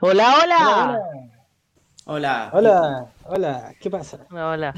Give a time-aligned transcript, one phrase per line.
[0.00, 1.00] Hola, hola.
[2.04, 2.50] Hola.
[2.52, 4.26] Hola, hola, ¿qué pasa?
[4.30, 4.72] Hola.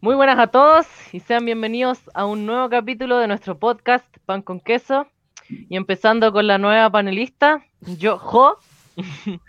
[0.00, 4.40] Muy buenas a todos y sean bienvenidos a un nuevo capítulo de nuestro podcast Pan
[4.40, 5.06] con Queso.
[5.48, 8.56] Y empezando con la nueva panelista, yo, Jo.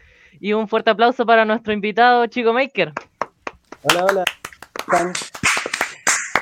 [0.41, 2.93] y un fuerte aplauso para nuestro invitado, Chico Maker.
[3.83, 4.23] Hola, hola.
[4.85, 5.11] Pan.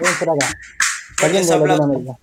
[0.01, 0.59] Ven por acá.
[1.17, 2.19] Saliendo de Latinoamérica.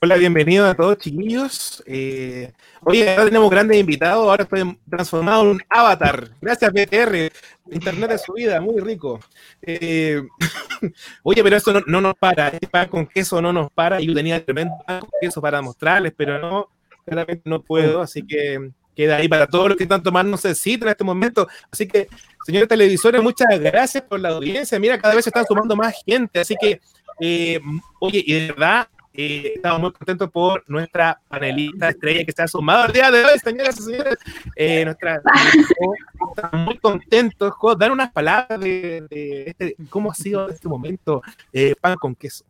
[0.00, 1.84] Hola, bienvenidos a todos, chiquillos.
[1.86, 2.50] Eh,
[2.80, 4.26] oye, ahora tenemos grandes invitados.
[4.26, 6.30] Ahora estoy transformado en un avatar.
[6.40, 7.30] Gracias, BTR.
[7.70, 9.20] Internet de su vida, muy rico.
[9.60, 10.22] Eh,
[11.22, 12.48] oye, pero eso no, no nos para.
[12.48, 14.00] Este pan con queso no nos para.
[14.00, 16.70] Yo tenía tremendo pan con queso para mostrarles, pero no,
[17.04, 18.00] claramente no puedo.
[18.00, 21.48] Así que queda ahí para todos los que están tomando cita en este momento.
[21.70, 22.08] Así que,
[22.46, 24.78] señores televisores, muchas gracias por la audiencia.
[24.78, 26.40] Mira, cada vez se están sumando más gente.
[26.40, 26.80] Así que,
[27.20, 27.60] eh,
[28.00, 32.48] oye, y de verdad, eh, estamos muy contentos por nuestra panelista estrella que se ha
[32.48, 34.16] sumado el día de hoy, señoras y señores.
[34.56, 35.20] Eh, nuestra,
[36.36, 37.52] estamos muy contentos.
[37.52, 42.14] Jo, dar unas palabras de, de este, cómo ha sido este momento eh, pan con
[42.14, 42.44] queso.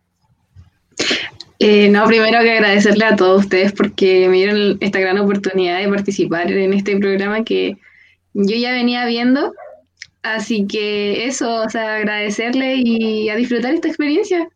[1.65, 5.89] Eh, no, primero que agradecerle a todos ustedes porque me dieron esta gran oportunidad de
[5.89, 7.77] participar en este programa que
[8.35, 9.55] yo ya venía viendo.
[10.25, 14.49] Así que eso, o sea, agradecerle y a disfrutar esta experiencia.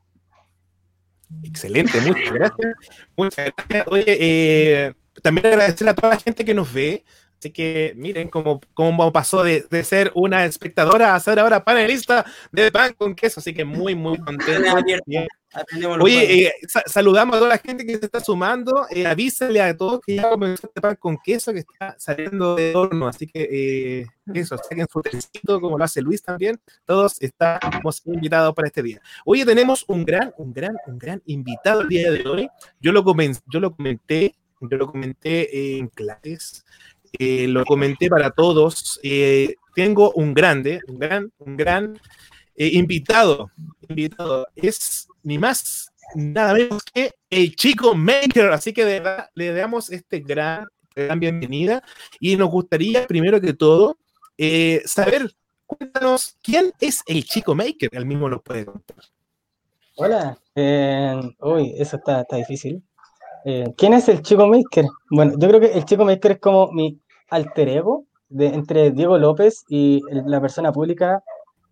[1.45, 2.77] Excelente, muchas gracias.
[3.17, 3.87] Muchas gracias.
[3.87, 7.05] Oye, eh, también agradecerle a toda la gente que nos ve.
[7.47, 12.27] Así que miren cómo, cómo pasó de, de, ser una espectadora a ser ahora panelista
[12.51, 13.39] de pan con queso.
[13.39, 14.75] Así que muy, muy contento.
[16.01, 18.85] Oye, eh, sa saludamos a toda la gente que se está sumando.
[18.91, 22.75] Eh, avísale a todos que ya comenzó este pan con queso que está saliendo de
[22.75, 23.07] horno.
[23.07, 26.61] Así que eh, eso, saquen su tecito, como lo hace Luis también.
[26.85, 29.01] Todos estamos invitados para este día.
[29.25, 32.49] Oye, tenemos un gran, un gran, un gran invitado el día de hoy.
[32.81, 36.65] Yo lo, comen yo lo comenté, yo lo comenté en clases.
[37.19, 39.01] Eh, lo comenté para todos.
[39.03, 41.99] Eh, tengo un grande, un gran, un gran
[42.55, 43.51] eh, invitado.
[43.89, 48.51] Invitado es ni más, nada menos que el chico Maker.
[48.51, 51.83] Así que de verdad le damos este gran, gran bienvenida
[52.21, 53.99] y nos gustaría, primero que todo,
[54.85, 55.35] saber,
[55.65, 57.89] cuéntanos, ¿quién es el chico Maker?
[57.93, 58.99] Él mismo nos puede contar.
[59.97, 60.39] Hola,
[61.41, 62.83] uy, eso está, está difícil.
[63.77, 64.87] ¿Quién es el Chico Maker?
[65.09, 67.01] Bueno, yo creo que el Chico Maker es como mi
[67.31, 71.23] alter ego de, entre Diego López y el, la persona pública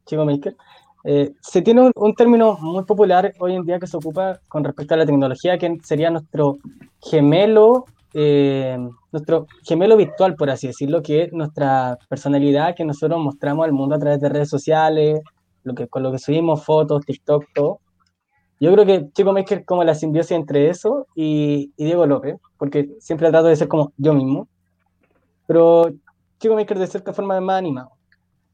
[0.06, 0.56] Chico Maker.
[1.04, 4.64] Eh, se tiene un, un, término muy popular hoy en día que se ocupa con
[4.64, 6.56] respecto a la tecnología, que sería nuestro
[7.02, 8.78] gemelo, eh,
[9.12, 13.96] nuestro gemelo virtual, por así decirlo, que es nuestra personalidad que nosotros mostramos al mundo
[13.96, 15.20] a través de redes sociales,
[15.62, 17.80] lo que, con lo que subimos fotos, TikTok, todo.
[18.60, 22.88] Yo creo que Chico Maker como la simbiosis entre eso y, y, Diego López, porque
[23.00, 24.48] siempre trato de ser como yo mismo.
[25.46, 25.92] Pero
[26.38, 27.90] Chico Maker de cierta forma es más animado.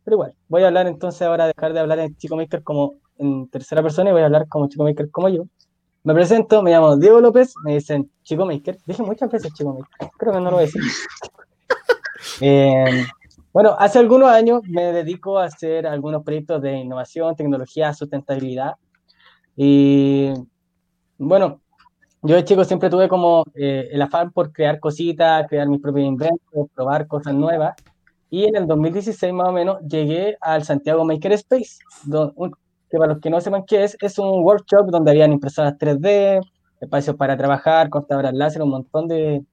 [0.05, 3.49] Pero igual, voy a hablar entonces ahora, dejar de hablar en Chico Maker como en
[3.49, 5.45] tercera persona y voy a hablar como Chico Maker como yo.
[6.03, 8.79] Me presento, me llamo Diego López, me dicen Chico Maker.
[8.87, 10.83] Dije muchas veces Chico Maker, creo que no lo voy a decir.
[12.41, 13.05] eh,
[13.53, 18.77] bueno, hace algunos años me dedico a hacer algunos proyectos de innovación, tecnología, sustentabilidad.
[19.57, 20.33] Y
[21.19, 21.61] bueno,
[22.23, 26.07] yo de chico siempre tuve como eh, el afán por crear cositas, crear mis propios
[26.07, 27.75] inventos, probar cosas nuevas.
[28.29, 31.79] Y en el 2016 más o menos llegué al Santiago Maker Space,
[32.91, 36.41] que para los que no sepan qué es, es un workshop donde habían impresoras 3D,
[36.81, 39.45] espacios para trabajar, cortadoras láser, un montón de,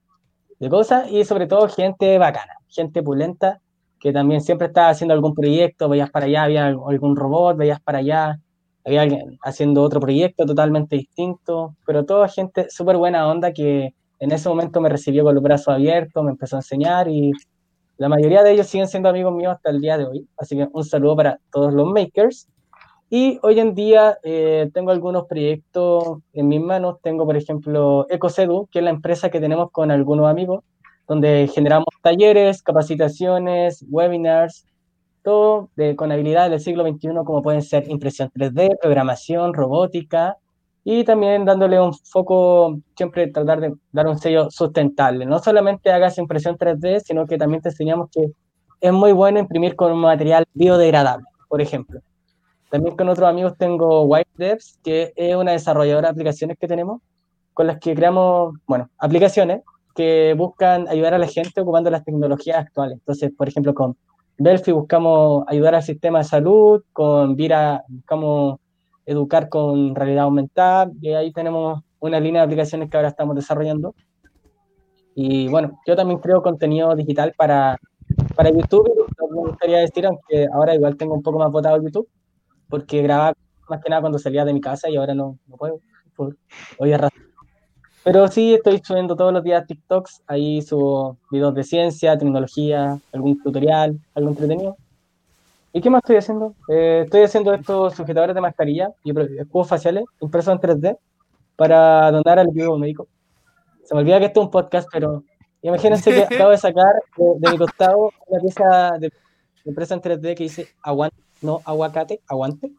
[0.60, 3.62] de cosas y sobre todo gente bacana, gente pulenta,
[4.00, 8.00] que también siempre estaba haciendo algún proyecto, veías para allá, había algún robot, veías para
[8.00, 8.40] allá,
[8.88, 14.32] había alguien haciendo otro proyecto totalmente distinto, pero toda gente súper buena onda que en
[14.32, 17.34] ese momento me recibió con los brazos abiertos, me empezó a enseñar y
[17.98, 20.28] la mayoría de ellos siguen siendo amigos míos hasta el día de hoy.
[20.38, 22.48] Así que un saludo para todos los makers.
[23.10, 26.98] Y hoy en día eh, tengo algunos proyectos en mis manos.
[27.02, 30.64] Tengo, por ejemplo, EcoSedu, que es la empresa que tenemos con algunos amigos,
[31.10, 34.66] donde generamos talleres, capacitaciones, webinars,
[35.76, 40.38] de, con habilidades del siglo XXI, como pueden ser impresión 3D, programación, robótica,
[40.84, 45.26] y también dándole un foco, siempre tratar de dar un sello sustentable.
[45.26, 48.32] No solamente hagas impresión 3D, sino que también te enseñamos que
[48.80, 52.00] es muy bueno imprimir con material biodegradable, por ejemplo.
[52.70, 57.02] También con otros amigos tengo White Devs, que es una desarrolladora de aplicaciones que tenemos,
[57.54, 59.64] con las que creamos, bueno, aplicaciones
[59.94, 63.00] que buscan ayudar a la gente ocupando las tecnologías actuales.
[63.00, 63.98] Entonces, por ejemplo, con
[64.38, 68.60] Delphi buscamos ayudar al sistema de salud, con Vira buscamos
[69.06, 73.96] educar con realidad aumentada y ahí tenemos una línea de aplicaciones que ahora estamos desarrollando.
[75.16, 77.78] Y bueno, yo también creo contenido digital para,
[78.36, 82.08] para YouTube, me gustaría decir, aunque ahora igual tengo un poco más votado YouTube,
[82.70, 83.34] porque grababa
[83.68, 85.80] más que nada cuando salía de mi casa y ahora no, no puedo,
[86.16, 86.38] por
[86.78, 87.27] hoy es razón.
[88.08, 93.44] Pero sí estoy subiendo todos los días TikToks, ahí subo videos de ciencia, tecnología, algún
[93.44, 94.78] tutorial, algo entretenido.
[95.74, 96.56] ¿Y qué más estoy haciendo?
[96.70, 100.98] Eh, estoy haciendo estos sujetadores de mascarilla y escudos faciales impresos en 3D
[101.58, 103.10] para donar al equipo médico.
[103.84, 105.26] Se me olvida que esto es un podcast, pero
[105.62, 109.12] imagínense que acabo de sacar de, mi costado una pieza de
[109.66, 112.72] impresa en 3D que dice aguante, no aguacate, aguante,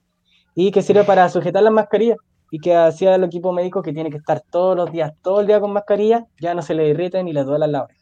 [0.54, 2.16] y que sirve para sujetar las mascarillas
[2.50, 5.46] y que hacía el equipo médico que tiene que estar todos los días, todo el
[5.46, 7.98] día con mascarilla, ya no se le irriten ni le duelen la oreja.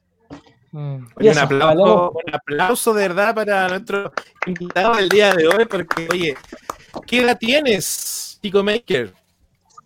[0.72, 1.06] Mm.
[1.16, 4.12] un, aplauso, un aplauso de verdad para nuestro
[4.46, 6.36] invitado del día de hoy, porque oye,
[7.06, 9.12] ¿qué edad tienes, Chico Maker?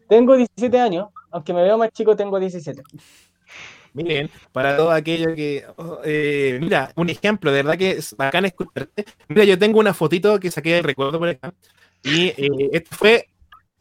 [0.09, 2.83] Tengo 17 años, aunque me veo más chico, tengo 17.
[3.93, 5.65] Miren, para todo aquello que.
[5.77, 9.05] Oh, eh, mira, un ejemplo, de verdad que es bacán escucharte.
[9.29, 11.53] Mira, yo tengo una fotito que saqué de recuerdo por acá.
[12.03, 13.29] Y eh, esto fue.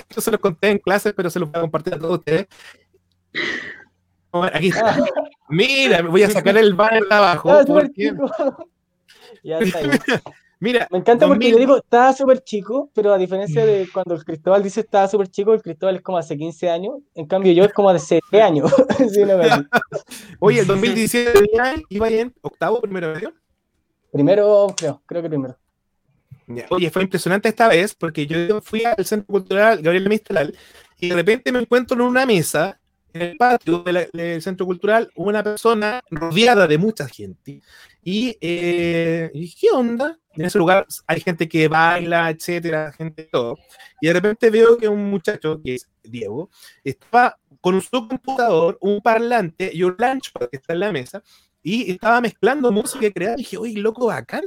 [0.07, 2.47] Esto se lo conté en clase, pero se lo voy a compartir a todos ustedes.
[4.31, 4.97] Aquí está.
[5.49, 7.51] Mira, voy a sacar el banner de abajo.
[7.51, 8.13] Ah, porque...
[9.43, 9.79] ya está
[10.61, 14.25] Mira, me encanta porque yo digo, estaba súper chico, pero a diferencia de cuando el
[14.25, 17.63] Cristóbal dice estaba súper chico, el Cristóbal es como hace 15 años, en cambio yo
[17.63, 18.69] es como de 7 años.
[20.39, 21.47] Oye, el 2017
[21.87, 23.33] iba en octavo, primero medio.
[24.11, 25.57] Primero, creo, creo que primero.
[26.69, 30.57] Oye, fue impresionante esta vez porque yo fui al Centro Cultural Gabriel Mistral
[30.99, 32.79] y de repente me encuentro en una mesa
[33.13, 37.61] en el patio del centro cultural una persona rodeada de mucha gente.
[38.03, 40.17] Y, eh, ¿qué onda?
[40.33, 43.57] En ese lugar hay gente que baila, etcétera, gente de todo.
[43.99, 46.49] Y de repente veo que un muchacho, que es Diego,
[46.83, 51.23] estaba con su computador, un parlante y un launchpad que está en la mesa,
[51.61, 53.35] y estaba mezclando música creada.
[53.35, 54.43] Y dije, oye, loco, bacán.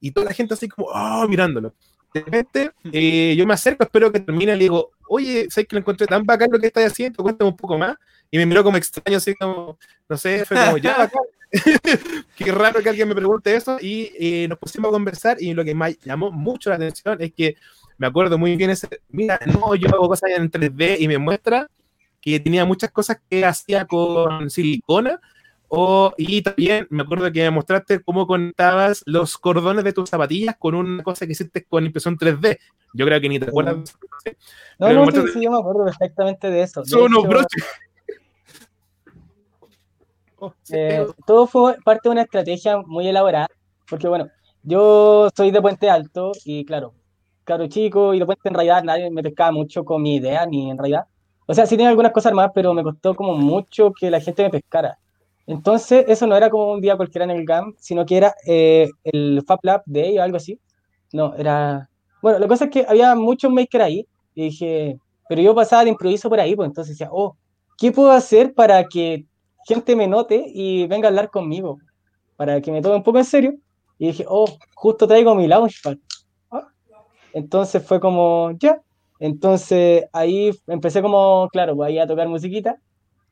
[0.00, 1.74] Y toda la gente así como, oh, mirándolo.
[2.12, 5.76] De repente, eh, yo me acerco, espero que termine y le digo, oye, sé que
[5.76, 7.22] lo encontré tan bacán lo que estás haciendo?
[7.22, 7.96] Cuéntame un poco más.
[8.30, 9.78] Y me miró como extraño, así como,
[10.08, 11.22] no sé, fue como, ya, bacán.
[12.36, 13.78] Qué raro que alguien me pregunte eso.
[13.80, 17.32] Y eh, nos pusimos a conversar y lo que me llamó mucho la atención es
[17.32, 17.56] que
[17.96, 21.68] me acuerdo muy bien ese, mira, no, yo hago cosas en 3D y me muestra
[22.20, 25.20] que tenía muchas cosas que hacía con silicona
[25.68, 30.56] o, y también me acuerdo que me mostraste cómo contabas los cordones de tus zapatillas
[30.58, 32.58] con una cosa que hiciste con impresión 3D.
[32.94, 33.98] Yo creo que ni te acuerdas.
[34.78, 36.84] No, no, sí, yo me acuerdo perfectamente de eso.
[36.84, 37.64] Son unos broches.
[40.40, 43.48] Oh, eh, todo fue parte de una estrategia muy elaborada,
[43.90, 44.30] porque bueno,
[44.62, 46.94] yo soy de Puente Alto y claro,
[47.42, 50.70] claro chico y de Puente en realidad nadie me pescaba mucho con mi idea, ni
[50.70, 51.06] en realidad.
[51.44, 54.44] O sea, sí tenía algunas cosas más, pero me costó como mucho que la gente
[54.44, 54.96] me pescara.
[55.48, 58.86] Entonces, eso no era como un día cualquiera en el GAM, sino que era eh,
[59.02, 60.60] el Fab Lab Day o algo así.
[61.10, 61.88] No, era...
[62.20, 65.90] Bueno, la cosa es que había muchos makers ahí, y dije, pero yo pasaba de
[65.90, 67.34] improviso por ahí, pues entonces decía, oh,
[67.78, 69.24] ¿qué puedo hacer para que
[69.66, 71.78] gente me note y venga a hablar conmigo?
[72.36, 73.54] Para que me tome un poco en serio.
[73.96, 75.96] Y dije, oh, justo traigo mi launchpad.
[76.50, 76.68] Ah.
[77.32, 78.82] Entonces fue como, ya.
[79.18, 82.78] Entonces ahí empecé como, claro, pues, a tocar musiquita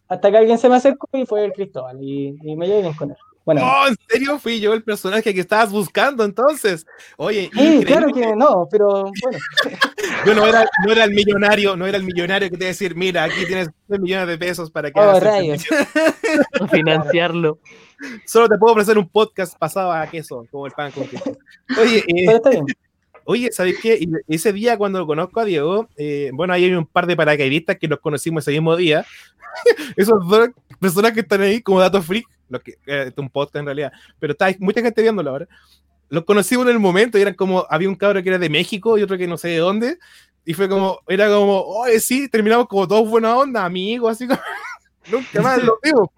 [0.09, 3.11] hasta que alguien se me acercó y fue el Cristóbal y, me llevé bien con
[3.11, 3.17] él.
[3.45, 6.85] Bueno, no, en serio fui yo el personaje que estabas buscando entonces.
[7.17, 9.39] Oye, sí, claro que no, pero bueno.
[10.27, 12.75] yo no era, no era el millonario, no era el millonario que te iba a
[12.75, 15.65] decir, mira, aquí tienes 3 millones de pesos para que oh, rayos.
[16.73, 17.61] financiarlo.
[18.27, 21.39] Solo te puedo ofrecer un podcast pasado a queso, como el pan con queso.
[21.81, 22.67] Oye, eh, está bien.
[23.29, 24.07] Oye, ¿sabes qué?
[24.29, 27.77] Ese día cuando lo conozco a Diego, eh, bueno, ahí hay un par de paracaidistas
[27.77, 29.05] que nos conocimos ese mismo día.
[29.97, 33.57] Esos dos personas que están ahí como datos freak, lo que eh, es un podcast
[33.57, 35.49] en realidad, pero está mucha gente viéndolo ahora.
[36.09, 38.97] Los conocimos en el momento y eran como, había un cabro que era de México
[38.97, 39.99] y otro que no sé de dónde,
[40.45, 44.41] y fue como, era como, oye, sí, terminamos como todos buena onda, amigos, así como.
[45.11, 46.09] Nunca más lo vimos.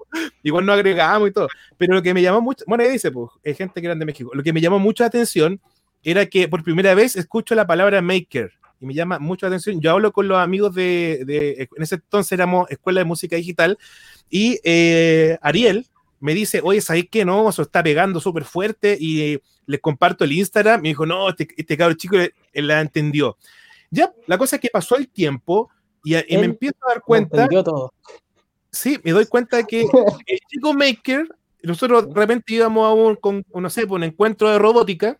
[0.43, 1.49] Igual nos agregamos y todo.
[1.77, 4.05] Pero lo que me llamó mucho, bueno, ahí dice, pues, es gente que era de
[4.05, 4.31] México.
[4.35, 5.61] Lo que me llamó mucho la atención
[6.03, 9.81] era que por primera vez escucho la palabra maker y me llama mucho la atención.
[9.81, 13.79] Yo hablo con los amigos de, en ese entonces éramos Escuela de Música Digital
[14.31, 15.87] y eh, Ariel
[16.21, 17.25] me dice, oye, ¿sabes qué?
[17.25, 20.83] No, eso está pegando súper fuerte y les comparto el Instagram.
[20.83, 23.37] Me dijo, no, este, este cabrón chico él, la entendió.
[23.91, 25.71] Ya, la cosa es que pasó el tiempo
[26.05, 27.49] y, me empiezo a dar cuenta.
[27.49, 27.93] Todo.
[28.71, 29.81] Sí, me doy cuenta de que
[30.27, 31.29] el chico Maker,
[31.63, 35.19] nosotros de repente íbamos a un, con, no sé, pues, un encuentro de robótica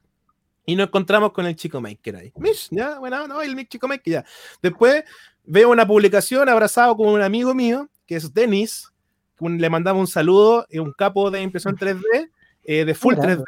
[0.69, 2.33] Y nos encontramos con el chico Maker ahí.
[2.37, 4.25] Mish, ya, bueno, no, el chico Maker ya.
[4.61, 5.03] Después
[5.45, 8.93] veo una publicación abrazado con un amigo mío, que es Denis,
[9.41, 12.31] le mandaba un saludo, un capo de impresión 3D,
[12.65, 13.45] eh, de full 3D,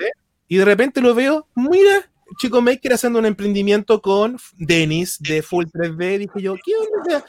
[0.49, 5.67] y de repente lo veo, mira, Chico Maker haciendo un emprendimiento con Denis de Full
[5.67, 6.19] 3D.
[6.19, 7.25] Dije yo, ¿qué onda?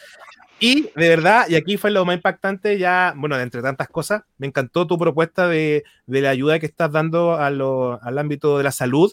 [0.60, 4.48] Y de verdad, y aquí fue lo más impactante, ya, bueno, entre tantas cosas, me
[4.48, 8.64] encantó tu propuesta de, de la ayuda que estás dando a lo, al ámbito de
[8.64, 9.12] la salud,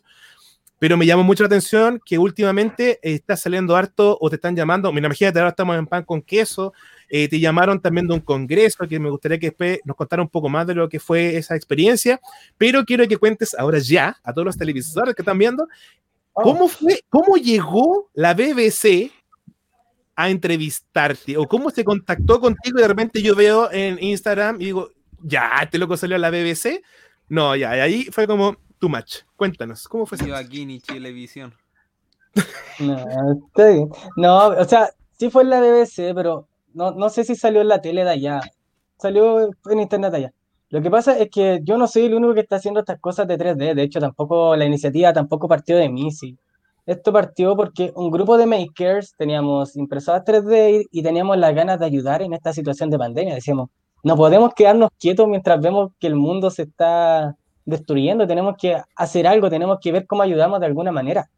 [0.79, 4.93] pero me llamó mucho la atención que últimamente está saliendo harto o te están llamando,
[4.93, 6.73] mira, imagínate, ahora estamos en pan con queso,
[7.09, 10.29] eh, te llamaron también de un congreso, que me gustaría que después nos contara un
[10.29, 12.21] poco más de lo que fue esa experiencia,
[12.57, 15.67] pero quiero que cuentes ahora ya a todos los televisores que están viendo,
[16.33, 16.43] oh.
[16.43, 19.11] ¿cómo fue, cómo llegó la BBC
[20.15, 21.37] a entrevistarte?
[21.37, 24.91] ¿O cómo se contactó contigo y de repente yo veo en Instagram y digo,
[25.23, 26.83] ya, este loco salió a la BBC?
[27.29, 29.23] No, ya, y ahí fue como too much.
[29.37, 30.35] Cuéntanos, ¿cómo fue eso?
[30.35, 31.55] aquí ni televisión.
[32.79, 32.97] No,
[34.17, 37.69] no, o sea, sí fue en la BBC, pero no, no sé si salió en
[37.69, 38.41] la tele de allá.
[38.99, 40.33] Salió en internet de allá.
[40.71, 43.27] Lo que pasa es que yo no soy el único que está haciendo estas cosas
[43.27, 43.75] de 3D.
[43.75, 46.11] De hecho, tampoco la iniciativa tampoco partió de mí.
[46.13, 46.37] Sí.
[46.85, 51.87] Esto partió porque un grupo de makers teníamos impresoras 3D y teníamos las ganas de
[51.87, 53.35] ayudar en esta situación de pandemia.
[53.35, 53.71] Decíamos,
[54.03, 57.37] no podemos quedarnos quietos mientras vemos que el mundo se está
[57.69, 58.27] destruyendo.
[58.27, 61.29] Tenemos que hacer algo, tenemos que ver cómo ayudamos de alguna manera.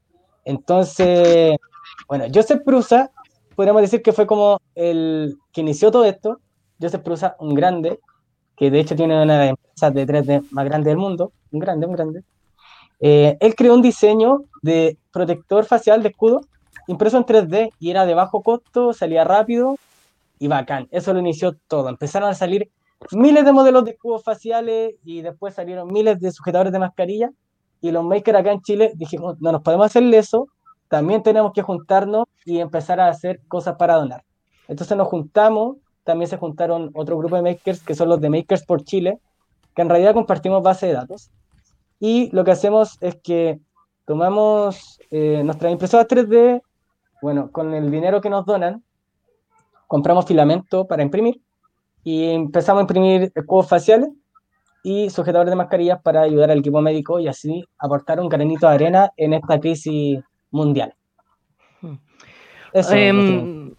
[0.45, 1.57] Entonces,
[2.09, 3.11] bueno, Joseph Prusa
[3.57, 6.41] podríamos decir que fue como el que inició todo esto.
[6.81, 7.99] Joseph Prusa, un grande,
[8.57, 11.61] que de hecho tiene una de las empresas de 3D más grande del mundo, un
[11.61, 12.23] grande, un grande.
[13.01, 16.43] Eh, él creó un diseño de protector facial de escudo
[16.87, 19.77] impreso en 3D y era de bajo costo, salía rápido
[20.39, 20.89] y bacán.
[20.91, 21.89] Eso lo inició todo.
[21.89, 22.71] Empezaron a salir
[23.13, 27.31] miles de modelos de escudos faciales y después salieron miles de sujetadores de mascarilla
[27.81, 30.49] y los makers acá en Chile dijimos, no nos podemos hacerle eso,
[30.89, 34.25] también tenemos que juntarnos y empezar a hacer cosas para donar.
[34.69, 38.65] Entonces nos juntamos, también se juntaron otro grupo de makers que son los de Makers
[38.65, 39.19] por Chile,
[39.75, 41.31] que en realidad compartimos base de datos.
[41.99, 43.61] Y lo que hacemos es que
[44.05, 46.63] tomamos eh, nuestras impresoras 3D,
[47.23, 48.83] bueno, con el dinero que nos donan,
[49.87, 51.41] compramos filamento para imprimir
[52.05, 54.09] y empezamos a imprimir escudos faciales
[54.83, 58.75] y sujetadores de mascarillas para ayudar al equipo médico y así aportar un granito de
[58.75, 60.95] arena en esta crisis mundial.
[61.81, 61.97] Hmm.
[62.73, 63.75] Em,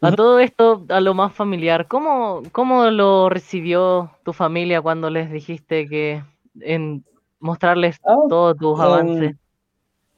[0.00, 5.30] a todo esto, a lo más familiar, ¿cómo, ¿cómo lo recibió tu familia cuando les
[5.30, 6.22] dijiste que
[6.60, 7.04] en
[7.40, 9.36] mostrarles ah, todos tus em, avances?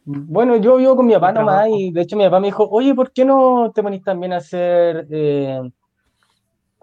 [0.05, 2.95] Bueno, yo vivo con mi papá nomás y de hecho mi papá me dijo, oye,
[2.95, 5.07] ¿por qué no te ponís también a hacer...
[5.11, 5.61] Eh,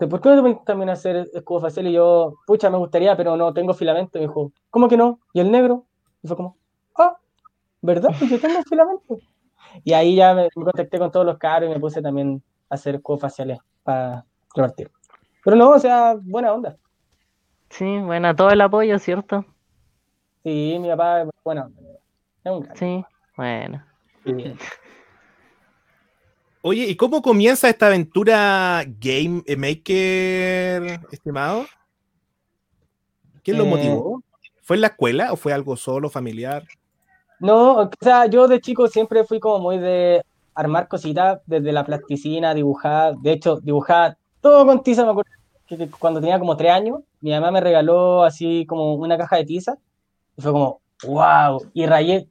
[0.07, 1.87] ¿Por qué no también a hacer escudo facial?
[1.87, 4.17] Y yo, pucha, me gustaría, pero no tengo filamento.
[4.17, 5.19] Y me dijo, ¿cómo que no?
[5.33, 5.85] ¿Y el negro?
[6.21, 6.57] Y fue como,
[6.97, 7.17] ah,
[7.81, 8.09] ¿verdad?
[8.17, 9.17] Pues yo tengo filamento.
[9.83, 13.01] Y ahí ya me, contacté con todos los caros y me puse también a hacer
[13.19, 14.25] faciales para
[14.55, 14.89] repartir.
[15.43, 16.77] Pero no, o sea, buena onda.
[17.69, 19.45] Sí, bueno, todo el apoyo, ¿cierto?
[20.43, 21.71] Sí, mi papá, bueno,
[22.43, 23.83] es un Sí, bueno.
[26.61, 31.65] Oye, ¿y cómo comienza esta aventura Game Maker, estimado?
[33.43, 34.23] ¿Quién lo eh, motivó?
[34.61, 36.65] ¿Fue en la escuela o fue algo solo, familiar?
[37.39, 40.21] No, o sea, yo de chico siempre fui como muy de
[40.53, 43.15] armar cositas desde la plasticina, dibujar.
[43.19, 45.05] De hecho, dibujar todo con tiza.
[45.05, 45.31] Me acuerdo
[45.65, 49.45] que, cuando tenía como tres años, mi mamá me regaló así como una caja de
[49.45, 49.77] tiza.
[50.35, 51.65] Y fue como, wow.
[51.73, 52.27] Y rayé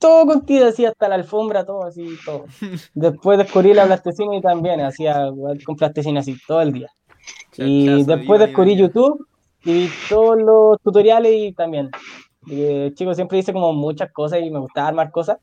[0.00, 2.46] todo con tiza, así hasta la alfombra, todo así, todo.
[2.94, 5.30] Después descubrí la plasticina y también hacía
[5.64, 6.88] con plasticina así todo el día.
[7.56, 9.26] Y después descubrí YouTube
[9.64, 11.90] y vi todos los tutoriales y también
[12.50, 15.38] eh, chico siempre hice como muchas cosas y me gustaba armar cosas.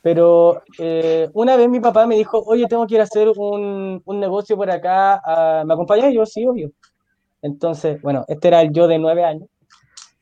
[0.00, 4.00] Pero eh, una vez mi papá me dijo, oye, tengo que ir a hacer un,
[4.04, 5.20] un negocio por acá.
[5.22, 6.14] Ah, ¿Me acompañas?
[6.14, 6.70] yo, sí, obvio.
[7.42, 9.48] Entonces, bueno, este era el yo de nueve años.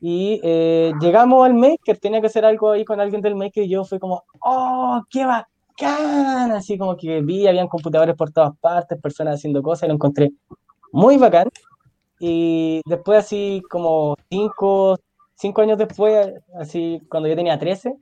[0.07, 3.69] Y eh, llegamos al Maker, tenía que hacer algo ahí con alguien del Maker y
[3.69, 6.51] yo fui como, oh, qué bacán.
[6.51, 10.31] Así como que vi, habían computadores por todas partes, personas haciendo cosas y lo encontré
[10.91, 11.49] muy bacán.
[12.19, 14.99] Y después así como cinco,
[15.33, 17.95] cinco años después, así cuando yo tenía 13,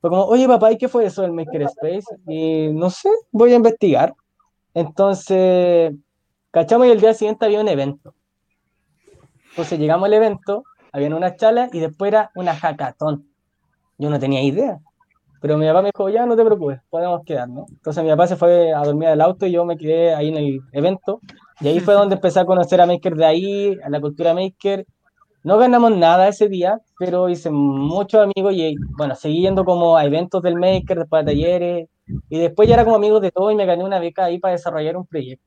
[0.00, 2.18] fue como, oye papá, ¿y qué fue eso del Makerspace?
[2.26, 4.12] Y no sé, voy a investigar.
[4.74, 5.94] Entonces,
[6.50, 8.12] cachamos y el día siguiente había un evento.
[9.50, 13.26] Entonces llegamos al evento, había una charla y después era una hackathon.
[13.98, 14.78] Yo no tenía idea.
[15.40, 17.70] Pero mi papá me dijo, ya no te preocupes, podemos quedarnos.
[17.70, 20.36] Entonces mi papá se fue a dormir al auto y yo me quedé ahí en
[20.36, 21.20] el evento.
[21.60, 24.84] Y ahí fue donde empecé a conocer a Maker de ahí, a la cultura Maker,
[25.44, 30.04] no ganamos nada ese día, pero hice muchos amigos y bueno, seguí yendo como a
[30.04, 31.88] eventos del Maker, después a talleres,
[32.28, 34.52] y después ya era como amigos de todo y me gané una beca ahí para
[34.52, 35.44] desarrollar un proyecto.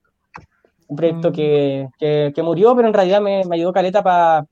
[0.87, 1.33] Un proyecto Mm.
[1.33, 4.45] que, que, que murió, pero en realidad me, me ayudó caleta para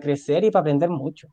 [0.00, 1.28] crecer y para aprender mucho.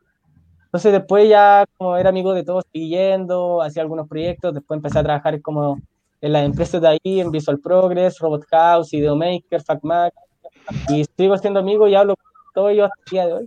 [0.65, 4.99] Entonces después ya como era amigo de todos, seguí yendo, hacía algunos proyectos, después empecé
[4.99, 5.79] a trabajar como
[6.21, 10.13] en las empresas de ahí, en Visual Progress, Robot House, Ideomaker, FacMac,
[10.89, 13.45] y sigo siendo amigo y hablo con todos ellos hasta el día de hoy.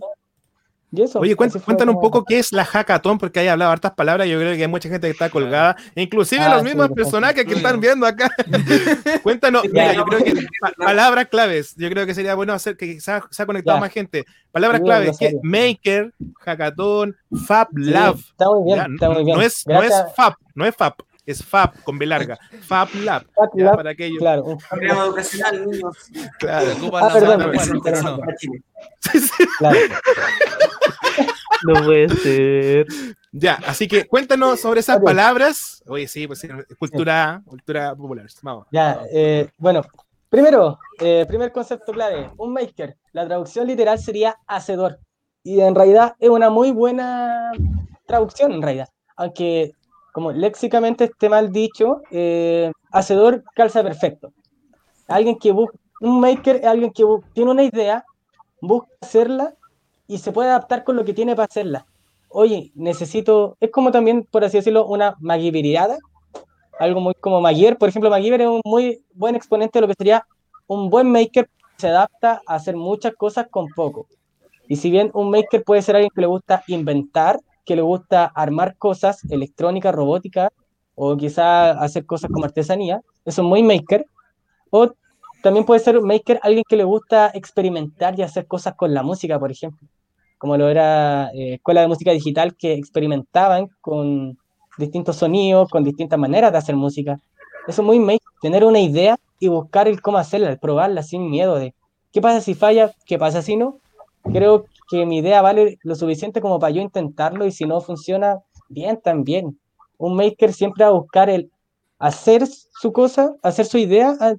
[0.93, 3.93] Y eso, Oye, cuént- cuéntanos un poco qué es la hackathon, porque hay hablado hartas
[3.93, 4.27] palabras.
[4.27, 6.93] Yo creo que hay mucha gente que está colgada, inclusive Ah, los sí, mismos sí,
[6.95, 8.29] personajes que están viendo acá.
[9.23, 11.73] Cuéntanos, mira, yo creo que pa- palabras claves.
[11.77, 13.81] Yo creo que sería bueno hacer que se ha, se ha conectado Ya.
[13.81, 14.25] más gente.
[14.51, 15.39] Palabras Sí, claves: que.
[15.43, 18.15] Maker, Hackathon, Fab Sí, Lab.
[18.17, 19.37] está muy bien, Ya, está muy bien.
[19.37, 22.37] No es, no es Fab, no es Fab, es Fab con B larga.
[22.61, 23.25] Fab Lab.
[23.35, 24.17] Fab ya, Lab, para aquellos.
[24.19, 24.43] claro.
[24.43, 25.97] un- Programa educacional, niños.
[26.39, 26.71] Claro.
[26.93, 28.21] Ah, perdón, perdón, perdón.
[29.57, 29.79] claro.
[31.63, 32.87] No puede ser.
[33.31, 35.83] Ya, así que cuéntanos sobre esas palabras.
[35.87, 36.47] Oye, sí, pues sí,
[36.79, 38.25] cultura, cultura popular.
[38.41, 38.65] Vamos.
[38.71, 39.83] Ya, eh, bueno,
[40.27, 42.97] primero, eh, primer concepto clave, un maker.
[43.13, 44.99] La traducción literal sería hacedor.
[45.43, 47.51] Y en realidad es una muy buena
[48.07, 48.89] traducción, en realidad.
[49.15, 49.73] Aunque,
[50.11, 54.33] como léxicamente esté mal dicho, eh, hacedor calza perfecto.
[55.07, 57.03] Alguien que busca, un maker es alguien que
[57.33, 58.05] tiene una idea,
[58.61, 59.53] busca hacerla
[60.07, 61.85] y se puede adaptar con lo que tiene para hacerla.
[62.29, 65.97] Oye, necesito, es como también, por así decirlo, una maguibiriada,
[66.79, 67.75] algo muy como Maguire.
[67.75, 70.25] Por ejemplo, Maguire es un muy buen exponente de lo que sería
[70.67, 74.07] un buen maker se adapta a hacer muchas cosas con poco.
[74.67, 77.39] Y si bien un maker puede ser alguien que le gusta inventar,
[77.71, 80.51] que le gusta armar cosas electrónicas, robótica,
[80.93, 84.05] o quizá hacer cosas como artesanía, eso es muy maker.
[84.71, 84.91] O
[85.41, 89.39] también puede ser maker alguien que le gusta experimentar y hacer cosas con la música,
[89.39, 89.87] por ejemplo.
[90.37, 94.37] Como lo era eh, Escuela de Música Digital, que experimentaban con
[94.77, 97.17] distintos sonidos, con distintas maneras de hacer música.
[97.69, 101.55] Eso es muy maker, tener una idea y buscar el cómo hacerla, probarla sin miedo
[101.55, 101.73] de
[102.11, 103.77] qué pasa si falla, qué pasa si no.
[104.23, 108.39] Creo que mi idea vale lo suficiente como para yo intentarlo y si no funciona,
[108.67, 109.57] bien también.
[109.97, 111.49] Un maker siempre a buscar el
[111.97, 114.15] hacer su cosa, hacer su idea.
[114.19, 114.35] a-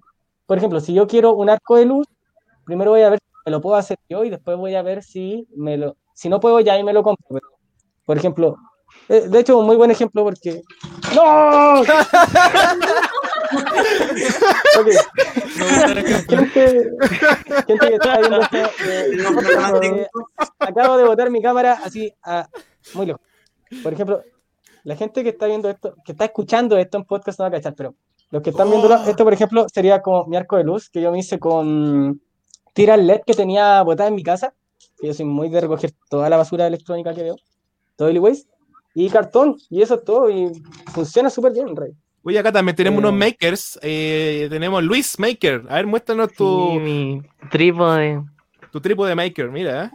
[0.46, 2.06] Por ejemplo, si yo quiero un arco de luz,
[2.66, 5.02] primero voy a ver si me lo puedo hacer yo y después voy a ver
[5.02, 7.40] si me lo, si no puedo ya ahí me lo compro.
[8.04, 8.56] Por ejemplo,
[9.08, 10.60] eh, de hecho, un muy buen ejemplo porque
[11.16, 11.82] ¡No!
[16.28, 16.90] Gente,
[17.66, 19.10] gente que está viendo esto, eh,
[19.82, 20.06] eh,
[20.58, 22.48] acabo de botar mi cámara así a
[22.94, 23.20] muy lejos.
[23.82, 24.22] Por ejemplo,
[24.84, 27.52] la gente que está viendo esto, que está escuchando esto en podcast no va a
[27.52, 27.94] cachar, pero
[28.30, 31.12] los que están viendo esto, por ejemplo, sería como mi arco de luz que yo
[31.12, 32.20] me hice con
[32.72, 34.54] tiras LED que tenía botada en mi casa.
[35.00, 37.36] que Yo soy muy de recoger toda la basura electrónica que veo,
[37.96, 38.48] todo el waste,
[38.94, 40.50] y cartón, y eso es todo, y
[40.92, 41.92] funciona súper bien, Rey.
[42.24, 43.06] Oye, acá también tenemos Eh.
[43.06, 43.78] unos makers.
[43.82, 45.64] eh, tenemos Luis Maker.
[45.68, 48.22] A ver, muéstranos Sí, tu, mi trípode.
[48.70, 49.50] tu trípode Maker.
[49.50, 49.90] Mira, ¿eh?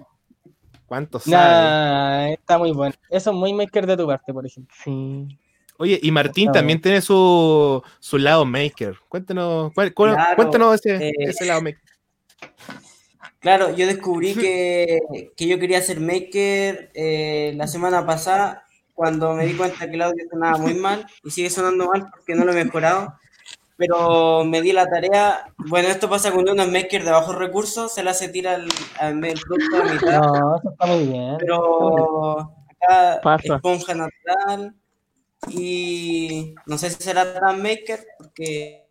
[0.86, 1.36] ¿Cuánto sabe?
[1.36, 2.96] Nah, está muy bueno.
[3.10, 4.74] Eso es muy maker de tu parte, por ejemplo.
[4.84, 5.28] Sí.
[5.78, 8.96] Oye, y Martín Está también tiene su, su lado Maker.
[9.10, 11.82] Cuéntanos, cuál- cuál- Claro, cuéntanos ese, eh, ese lado Maker.
[13.40, 14.98] Claro, yo descubrí que,
[15.36, 18.64] que yo quería ser maker eh, la semana pasada
[18.98, 22.34] cuando me di cuenta que el audio sonaba muy mal y sigue sonando mal porque
[22.34, 23.14] no lo he mejorado.
[23.78, 25.54] Pero me di la tarea.
[25.70, 28.68] Bueno, esto pasa cuando uno es maker de bajos recursos, se le hace tira al,
[29.00, 30.20] al el producto a mitad.
[30.20, 31.38] No, eso está muy bien.
[31.38, 33.56] Pero acá Pasa.
[33.58, 34.74] esponja natural
[35.52, 38.84] y no sé si será tan maker porque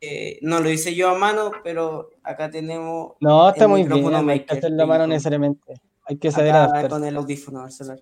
[0.00, 4.08] eh, no lo hice yo a mano, pero acá tenemos No, está el muy bien.
[4.08, 5.74] No hay que hacerlo a mano necesariamente.
[6.04, 6.88] Hay que saber adaptarse.
[6.90, 7.98] con el audífono celular.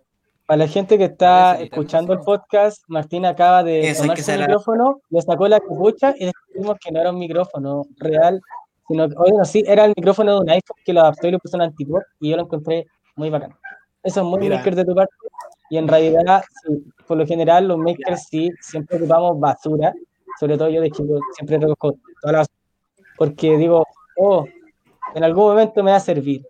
[0.47, 5.21] Para la gente que está escuchando el podcast, Martín acaba de Eso, ser- micrófono, le
[5.21, 8.41] sacó la capucha y descubrimos que no era un micrófono real,
[8.87, 11.33] sino que, oye, no, sí, era el micrófono de un iPhone que lo adaptó y
[11.33, 13.57] le puso un antipop y yo lo encontré muy bacán.
[14.05, 14.59] Eso es muy Mira.
[14.59, 15.13] maker de tu parte.
[15.69, 19.93] Y en realidad, sí, por lo general, los makers sí, siempre ocupamos basura,
[20.39, 22.57] sobre todo yo de chico, siempre recojo toda la basura,
[23.19, 23.85] porque digo,
[24.17, 24.45] oh,
[25.17, 26.47] en algún momento me va a servir.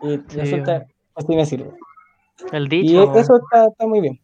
[0.00, 1.72] Y resulta que así me sirve.
[2.52, 3.14] El Y dicho.
[3.18, 4.20] eso está, está muy bien.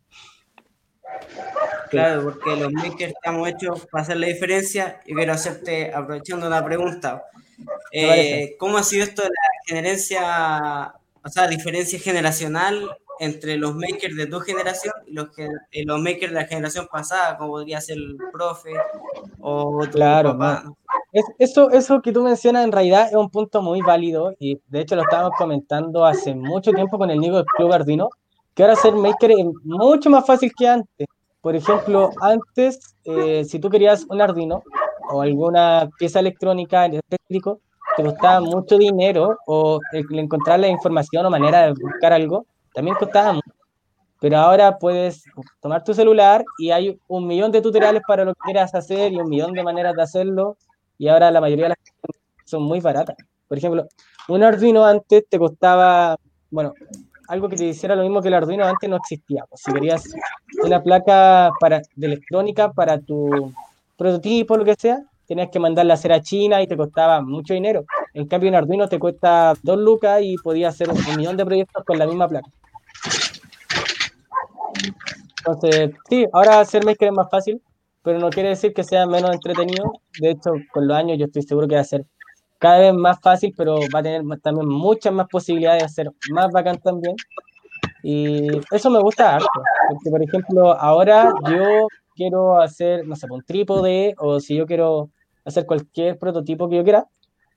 [1.90, 6.62] Claro, porque los makers estamos hechos para hacer la diferencia y quiero hacerte, aprovechando una
[6.64, 7.24] pregunta,
[7.92, 9.34] eh, ¿cómo ha sido esto de la
[9.66, 10.94] generancia,
[11.24, 12.90] o sea, diferencia generacional
[13.20, 15.28] entre los makers de tu generación y los,
[15.72, 18.70] y los makers de la generación pasada, como podría ser el profe
[19.40, 20.62] o tu Claro, papá?
[20.64, 20.78] no.
[21.12, 21.24] Es-
[21.72, 25.02] eso, que tú mencionas en realidad es un punto muy válido y de hecho lo
[25.02, 28.08] estábamos comentando hace mucho tiempo con el Nico del Club Arduino,
[28.54, 31.06] que ahora hacer maker es mucho más fácil que antes.
[31.40, 34.62] Por ejemplo, antes, eh, si tú querías un Arduino
[35.10, 37.60] o alguna pieza electrónica eléctrico,
[37.96, 42.44] te costaba mucho dinero o el encontrar la información o manera de buscar algo,
[42.74, 43.50] también costaba mucho.
[44.20, 45.22] Pero ahora puedes
[45.60, 49.16] tomar tu celular y hay un millón de tutoriales para lo que quieras hacer y
[49.20, 50.56] un millón de maneras de hacerlo.
[50.98, 51.78] Y ahora la mayoría de las
[52.44, 53.16] son muy baratas.
[53.46, 53.86] Por ejemplo,
[54.28, 56.16] un Arduino antes te costaba,
[56.50, 56.74] bueno,
[57.28, 59.44] algo que te hiciera lo mismo que el Arduino antes no existía.
[59.48, 60.04] Pues, si querías
[60.64, 63.52] una placa para, de electrónica para tu
[63.96, 67.54] prototipo, lo que sea, tenías que mandarla a hacer a China y te costaba mucho
[67.54, 67.84] dinero.
[68.14, 71.84] En cambio, un Arduino te cuesta dos lucas y podías hacer un millón de proyectos
[71.84, 72.48] con la misma placa.
[75.38, 77.62] Entonces, sí, ahora hacer maker es más fácil,
[78.02, 79.92] pero no quiere decir que sea menos entretenido.
[80.20, 82.04] De hecho, con los años yo estoy seguro que va a ser
[82.58, 86.50] cada vez más fácil, pero va a tener también muchas más posibilidades de ser más
[86.50, 87.14] bacán también.
[88.02, 89.48] Y eso me gusta harto,
[89.88, 95.10] porque por ejemplo, ahora yo quiero hacer, no sé, un trípode, o si yo quiero
[95.44, 97.06] hacer cualquier prototipo que yo quiera,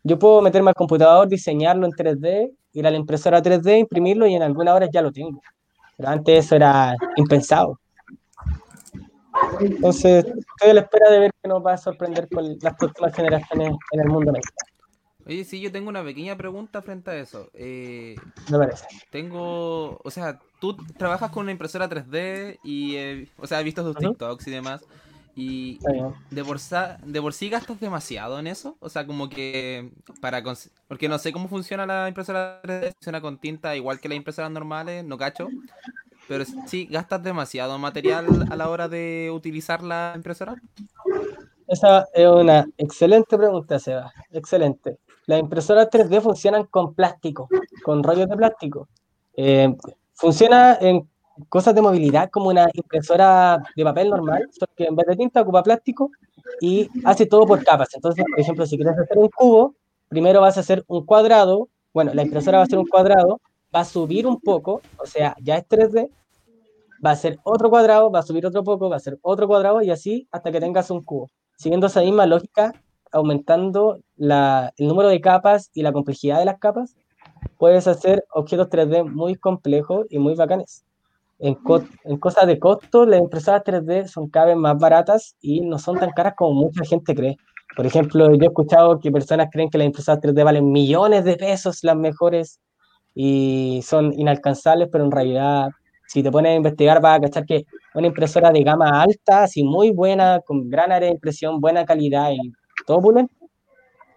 [0.04, 4.36] yo puedo meterme al computador, diseñarlo en 3D, ir a la impresora 3D, imprimirlo y
[4.36, 5.42] en algunas horas ya lo tengo.
[5.98, 7.81] Pero antes eso era impensado.
[9.60, 13.16] Entonces, estoy a la espera de ver qué nos va a sorprender con las próximas
[13.16, 14.52] generaciones en el mundo maker,
[15.26, 17.50] Oye, sí, yo tengo una pequeña pregunta frente a eso.
[17.54, 18.16] Eh,
[18.50, 18.86] me parece.
[19.12, 23.84] tengo, o sea, tú trabajas con una impresora 3D y, eh, o sea, he visto
[23.84, 24.12] tus Ujú.
[24.12, 24.82] TikToks y demás.
[25.36, 25.80] Y
[26.30, 28.78] de por, de por sí gastas demasiado en eso.
[28.80, 30.44] O sea, como que para...
[30.88, 32.94] Porque no sé cómo funciona la impresora 3D.
[32.96, 35.50] Funciona con tinta igual que las impresoras normales, no cacho.
[36.32, 40.56] Pero sí, gastas demasiado material a la hora de utilizar la impresora.
[41.68, 44.14] Esa es una excelente pregunta, Seba.
[44.32, 45.00] Excelente.
[45.26, 47.50] Las impresoras 3D funcionan con plástico,
[47.84, 48.88] con rollos de plástico.
[49.34, 49.76] Eh,
[50.14, 51.06] funciona en
[51.50, 55.42] cosas de movilidad como una impresora de papel normal, solo que en vez de tinta
[55.42, 56.12] ocupa plástico
[56.62, 57.90] y hace todo por capas.
[57.94, 59.76] Entonces, por ejemplo, si quieres hacer un cubo,
[60.08, 61.68] primero vas a hacer un cuadrado.
[61.94, 63.42] Bueno, la impresora va a hacer un cuadrado,
[63.76, 66.10] va a subir un poco, o sea, ya es 3D,
[67.06, 69.82] va a hacer otro cuadrado, va a subir otro poco, va a hacer otro cuadrado
[69.82, 72.74] y así hasta que tengas un cubo siguiendo esa misma lógica,
[73.12, 76.96] aumentando la- el número de capas y la complejidad de las capas,
[77.58, 80.84] puedes hacer objetos 3D muy complejos y muy bacanes.
[81.40, 81.58] En,
[82.06, 85.98] en cosas de costo, las impresoras 3D son cada vez más baratas y no son
[86.00, 87.38] tan caras como mucha gente cree.
[87.76, 91.36] Por ejemplo, yo he escuchado que personas creen que las impresoras 3D valen millones de
[91.38, 92.60] pesos, las mejores,
[93.16, 95.70] y son inalcanzables, pero en realidad,
[96.12, 99.64] si te pones a investigar, vas a cachar que una impresora de gama alta, así
[99.64, 102.52] muy buena, con gran área de impresión, buena calidad y
[102.86, 103.34] todo opulento,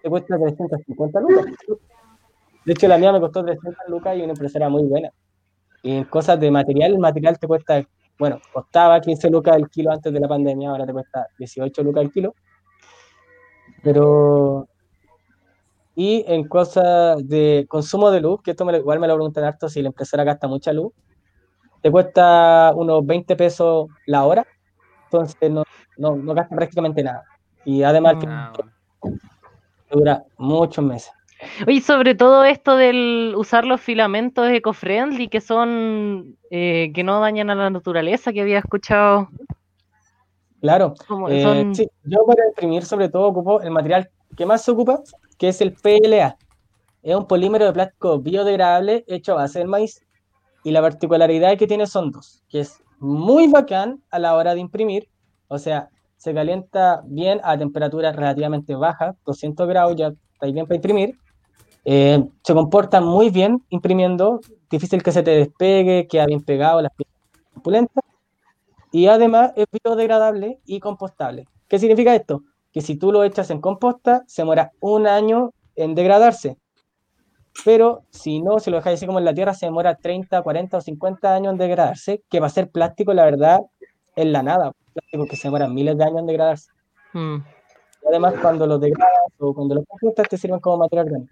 [0.03, 1.47] te cuesta 350 lucas.
[2.65, 5.11] De hecho, la mía me costó 300 lucas y una impresora muy buena.
[5.85, 7.87] Y en cosas de material, el material te cuesta,
[8.19, 12.03] bueno, costaba 15 lucas el kilo antes de la pandemia, ahora te cuesta 18 lucas
[12.03, 12.35] el kilo.
[13.85, 14.67] Pero.
[15.95, 19.69] Y en cosas de consumo de luz, que esto me igual me lo preguntan harto
[19.69, 20.93] si la impresora gasta mucha luz,
[21.85, 24.43] te cuesta unos 20 pesos la hora,
[25.05, 25.65] entonces no,
[25.99, 27.29] no, no gasta prácticamente nada.
[27.63, 28.53] Y además que Ah,
[29.91, 31.13] dura muchos meses.
[31.67, 37.51] Oye, sobre todo esto del usar los filamentos eco-friendly que son eh, que no dañan
[37.51, 39.29] a la naturaleza, que había escuchado.
[40.63, 40.95] Claro,
[41.29, 45.03] eh, son- sí, yo para imprimir sobre todo ocupo el material que más se ocupa,
[45.37, 46.39] que es el PLA.
[47.03, 50.03] Es un polímero de plástico biodegradable hecho a base del maíz.
[50.65, 54.61] Y la particularidad que tiene son dos, que es muy bacán a la hora de
[54.61, 55.09] imprimir,
[55.49, 60.77] o sea, se calienta bien a temperaturas relativamente bajas, 200 grados, ya está bien para
[60.77, 61.19] imprimir.
[61.85, 66.93] Eh, se comporta muy bien imprimiendo, difícil que se te despegue, queda bien pegado, las
[66.95, 67.15] piezas.
[68.91, 71.47] Y además es biodegradable y compostable.
[71.69, 72.43] ¿Qué significa esto?
[72.73, 76.57] Que si tú lo echas en composta, se demora un año en degradarse.
[77.65, 80.77] Pero si no, si lo dejáis así como en la tierra, se demora 30, 40
[80.77, 83.61] o 50 años en degradarse, que va a ser plástico, la verdad,
[84.17, 84.73] en la nada.
[84.93, 86.71] Plástico que se demora miles de años en degradarse.
[87.13, 87.37] Mm.
[87.37, 91.31] Y además, cuando lo degradas o cuando lo compostas, te sirven como material grande.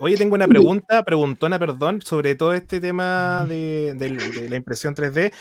[0.00, 5.32] Oye, tengo una pregunta, preguntona, perdón, sobre todo este tema de, de la impresión 3D.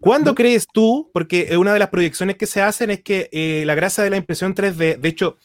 [0.00, 3.74] ¿Cuándo crees tú, porque una de las proyecciones que se hacen es que eh, la
[3.74, 5.38] grasa de la impresión 3D, de hecho,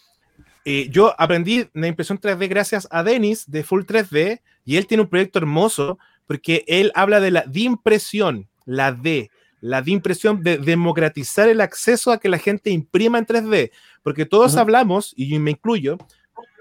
[0.66, 5.04] eh, yo aprendí la impresión 3D gracias a Denis de Full 3D y él tiene
[5.04, 5.98] un proyecto hermoso
[6.28, 12.12] porque él habla de la impresión, la D, la de impresión, de democratizar el acceso
[12.12, 13.72] a que la gente imprima en 3D,
[14.04, 15.98] porque todos hablamos, y yo me incluyo,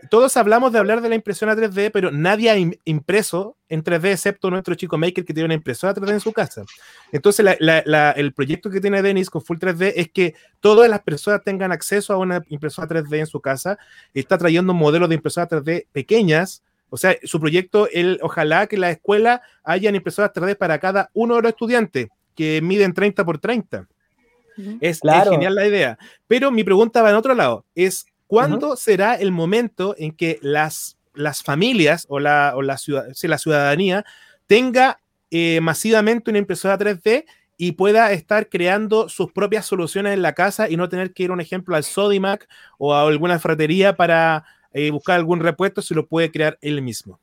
[0.09, 3.83] todos hablamos de hablar de la impresión a 3D, pero nadie ha im- impreso en
[3.85, 6.65] 3D excepto nuestro chico maker que tiene una impresora 3D en su casa.
[7.13, 10.89] Entonces, la- la- la- el proyecto que tiene Denis con Full 3D es que todas
[10.89, 13.79] las personas tengan acceso a una impresora 3D en su casa.
[14.15, 16.63] Está trayendo modelos de impresoras 3D pequeñas.
[16.89, 21.37] O sea, su proyecto, él, ojalá que la escuela hayan impresoras 3D para cada uno
[21.37, 23.87] de los estudiantes que miden 30 por 30.
[24.57, 25.31] Es, es Claro.
[25.31, 25.99] genial la idea.
[26.27, 27.65] Pero mi pregunta va en otro lado.
[27.75, 33.09] Es, ¿cuándo será el momento en que las, las familias o, la, o la, ciudad,
[33.21, 34.05] la ciudadanía
[34.47, 35.01] tenga
[35.33, 37.25] eh, masivamente una impresora 3D
[37.57, 41.33] y pueda estar creando sus propias soluciones en la casa y no tener que ir,
[41.33, 46.07] un ejemplo, al Sodimac o a alguna ferretería para eh, buscar algún repuesto si lo
[46.07, 47.19] puede crear él mismo?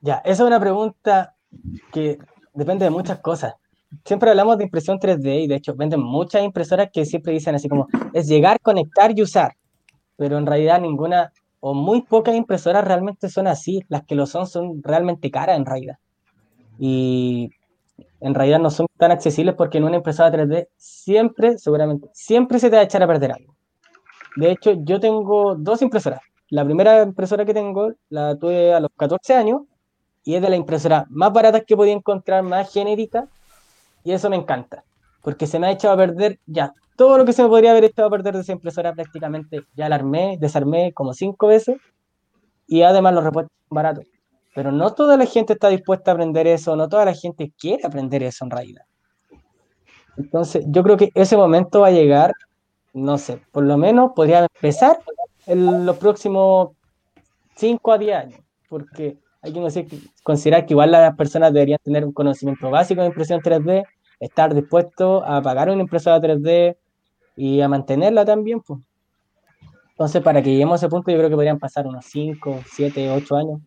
[0.00, 1.34] Ya, esa es una pregunta
[1.92, 2.18] que
[2.54, 3.54] depende de muchas cosas.
[4.02, 7.68] Siempre hablamos de impresión 3D y de hecho venden muchas impresoras que siempre dicen así
[7.68, 9.54] como es llegar, conectar y usar,
[10.16, 13.82] pero en realidad ninguna o muy pocas impresoras realmente son así.
[13.88, 15.96] Las que lo son son realmente caras en realidad.
[16.78, 17.50] Y
[18.20, 22.70] en realidad no son tan accesibles porque en una impresora 3D siempre, seguramente, siempre se
[22.70, 23.54] te va a echar a perder algo.
[24.36, 26.20] De hecho, yo tengo dos impresoras.
[26.50, 29.62] La primera impresora que tengo la tuve a los 14 años
[30.24, 33.28] y es de la impresora más barata que podía encontrar, más genérica,
[34.02, 34.84] y eso me encanta,
[35.22, 37.84] porque se me ha echado a perder ya todo lo que se me podría haber
[37.84, 41.76] echado a perder de esa impresora prácticamente, ya la armé, desarmé como cinco veces,
[42.66, 44.04] y además los repuestos son baratos.
[44.54, 47.86] Pero no toda la gente está dispuesta a aprender eso, no toda la gente quiere
[47.86, 48.82] aprender eso en realidad.
[50.16, 52.32] Entonces, yo creo que ese momento va a llegar,
[52.92, 54.98] no sé, por lo menos podría empezar
[55.46, 56.70] en los próximos
[57.56, 62.04] 5 a 10 años, porque hay que consi- considerar que igual las personas deberían tener
[62.04, 63.84] un conocimiento básico de impresión 3D,
[64.20, 66.76] estar dispuestos a pagar una impresora 3D
[67.36, 68.60] y a mantenerla también.
[68.60, 68.80] Pues.
[69.90, 73.10] Entonces, para que lleguemos a ese punto, yo creo que podrían pasar unos 5, 7,
[73.10, 73.60] 8 años.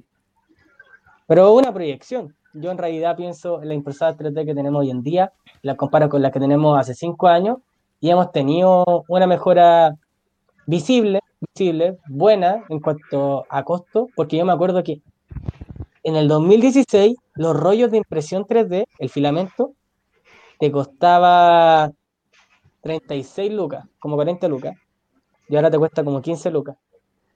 [1.27, 2.36] Pero una proyección.
[2.53, 6.10] Yo en realidad pienso en la impresora 3D que tenemos hoy en día, la comparo
[6.10, 7.58] con la que tenemos hace 5 años,
[7.99, 9.95] y hemos tenido una mejora
[10.65, 15.01] visible, visible, buena en cuanto a costo, porque yo me acuerdo que
[16.03, 19.73] en el 2016 los rollos de impresión 3D, el filamento,
[20.60, 21.91] te costaba
[22.81, 24.75] 36 lucas, como 40 lucas,
[25.49, 26.77] y ahora te cuesta como 15 lucas.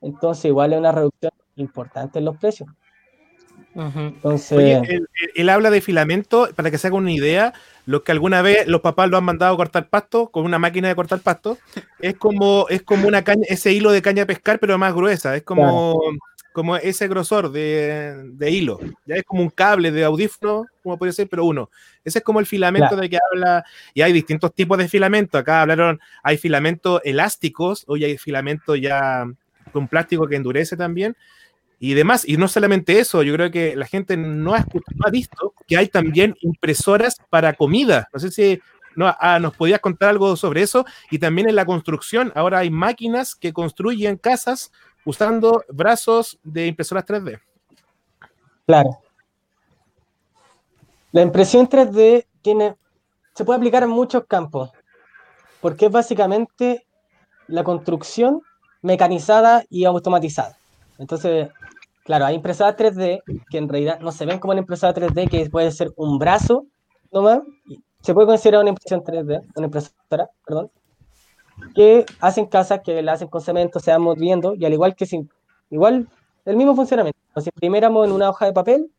[0.01, 2.69] Entonces igual es una reducción importante en los precios.
[3.73, 7.54] Entonces, Oye, él, él- él habla de filamento, para que se haga una idea,
[7.86, 10.89] lo que alguna vez los papás lo han mandado a cortar pasto con una máquina
[10.89, 11.58] de cortar pasto,
[11.99, 15.36] es como, es como una caña, ese hilo de caña a pescar, pero más gruesa,
[15.38, 16.01] es como,
[16.54, 21.14] como ese grosor de, de hilo, ya es como un cable de audífono, como puede
[21.14, 21.70] ser, pero uno.
[22.04, 23.02] Ese es como el filamento Claro.
[23.02, 28.04] de que habla, y hay distintos tipos de filamento, acá hablaron, hay filamentos elásticos, hoy
[28.04, 29.26] hay filamento ya
[29.72, 31.16] con plástico que endurece también,
[31.80, 32.28] y demás.
[32.28, 35.54] Y no solamente eso, yo creo que la gente no ha, escuchado, no ha visto
[35.68, 38.08] que hay también impresoras para comida.
[38.14, 38.62] No sé si
[38.96, 40.86] no, ah, nos podías contar algo sobre eso.
[41.10, 44.72] Y también en la construcción, ahora hay máquinas que construyen casas
[45.06, 47.40] usando brazos de impresoras 3D.
[48.66, 48.90] claro.
[51.14, 52.76] La impresión 3D tiene,
[53.34, 54.72] se puede aplicar en muchos campos,
[55.60, 56.86] porque es básicamente
[57.48, 58.42] la construcción
[58.82, 60.58] mecanizada y automatizada.
[60.98, 61.50] Entonces,
[62.06, 65.50] claro, hay impresoras 3D que en realidad no se ven como una impresora 3D, que
[65.50, 66.66] puede ser un brazo
[67.12, 67.42] nomás.
[68.02, 70.72] Se puede considerar una impresión 3D, una impresora, perdón,
[71.74, 75.06] que hacen casas que la hacen con cemento, se van moviendo, y al igual que
[75.06, 75.28] si,
[75.69, 76.08] igual
[76.45, 77.19] el mismo funcionamiento.
[77.38, 78.91] Si imprimiéramos en una hoja de papel,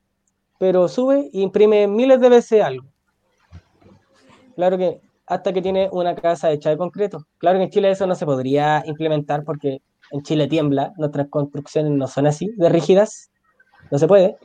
[0.59, 2.87] pero sube e imprime miles de veces algo.
[4.55, 7.27] Claro que hasta que tiene una casa hecha de concreto.
[7.39, 11.93] Claro que en Chile eso no se podría implementar porque en Chile tiembla, nuestras construcciones
[11.93, 13.31] no son así, de rígidas,
[13.91, 14.37] no se puede.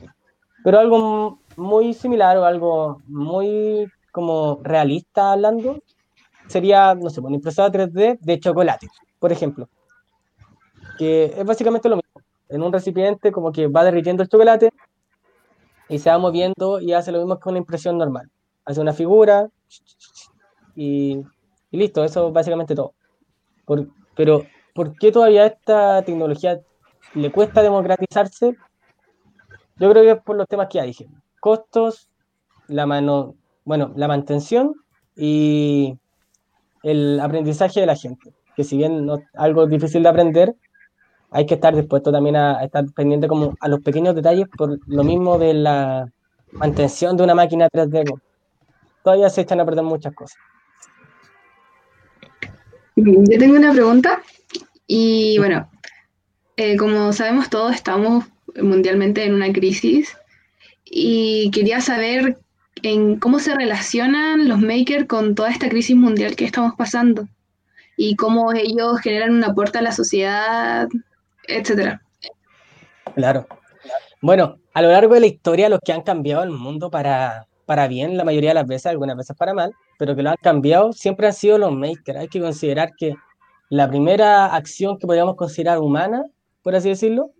[0.64, 5.78] Pero algo muy similar o algo muy como realista hablando
[6.48, 8.88] sería, no sé, una impresora 3D de chocolate,
[9.20, 9.70] por ejemplo.
[10.98, 12.22] Que es básicamente lo mismo.
[12.50, 14.70] En un recipiente como que va derritiendo el chocolate
[15.90, 18.30] y se va moviendo y hace lo mismo que una impresión normal.
[18.66, 19.50] Hace una figura
[20.76, 21.18] y,
[21.72, 22.94] y listo, eso es básicamente todo.
[23.66, 26.60] Por- pero, ¿por qué todavía esta tecnología
[27.16, 28.56] le cuesta democratizarse?
[29.80, 31.08] Yo creo que es por los temas que ya dije.
[31.40, 32.10] Costos,
[32.68, 34.76] la mano, bueno, la mantención
[35.16, 35.98] y
[36.92, 38.34] el aprendizaje de la gente.
[38.56, 40.56] Que si bien no algo difícil de aprender,
[41.32, 44.80] hay que estar dispuesto también a, a estar pendiente como a los pequeños detalles por
[44.88, 46.08] lo mismo de la
[46.52, 48.10] mantención de una máquina 3D.
[48.10, 48.20] po.
[49.04, 50.38] todavía se echan a muchas cosas.
[52.96, 54.24] Yo tengo una pregunta
[54.88, 55.70] y bueno,
[56.56, 58.26] eh, como sabemos todos, estamos
[58.60, 60.18] mundialmente en una crisis
[60.84, 62.40] y quería saber
[62.84, 67.28] en cómo se relacionan los makers con toda esta crisis mundial que estamos pasando
[67.96, 70.88] y cómo ellos generan un aporte a la sociedad,
[71.48, 72.02] etcétera.
[73.16, 73.48] Claro.
[74.22, 77.88] Bueno, a lo largo de la historia, los que han cambiado el mundo para, para
[77.88, 80.94] bien, la mayoría de las veces, algunas veces para mal, pero que lo han cambiado,
[80.94, 82.20] siempre han sido los makers.
[82.20, 83.16] Hay que considerar que
[83.70, 86.24] la primera acción que podríamos considerar humana,
[86.62, 87.32] por así decirlo,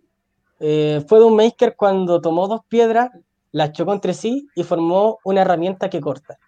[0.60, 3.10] eh, fue de un maker cuando tomó dos piedras,
[3.52, 6.38] las chocó entre sí y formó una herramienta que corta.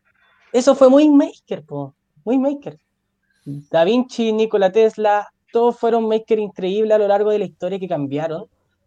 [0.52, 2.78] Eso fue muy maker, po, muy maker.
[3.44, 7.88] Da Vinci, Nikola Tesla, todos fueron makers increíbles a lo largo de la historia que
[7.88, 8.46] cambiaron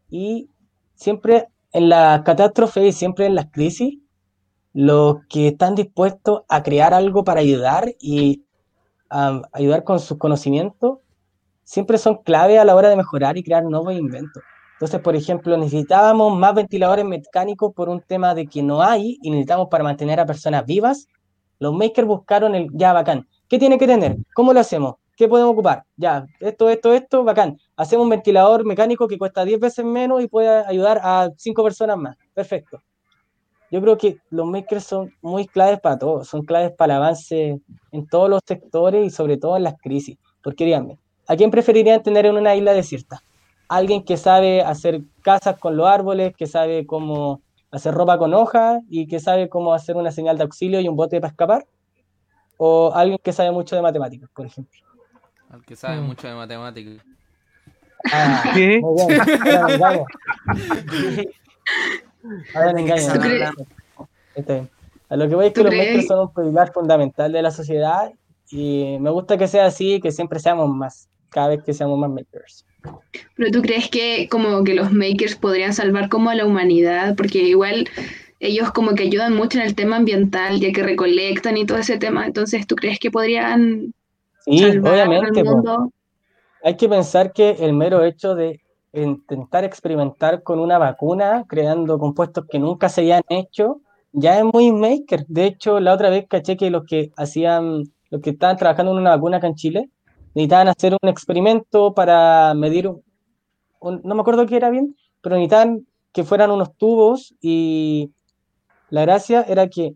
[0.10, 0.49] y
[0.95, 3.97] siempre en la catástrofe y siempre en las crisis,
[4.73, 8.43] los que están dispuestos a crear algo para ayudar y
[9.10, 10.99] a ayudar con sus conocimientos,
[11.63, 14.43] siempre son clave a la hora de mejorar y crear nuevos inventos.
[14.84, 19.30] Entonces, por ejemplo, necesitábamos más ventiladores mecánicos por un tema de que no hay y
[19.30, 21.08] necesitamos para mantener a personas vivas.
[21.58, 23.26] Los makers buscaron el ya bacán.
[23.48, 24.17] ¿Qué tiene que tener?
[24.36, 24.96] ¿Cómo lo hacemos?
[25.15, 25.86] ¿Qué podemos ocupar?
[25.96, 27.58] Ya, esto, esto, esto, bacán.
[27.78, 31.98] Hacemos un ventilador mecánico que cuesta 10 veces menos y puede ayudar a 5 personas
[31.98, 32.17] más.
[32.34, 32.82] Perfecto.
[33.72, 37.62] Yo creo que los makers son muy claves para todos, son claves para el avance
[37.93, 40.17] en todos los sectores y sobre todo en las crisis.
[40.43, 43.24] Porque díganme, ¿a quién preferirían tener en una isla desierta?
[43.75, 48.83] ¿Alguien que sabe hacer casas con los árboles, que sabe cómo hacer ropa con hojas
[48.89, 51.65] y que sabe cómo hacer una señal de auxilio y un bote para escapar?
[52.57, 54.79] ¿O alguien que sabe mucho de matemáticas, por ejemplo?
[55.49, 57.03] Al que sabe mucho de matemáticas.
[58.12, 58.79] Ah, ¿Qué?
[58.79, 59.21] muy bien.
[59.21, 60.05] Ahora me engaño.
[62.55, 63.13] Ahora me engaño.
[63.13, 63.49] ¿Tú crees-
[64.36, 64.69] Está bien.
[65.09, 67.41] A lo que voy es que ¿Tú los crees- makers son un pilar fundamental de
[67.41, 68.12] la sociedad
[68.49, 72.09] y me gusta que sea así, que siempre seamos más, cada vez que seamos más
[72.09, 72.65] makers.
[73.36, 77.39] Pero tú crees que como que los makers podrían salvar como a la humanidad, porque
[77.39, 77.88] igual
[78.39, 81.98] ellos como que ayudan mucho en el tema ambiental, ya que recolectan y todo ese
[81.98, 82.26] tema.
[82.26, 83.93] Entonces, ¿tú crees que podrían
[84.46, 85.39] Sí, salvar obviamente.
[85.39, 85.89] al mundo?
[86.63, 88.62] Hay que pensar que el mero hecho de
[88.93, 94.72] intentar experimentar con una vacuna, creando compuestos que nunca se habían hecho, ya es muy
[94.72, 95.26] maker.
[95.28, 99.00] De hecho, la otra vez caché que los que hacían, los que estaban trabajando en
[99.00, 99.89] una vacuna acá en Chile,
[100.36, 103.04] necesitaban hacer un experimento para medir, un-
[103.80, 108.12] un- no me acuerdo qué era bien, pero necesitaban que fueran unos tubos y
[108.89, 109.96] la gracia era que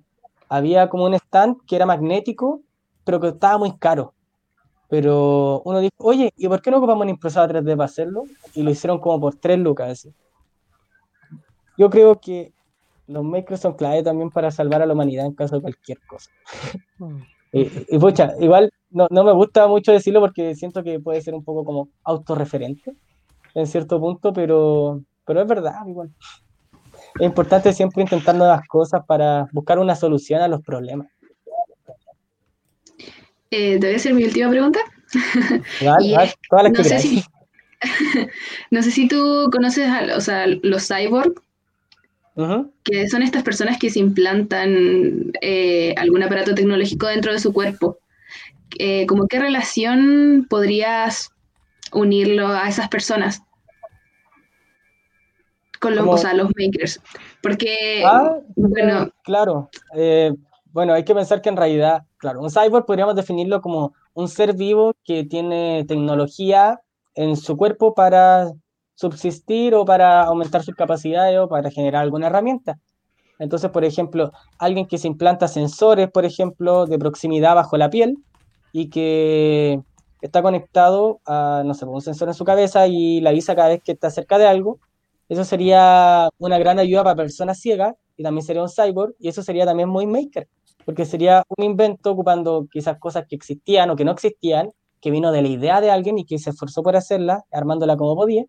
[0.50, 2.62] había como un stand que era magnético,
[3.04, 4.13] pero que estaba muy caro.
[4.89, 8.23] Pero uno dijo, oye, ¿y por qué no ocupamos una impresora 3D para hacerlo?
[8.56, 9.91] Y lo hicieron como por 3 lucas.
[9.91, 10.13] así.
[11.78, 12.54] Yo creo que
[13.08, 16.30] los makers son clave también para salvar a la humanidad en caso de cualquier cosa.
[17.54, 21.34] Y, y, pucha, igual no, no me gusta mucho decirlo porque siento que puede ser
[21.34, 22.93] un poco como autorreferente
[23.54, 26.10] en cierto punto, pero, pero es verdad, igual.
[27.19, 31.08] Es importante siempre intentar nuevas cosas para buscar una solución a los problemas.
[33.50, 34.80] Eh, te voy a hacer mi última pregunta.
[35.80, 37.23] Todas las no que sé si,
[38.71, 41.34] no sé si tú conoces a, o sea, los cyborg,
[42.84, 47.97] que son estas personas que se implantan eh, algún aparato tecnológico dentro de su cuerpo.
[48.79, 51.31] Eh, ¿Cómo qué relación podrías
[51.93, 53.41] unirlo a esas personas?
[55.79, 57.01] Con los, Como- o sea, los makers.
[57.41, 59.69] Porque, Ah, bueno, claro.
[59.95, 60.33] Eh,
[60.71, 64.53] bueno, hay que pensar que en realidad, claro, un cyborg podríamos definirlo como un ser
[64.55, 66.79] vivo que tiene tecnología
[67.15, 68.51] en su cuerpo para
[68.95, 72.79] subsistir o para aumentar sus capacidades o para generar alguna herramienta.
[73.39, 78.17] Entonces, por ejemplo, alguien que se implanta sensores, por ejemplo, de proximidad bajo la piel
[78.79, 79.81] y que
[80.21, 83.81] está conectado a, no sé, un sensor en su cabeza y le avisa cada vez
[83.81, 84.77] que está cerca de algo,
[85.29, 89.41] eso sería una gran ayuda para personas ciegas y también sería un cyborg y eso
[89.41, 90.47] sería también muy maker,
[90.85, 95.31] porque sería un invento ocupando quizás cosas que existían o que no existían, que vino
[95.31, 98.45] de la idea de alguien y que se esforzó por hacerla, armándola como podía,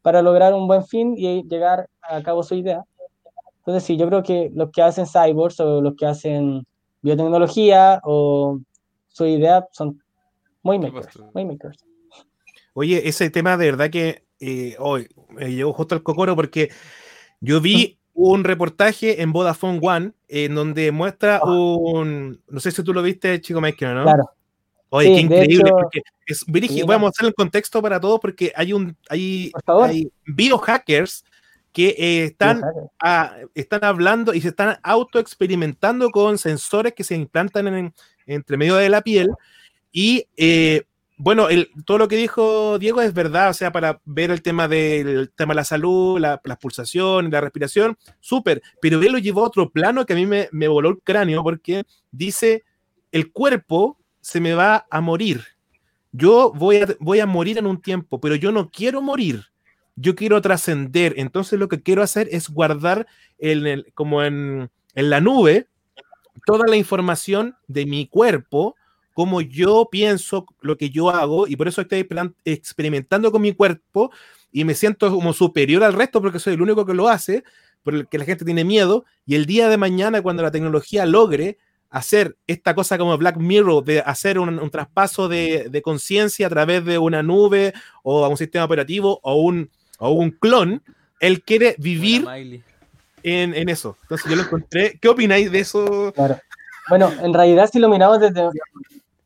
[0.00, 2.82] para lograr un buen fin y llegar a cabo su idea.
[3.58, 6.64] Entonces sí, yo creo que los que hacen cyborgs o los que hacen
[7.02, 8.58] biotecnología o
[9.16, 10.02] su idea son
[10.62, 11.78] muy ¿Qué makers, muy makers.
[12.74, 16.70] Oye, ese tema de verdad que eh, hoy me llegó justo al cocoro porque
[17.40, 22.42] yo vi un reportaje en Vodafone One en donde muestra un.
[22.48, 24.02] No sé si tú lo viste, chico Michael, ¿no?
[24.02, 24.24] Claro.
[24.90, 25.70] Oye, Sí, qué increíble.
[25.70, 26.44] hecho- porque es
[26.86, 29.88] Vamos a hacer el contexto para todos porque hay un hay, Por favor.
[29.88, 31.24] hay biohackers
[31.72, 32.62] que eh, están,
[33.54, 37.94] están hablando y se están autoexperimentando con sensores que se implantan en,
[38.26, 39.28] entre medio de la piel.
[39.92, 40.82] Y eh,
[41.16, 44.68] bueno, el- todo lo que dijo Diego es verdad, o sea, para ver el tema
[44.68, 49.42] del tema de la salud, la, las pulsaciones, la respiración, súper, pero él lo llevó
[49.44, 52.64] a otro plano que a mí me, me voló el cráneo porque dice,
[53.12, 55.42] el cuerpo se me va a morir.
[56.12, 59.44] Yo voy a, voy a morir en un tiempo, pero yo no quiero morir.
[59.96, 61.14] Yo quiero trascender.
[61.16, 63.06] Entonces lo que quiero hacer es guardar
[63.38, 65.68] en el- como en, en la nube
[66.44, 68.76] toda la información de mi cuerpo,
[69.14, 72.06] como yo pienso, lo que yo hago, y por eso estoy
[72.44, 74.10] experimentando con mi cuerpo
[74.52, 77.44] y me siento como superior al resto porque soy el único que lo hace,
[77.82, 81.58] porque la gente tiene miedo, y el día de mañana cuando la tecnología logre
[81.90, 86.98] hacer esta cosa como Black Mirror, de hacer un, traspaso de, conciencia a través de
[86.98, 87.72] una nube
[88.02, 90.82] o a un sistema operativo o un, o un clon,
[91.20, 92.26] él quiere vivir.
[93.26, 93.96] En, en eso.
[94.02, 94.98] Entonces yo lo encontré.
[95.00, 96.12] ¿Qué opináis de eso?
[96.14, 96.38] Claro.
[96.88, 98.48] Bueno, en realidad si lo miramos desde...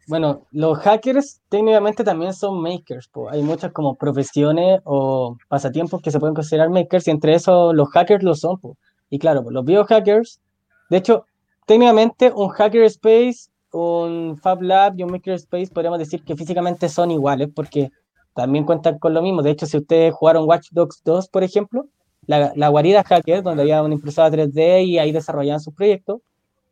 [0.07, 3.07] Bueno, los hackers técnicamente también son makers.
[3.09, 3.31] po.
[3.31, 7.89] Hay muchas como profesiones o pasatiempos que se pueden considerar makers y entre esos los
[7.91, 8.59] hackers lo son.
[8.59, 8.77] po.
[9.11, 10.41] Y claro, pues, los biohackers,
[10.89, 11.27] de hecho,
[11.67, 16.89] técnicamente un hacker space, un Fab Lab y un maker space podríamos decir que físicamente
[16.89, 17.91] son iguales porque
[18.35, 19.43] también cuentan con lo mismo.
[19.43, 21.87] De hecho, si ustedes jugaron Watch Dogs 2, por ejemplo,
[22.27, 26.21] la, la guarida hacker, donde había una impresora 3D y ahí desarrollaban sus proyectos,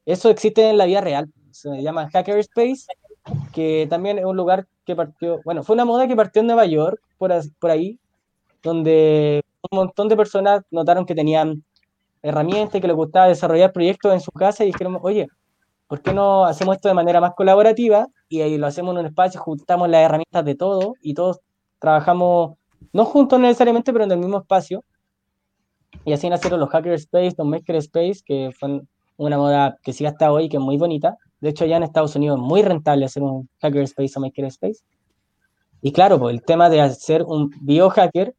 [0.07, 1.31] eso existe en la vida real.
[1.51, 2.87] Se llama Hackerspace,
[3.53, 6.65] que también es un lugar que partió, bueno, fue una moda que partió en Nueva
[6.67, 7.99] York, por, por ahí,
[8.63, 11.63] donde un montón de personas notaron que tenían
[12.23, 15.29] herramientas y que les gustaba desarrollar proyectos en su casa y dijeron, oye,
[15.87, 18.09] ¿por qué no hacemos esto de manera más colaborativa?
[18.29, 21.41] Y ahí lo hacemos en un espacio, juntamos las herramientas de todo y todos
[21.79, 22.57] trabajamos,
[22.93, 24.85] no juntos necesariamente, pero en el mismo espacio.
[26.05, 28.83] Y así nacieron los Hackerspace, los Makerspace, que fue
[29.17, 31.17] una moda que sigue hasta hoy, que es muy bonita.
[31.41, 34.81] De hecho, ya en Estados Unidos es muy rentable hacer un Hackerspace o Makerspace.
[35.81, 38.35] Y claro, pues el tema de hacer un biohacker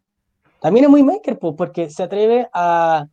[0.62, 3.08] también es muy maker, pues, porque se atreve a,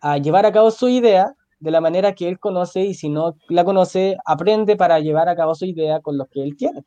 [0.00, 3.36] a llevar a cabo su idea de la manera que él conoce y si no
[3.48, 6.84] la conoce, aprende para llevar a cabo su idea con lo que él tiene.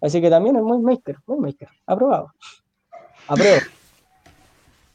[0.00, 1.68] Así que también es muy maker, muy maker.
[1.86, 2.32] Aprobado.
[3.28, 3.60] Apruebo.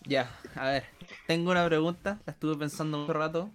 [0.08, 0.84] Ya, a ver.
[1.28, 3.50] Tengo una pregunta, la estuve pensando mucho rato.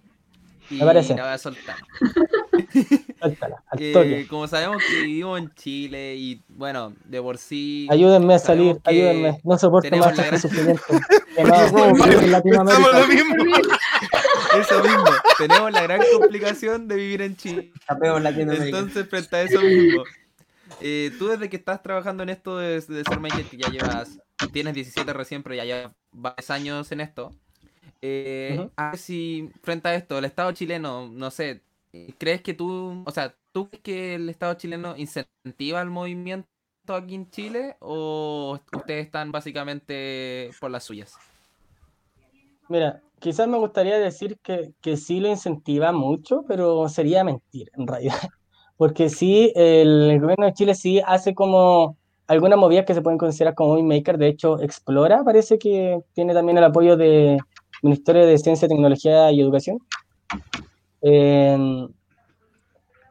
[0.69, 1.15] Y Me parece.
[1.15, 1.75] la voy a soltar.
[3.19, 4.27] Suéltala, al Que, toque.
[4.29, 7.87] como sabemos que vivimos en Chile y bueno, de por sí.
[7.89, 9.39] Ayúdenme a salir, ayúdenme.
[9.43, 10.83] No soporto más este gran- sufrimiento.
[11.35, 12.83] Que no, estamos en Latinoamérica.
[12.83, 13.35] Pensamos lo mismo.
[14.59, 15.03] Eso mismo.
[15.39, 17.71] tenemos la gran complicación de vivir en Chile.
[17.87, 18.65] Tapeo en Latinoamérica.
[18.77, 20.03] Entonces, frente a eso mismo,
[20.79, 24.19] eh, tú desde que estás trabajando en esto de, de ser maker, que ya llevas,
[24.51, 27.31] tienes 17 recién, pero ya llevas varios años en esto,
[28.01, 31.61] eh, a ver si frente a esto, el Estado chileno, no sé,
[32.17, 36.47] ¿crees que tú, o sea, tú crees que el Estado chileno incentiva el movimiento
[36.89, 41.15] aquí en Chile o ustedes están básicamente por las suyas?
[42.67, 47.87] Mira, quizás me gustaría decir que, que sí lo incentiva mucho, pero sería mentir en
[47.87, 48.17] realidad.
[48.77, 51.95] Porque sí, el gobierno de Chile sí hace como
[52.27, 54.17] algunas movidas que se pueden considerar como maker.
[54.17, 57.39] De hecho, Explora parece que tiene también el apoyo del
[57.81, 59.79] Ministerio de Ciencia, Tecnología y Educación.
[61.01, 61.87] Em,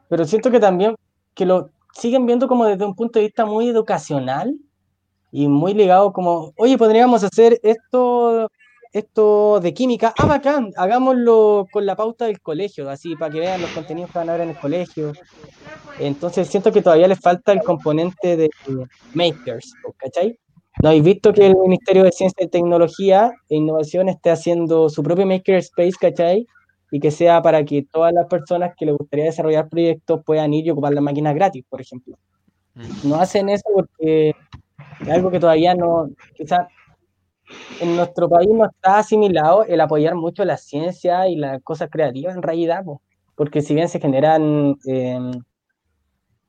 [0.09, 0.95] pero siento que también
[1.35, 4.55] que lo siguen viendo como desde un punto de vista muy educacional
[5.31, 8.49] y muy ligado como, oye, podríamos hacer esto
[8.93, 13.63] esto de química, ah, bacán, hagámoslo con la pauta del colegio, así para que vean
[13.63, 15.13] los contenidos que van a ver en el colegio.
[15.99, 18.51] Entonces siento que todavía les falta el componente de
[19.15, 20.39] makers, ¿cachai?
[20.83, 25.03] ¿No habéis visto que el Ministerio de Ciencia y Tecnología e Innovación esté haciendo su
[25.03, 26.47] propio makerspace, ¿cachai?
[26.91, 30.67] Y que sea para que todas las personas que les gustaría desarrollar proyectos puedan ir
[30.67, 32.17] y ocupar las máquinas gratis, por ejemplo.
[33.05, 34.35] No hacen eso porque
[35.01, 36.67] es algo que todavía no, quizás
[37.81, 42.37] en nuestro país no está asimilado el apoyar mucho la ciencia y las cosas creativas
[42.37, 43.01] en realidad, po.
[43.35, 45.33] porque si bien se generan eh,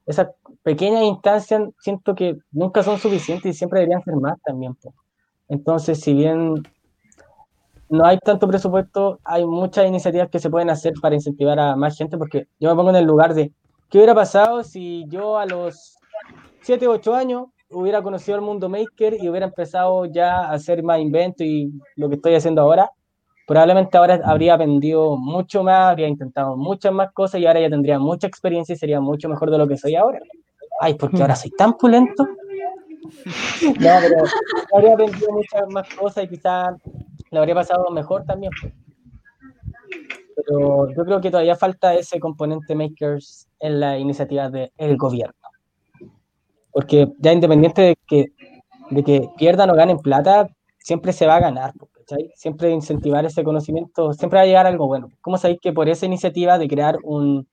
[0.05, 0.29] esas
[0.63, 4.75] pequeñas instancias, siento que nunca son suficientes y siempre deberían ser más también.
[4.75, 4.93] po.
[5.47, 6.63] Entonces, si bien
[7.89, 11.97] no hay tanto presupuesto, hay muchas iniciativas que se pueden hacer para incentivar a más
[11.97, 13.51] gente, porque yo me pongo en el lugar de,
[13.89, 15.95] ¿qué hubiera pasado si yo a los
[16.61, 20.99] 7, 8 años hubiera conocido el mundo maker y hubiera empezado ya a hacer más
[20.99, 22.89] inventos y lo que estoy haciendo ahora,
[23.47, 27.99] probablemente ahora habría aprendido mucho más, habría intentado muchas más cosas y ahora ya tendría
[27.99, 30.19] mucha experiencia y sería mucho mejor de lo que soy ahora.
[30.79, 32.27] Ay, porque ahora soy tan pulento.
[33.79, 34.23] No, pero
[34.73, 36.75] habría aprendido muchas más cosas y quizás
[37.31, 38.51] le habría pasado mejor también.
[40.35, 45.42] Pero yo creo que todavía falta ese componente makers en la iniciativa del gobierno.
[46.73, 48.25] Porque ya independiente de que,
[48.89, 50.49] de que pierdan o ganen plata,
[50.79, 51.73] siempre se va a ganar.
[52.35, 55.09] Siempre incentivar ese conocimiento, siempre va a llegar algo bueno.
[55.21, 57.47] ¿Cómo sabéis que por esa iniciativa de crear un,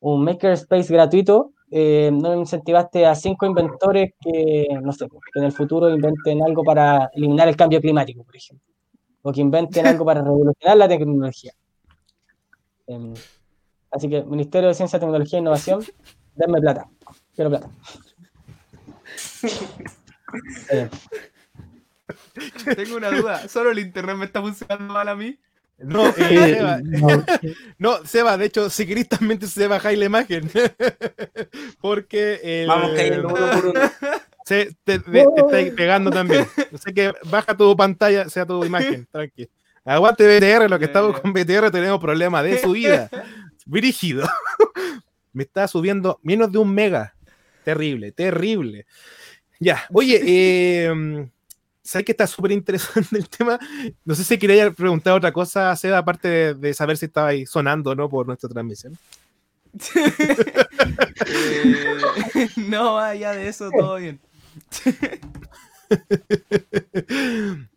[0.00, 5.52] un makerspace gratuito, eh, no incentivaste a cinco inventores que, no sé, que en el
[5.52, 8.66] futuro inventen algo para eliminar el cambio climático, por ejemplo?
[9.22, 11.52] O que inventen algo para revolucionar la tecnología.
[12.88, 13.14] Em,
[13.90, 15.80] así que, Ministerio de Ciencia, Tecnología e Innovación,
[16.34, 16.90] denme plata.
[17.34, 17.70] Quiero plata.
[22.76, 23.48] Tengo una duda.
[23.48, 25.38] ¿Solo el internet me está funcionando mal a mí?
[25.78, 26.80] No, eh, Seba,
[27.78, 30.50] no, Seba, de hecho, si querés también se bajáis la imagen.
[31.80, 33.80] Porque el, Vamos cayendo uno por uno.
[34.44, 36.46] se- te, te- te estáis pegando también.
[36.72, 39.48] Así que baja tu pantalla, sea tu imagen, tranqui.
[39.84, 43.08] Aguante BTR, lo que estamos con BTR tenemos problemas de subida.
[43.66, 44.28] Brígido.
[45.32, 47.14] Me está subiendo menos de un mega.
[47.64, 48.86] Terrible, terrible.
[49.62, 51.28] Ya, oye, eh,
[51.82, 53.60] ¿sabes que está súper interesante el tema?
[54.04, 57.46] No sé si quería preguntar otra cosa, Seba, aparte de, de saber si estaba ahí
[57.46, 58.98] sonando o no por nuestra transmisión.
[61.26, 64.20] Eh, no, allá de eso, todo bien.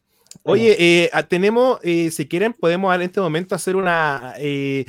[0.43, 4.33] Oye, eh, ah, tenemos, eh, si quieren, podemos en este momento hacer una...
[4.33, 4.87] hay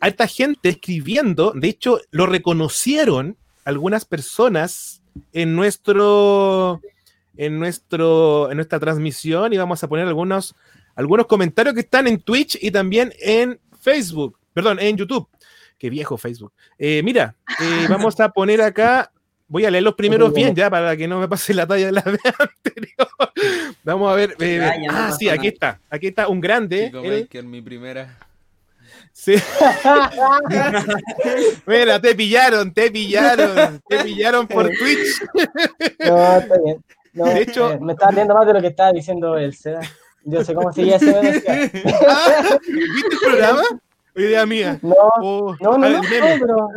[0.00, 6.80] alta gente escribiendo, de hecho, lo reconocieron algunas personas en nuestro...
[7.36, 10.54] En, nuestro, en nuestra transmisión y vamos a poner algunos,
[10.94, 15.28] algunos comentarios que están en Twitch y también en Facebook, perdón, en YouTube.
[15.76, 16.52] Qué viejo Facebook.
[16.78, 19.10] Eh, mira, eh, vamos a poner acá,
[19.48, 21.92] voy a leer los primeros bien ya para que no me pase la talla de
[21.92, 23.08] la vez anterior.
[23.82, 24.36] Vamos a ver.
[24.38, 25.80] eh, ah, sí, aquí está.
[25.90, 26.92] Aquí está un grande.
[26.92, 28.16] Chico mi primera.
[29.24, 29.34] Sí.
[31.66, 35.22] Mira, te pillaron, te pillaron, te pillaron por Twitch.
[36.06, 36.84] no, está bien.
[37.14, 39.80] No, De hecho- eh, me estaba riendo más de lo que estaba diciendo Seda.
[40.24, 41.12] Yo sé cómo seguía ese
[42.08, 43.62] Ah, ¿Viste el programa?
[44.16, 44.78] Idea mía.
[44.82, 46.68] No, Oh, no, no, no, pero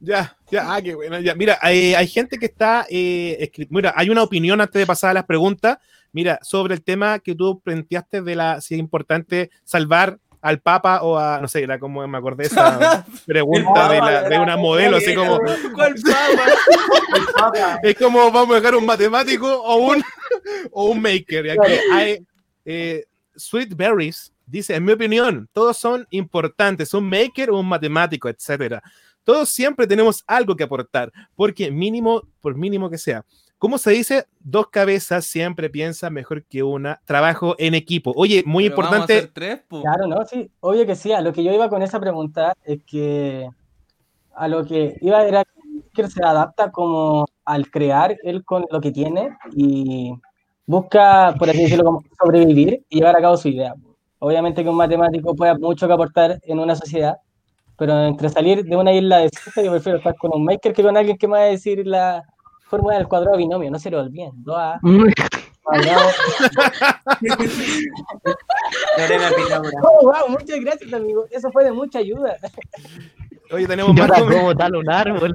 [0.00, 0.36] ya.
[0.50, 1.20] Ya, ah, qué bueno.
[1.20, 1.34] Ya.
[1.34, 5.14] Mira, hay, hay gente que está eh, Mira, hay una opinión antes de pasar a
[5.14, 5.78] las preguntas.
[6.12, 11.02] Mira, sobre el tema que tú planteaste de la si es importante salvar al Papa
[11.02, 14.96] o a, no sé, era como me acordé esa pregunta de, la- de una modelo,
[14.96, 15.38] así como,
[15.74, 15.94] ¿Cuál
[17.36, 17.78] papa?
[17.82, 20.02] es como vamos a dejar un matemático o un,
[20.72, 21.46] o un maker.
[21.46, 22.26] Y aquí hay
[22.64, 23.04] eh,
[23.36, 28.82] Sweet Berries, dice, en mi opinión, todos son importantes, un maker o un matemático, etcétera.
[29.24, 33.24] Todos siempre tenemos algo que aportar, porque mínimo, por mínimo que sea.
[33.58, 34.24] ¿Cómo se dice?
[34.40, 36.98] Dos cabezas siempre piensan mejor que una.
[37.04, 38.12] Trabajo en equipo.
[38.16, 39.18] Oye, muy Pero vamos a importante.
[39.18, 39.60] hacer tres.
[39.82, 41.12] Claro, no, sí, obvio que sí.
[41.12, 43.46] A lo que yo iba con esa pregunta es que
[44.34, 45.44] a lo que iba era
[45.92, 50.14] que se adapta como al crear él con lo que tiene y
[50.64, 53.74] busca, por así decirlo, como sobrevivir y llevar a cabo su idea.
[54.20, 57.16] Obviamente que un matemático puede mucho que aportar en una sociedad,
[57.80, 60.98] pero entre salir de una isla desierta, yo prefiero estar con un maker que con
[60.98, 62.22] alguien que me va a decir la
[62.68, 63.70] fórmula del cuadrado binomio.
[63.70, 64.32] No se lo olviden.
[64.44, 64.80] 2A
[65.62, 66.10] cuadrado.
[68.96, 69.82] Teorema de Pitágoras.
[69.82, 71.24] Oh, wow, muchas gracias, amigo.
[71.30, 72.36] Eso fue de mucha ayuda.
[73.50, 75.34] Oye, tenemos Yo más, como tal un árbol.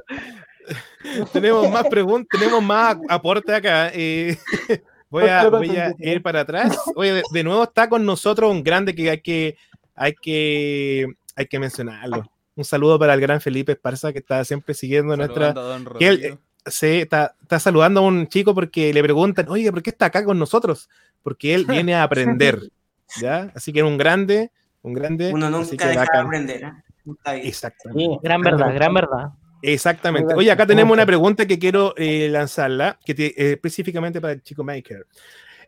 [1.32, 3.90] tenemos más preguntas, tenemos más aporte acá.
[3.92, 4.38] eh,
[5.10, 6.78] voy, a, voy a ir para atrás.
[6.94, 9.56] Oye, de, de nuevo está con nosotros un grande que hay que,
[9.96, 12.30] hay que, hay que mencionarlo.
[12.56, 15.52] Un saludo para el gran Felipe Esparza que está siempre siguiendo nuestra.
[15.54, 16.38] Saludando a Don que él- Rodrigo.
[16.68, 20.24] Sí, está, está saludando a un chico porque le preguntan, oye, ¿por qué está acá
[20.24, 20.88] con nosotros?
[21.22, 22.58] Porque él viene a aprender.
[23.20, 23.52] ¿Ya?
[23.54, 24.50] Así que es un grande,
[24.82, 25.32] un grande.
[25.32, 26.62] Uno así nunca que deja de aprender.
[26.64, 27.40] ¿eh?
[27.44, 28.02] Exactamente.
[28.04, 29.28] Sí, Gran verdad, gran verdad.
[29.62, 30.34] Exactamente.
[30.34, 34.42] Oye, acá tenemos una pregunta que quiero eh, lanzarla, que te- eh, específicamente para el
[34.42, 35.06] chico Maker.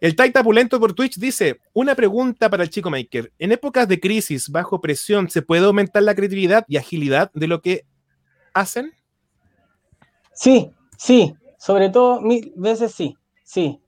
[0.00, 3.32] El Taita Pulento por Twitch dice, una pregunta para el chico Maker.
[3.38, 7.60] En épocas de crisis, bajo presión, ¿se puede aumentar la creatividad y agilidad de lo
[7.60, 7.84] que
[8.54, 8.92] hacen?
[10.32, 13.80] Sí, sí, sobre todo mil veces sí, sí,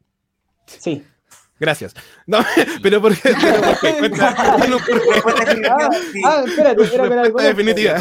[0.67, 1.05] sí.
[1.61, 1.95] Gracias.
[2.27, 2.39] No,
[2.83, 3.35] pero ¿por qué?
[3.83, 4.79] Pero
[6.13, 6.23] sí.
[6.25, 7.99] Ah, espérate, con Respuesta alguna- definitiva.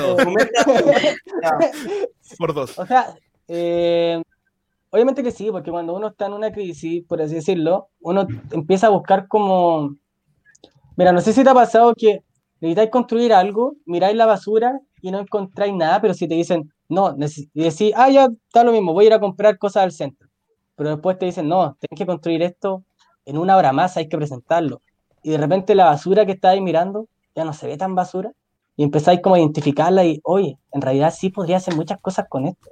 [2.38, 2.78] Por dos.
[2.80, 3.14] O sea,
[3.48, 4.22] eh,
[4.90, 8.88] obviamente que sí, porque cuando uno está en una crisis, por así decirlo, uno empieza
[8.88, 9.96] a buscar como...
[10.96, 12.24] Mira, no sé si te ha pasado que
[12.60, 17.16] necesitáis construir algo, miráis la basura y no encontráis nada, pero si te dicen, no,
[17.54, 20.28] y decís, ah, ya está lo mismo, voy a ir a comprar cosas al centro.
[20.76, 22.84] Pero después te dicen, no, tienes que construir esto
[23.26, 24.82] en una hora más hay que presentarlo.
[25.22, 28.32] Y de repente la basura que estáis mirando ya no se ve tan basura.
[28.76, 32.46] Y empezáis como a identificarla y, oye, en realidad sí podría hacer muchas cosas con
[32.46, 32.72] esto.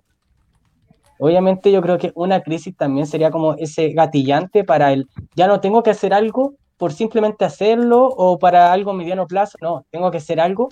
[1.19, 5.59] Obviamente yo creo que una crisis también sería como ese gatillante para el, ya no
[5.59, 10.17] tengo que hacer algo por simplemente hacerlo o para algo mediano plazo, no, tengo que
[10.17, 10.69] hacer algo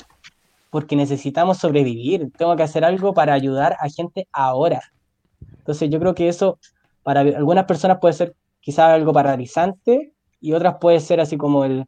[0.70, 4.82] porque necesitamos sobrevivir, tengo que hacer algo para ayudar a gente ahora.
[5.58, 6.60] Entonces yo creo que eso
[7.02, 11.86] para algunas personas puede ser quizás algo paralizante y otras puede ser así como el,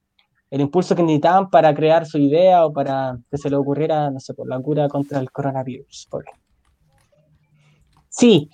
[0.50, 4.20] el impulso que necesitaban para crear su idea o para que se le ocurriera, no
[4.20, 6.08] sé, por la cura contra el coronavirus.
[8.18, 8.50] Sí,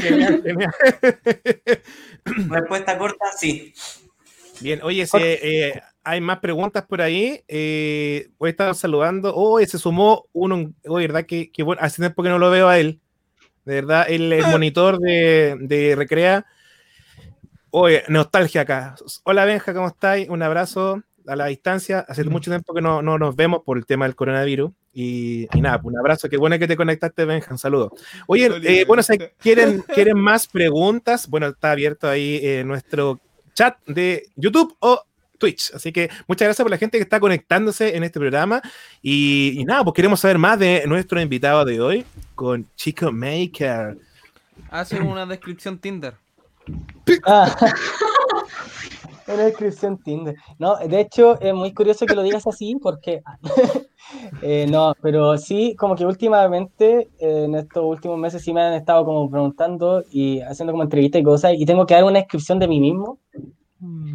[0.00, 0.72] Genial, genial.
[2.24, 3.74] Respuesta corta, sí.
[4.60, 9.32] Bien, oye, si eh, hay más preguntas por ahí, eh, voy a estar saludando.
[9.34, 12.68] Oh, se sumó uno, oh, verdad que, que bueno, hace tiempo que no lo veo
[12.68, 13.00] a él.
[13.64, 16.46] De verdad, el, el monitor de, de Recrea.
[17.70, 18.96] Oye, nostalgia acá.
[19.24, 20.28] Hola Benja, ¿cómo estáis?
[20.28, 22.04] Un abrazo a la distancia.
[22.08, 24.72] Hace mucho tiempo que no, no nos vemos por el tema del coronavirus.
[24.94, 26.28] Y, y nada, pues, un abrazo.
[26.28, 27.50] Qué bueno que te conectaste, Benja.
[27.50, 27.92] Un saludo.
[28.26, 33.20] Oye, eh, bueno, si quieren, quieren más preguntas, bueno, está abierto ahí eh, nuestro
[33.54, 35.02] chat de YouTube o
[35.38, 35.72] Twitch.
[35.74, 38.60] Así que muchas gracias por la gente que está conectándose en este programa.
[39.00, 43.98] Y, y nada, pues queremos saber más de nuestro invitado de hoy con Chico Maker.
[44.70, 46.14] Hace una descripción Tinder.
[47.24, 47.54] Ah.
[49.26, 50.34] Una descripción Tinder.
[50.58, 53.22] No, de hecho, es muy curioso que lo digas así porque.
[54.42, 58.74] Eh, no, pero sí, como que últimamente, eh, en estos últimos meses, sí me han
[58.74, 62.58] estado como preguntando y haciendo como entrevistas y cosas, y tengo que dar una descripción
[62.58, 63.18] de mí mismo.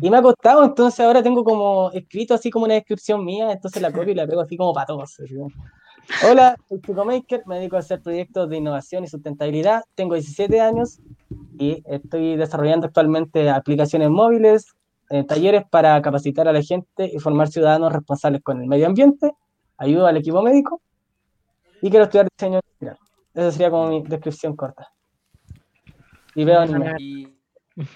[0.02, 3.82] Y me ha costado, entonces ahora tengo como escrito así como una descripción mía, entonces
[3.82, 5.18] la copio y la pego así como para todos.
[5.18, 5.50] como,
[6.26, 10.62] Hola, soy Chico Maker, me dedico a hacer proyectos de innovación y sustentabilidad, tengo 17
[10.62, 11.02] años
[11.60, 14.68] y estoy desarrollando actualmente aplicaciones móviles,
[15.10, 19.34] eh, talleres para capacitar a la gente y formar ciudadanos responsables con el medio ambiente,
[19.78, 20.82] ayudo al equipo médico
[21.82, 22.98] y quiero estudiar diseño industrial.
[23.34, 24.92] Esa sería como mi descripción corta.
[26.36, 26.96] Y veo anime.
[27.00, 27.28] Y,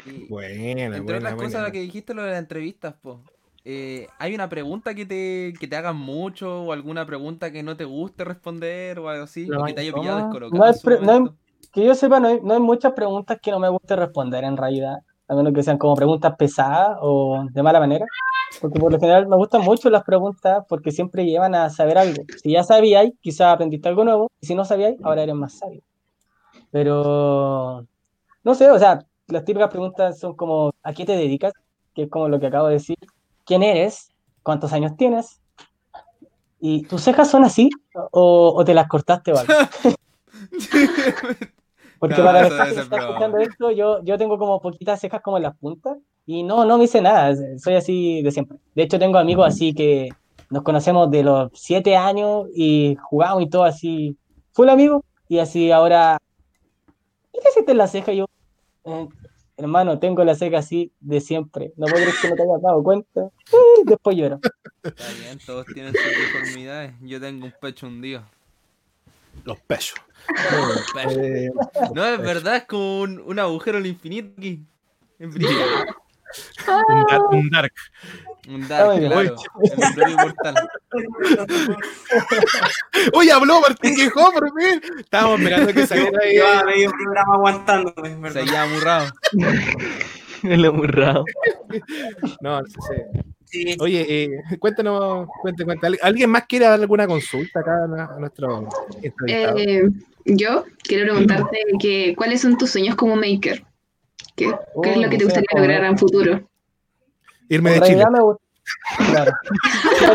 [0.05, 1.67] y Buena, entre buena, otras cosas, buena.
[1.67, 3.23] lo que dijiste lo de las entrevistas, po.
[3.63, 7.77] Eh, ¿Hay una pregunta que te, que te hagan mucho o alguna pregunta que no
[7.77, 9.47] te guste responder o algo así?
[9.47, 11.35] No, o que te haya pillado no, descolocado no momento?
[11.71, 14.57] Que yo sepa, no hay, no hay muchas preguntas que no me guste responder en
[14.57, 14.97] realidad,
[15.31, 18.05] a menos que sean como preguntas pesadas o de mala manera,
[18.59, 22.23] porque por lo general me gustan mucho las preguntas porque siempre llevan a saber algo.
[22.43, 25.81] Si ya sabíais, quizás aprendiste algo nuevo, y si no sabíais, ahora eres más sabio.
[26.69, 27.87] Pero,
[28.43, 31.53] no sé, o sea, las típicas preguntas son como, ¿a qué te dedicas?
[31.95, 32.97] Que es como lo que acabo de decir.
[33.45, 34.09] ¿Quién eres?
[34.43, 35.39] ¿Cuántos años tienes?
[36.59, 37.69] ¿Y tus cejas son así?
[38.11, 39.53] ¿O, o te las cortaste o algo?
[42.01, 43.09] Porque No, para debe que ser está broma.
[43.11, 46.79] escuchando esto, yo, yo tengo como poquitas cejas como en las puntas y no, no
[46.79, 48.57] me hice nada, soy así de siempre.
[48.73, 50.09] De hecho, tengo amigos así que
[50.49, 54.17] nos conocemos de los siete años y jugamos y todo así,
[54.51, 56.17] full amigo, y así ahora,
[57.31, 58.11] ¿qué te hiciste en la ceja?
[58.13, 58.25] Y yo,
[58.85, 59.07] "Eh,
[59.57, 62.81] hermano, tengo la ceja así de siempre, no puedo creer que no te hayas dado
[62.83, 63.21] cuenta.
[63.25, 64.39] Eh, después lloro.
[64.81, 66.93] Está bien, todos tienen sus deformidades.
[67.01, 68.23] Yo tengo un pecho hundido.
[69.45, 69.99] Los pechos.
[71.95, 74.65] No, es verdad, es como un, un agujero al infinito aquí.
[75.19, 75.93] Brillante.
[76.87, 77.73] un, dar- un dark.
[78.47, 79.11] Un dark, bien.
[79.11, 79.35] claro.
[79.63, 80.55] En.
[83.13, 84.81] Oye, habló Martín Quijó, por fin.
[84.99, 86.65] Estábamos esperando que saliera ahí.
[86.65, 88.41] Medio programa aguantándome, Se ¿verdad?
[88.41, 89.11] había amurrado.
[90.43, 91.25] El amurrado.
[92.41, 93.05] No, no sé.
[93.51, 94.29] Sí, Oye, eh,
[94.59, 95.65] cuéntanos, cuente.
[95.81, 98.67] ¿Al- ¿Alguien más quiere dar alguna consulta acá a nuestro
[99.01, 99.57] entrevistado?
[99.57, 99.89] Eh,
[100.25, 103.63] yo quiero preguntarte que, cuáles son tus sueños como maker.
[104.35, 104.45] ¿Qué,
[104.83, 106.47] qué es Oh, lo que te o sea, gustaría como- lograr en futuro?
[107.49, 107.87] Irme de Chile.
[108.05, 108.43] realidad me gusta.
[109.11, 109.31] Claro.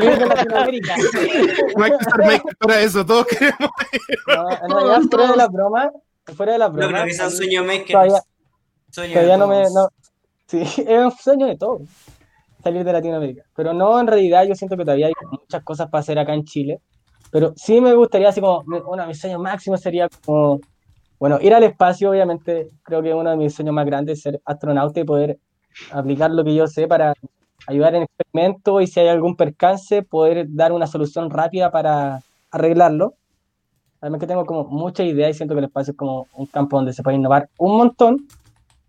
[1.77, 3.59] No hay que estar maker para eso, todos queremos.
[4.27, 5.91] No, en realidad, fuera de la broma,
[6.37, 7.87] fuera de la no broma, creo que sea un sueño maker.
[7.93, 8.21] todavía,
[8.91, 9.63] Sueño de todavía no me.
[9.65, 9.75] todos.
[9.75, 9.89] No,
[10.47, 10.59] sí,
[10.89, 11.81] es un sueño de todo,
[12.67, 13.45] salir de Latinoamérica.
[13.55, 16.45] Pero no, en realidad, yo siento que todavía hay muchas cosas para hacer acá en
[16.45, 16.81] Chile.
[17.31, 20.61] Pero sí me gustaría, así como, uno de mis sueños máximos sería como,
[21.19, 24.41] bueno, ir al espacio, obviamente, creo que uno de mis sueños más grandes es ser
[24.45, 25.39] astronauta y poder
[25.93, 27.15] aplicar lo que yo sé para
[27.67, 33.15] ayudar en experimentos y si hay algún percance, poder dar una solución rápida para arreglarlo.
[34.01, 36.77] Además que tengo como mucha idea y siento que el espacio es como un campo
[36.77, 38.27] donde se puede innovar un montón.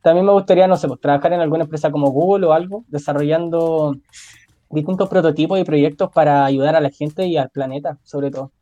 [0.08, 3.94] También me gustaría, no sé, pues, trabajar en alguna empresa como Google o algo, desarrollando
[4.70, 8.54] distintos prototipos y proyectos para ayudar a la gente y al planeta, sobre todo.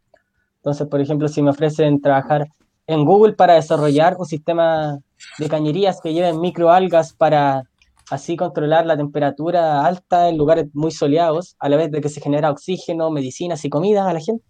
[0.56, 2.48] Entonces, por ejemplo, si me ofrecen trabajar
[2.88, 4.98] en Google para desarrollar un sistema
[5.38, 7.62] de cañerías que lleven microalgas para
[8.10, 12.22] así controlar la temperatura alta en lugares muy soleados, a la vez de que se
[12.22, 14.44] genera oxígeno, medicinas y comida a la gente.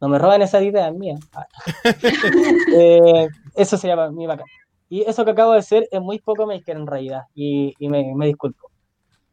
[0.00, 1.20] No me roban esas ideas mías.
[1.34, 1.46] Ah.
[2.74, 4.46] Eh, eso sería mí bacán.
[4.88, 8.14] Y eso que acabo de hacer es muy poco maker en realidad, y, y me,
[8.14, 8.70] me disculpo.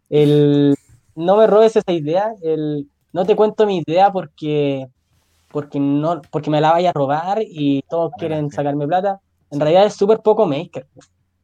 [0.10, 0.76] El,
[1.16, 4.88] no me robes esa idea, el, no te cuento mi idea porque,
[5.50, 9.22] porque, no, porque me la vaya a robar y todos quieren sacarme plata.
[9.52, 10.86] En realidad es súper poco maker.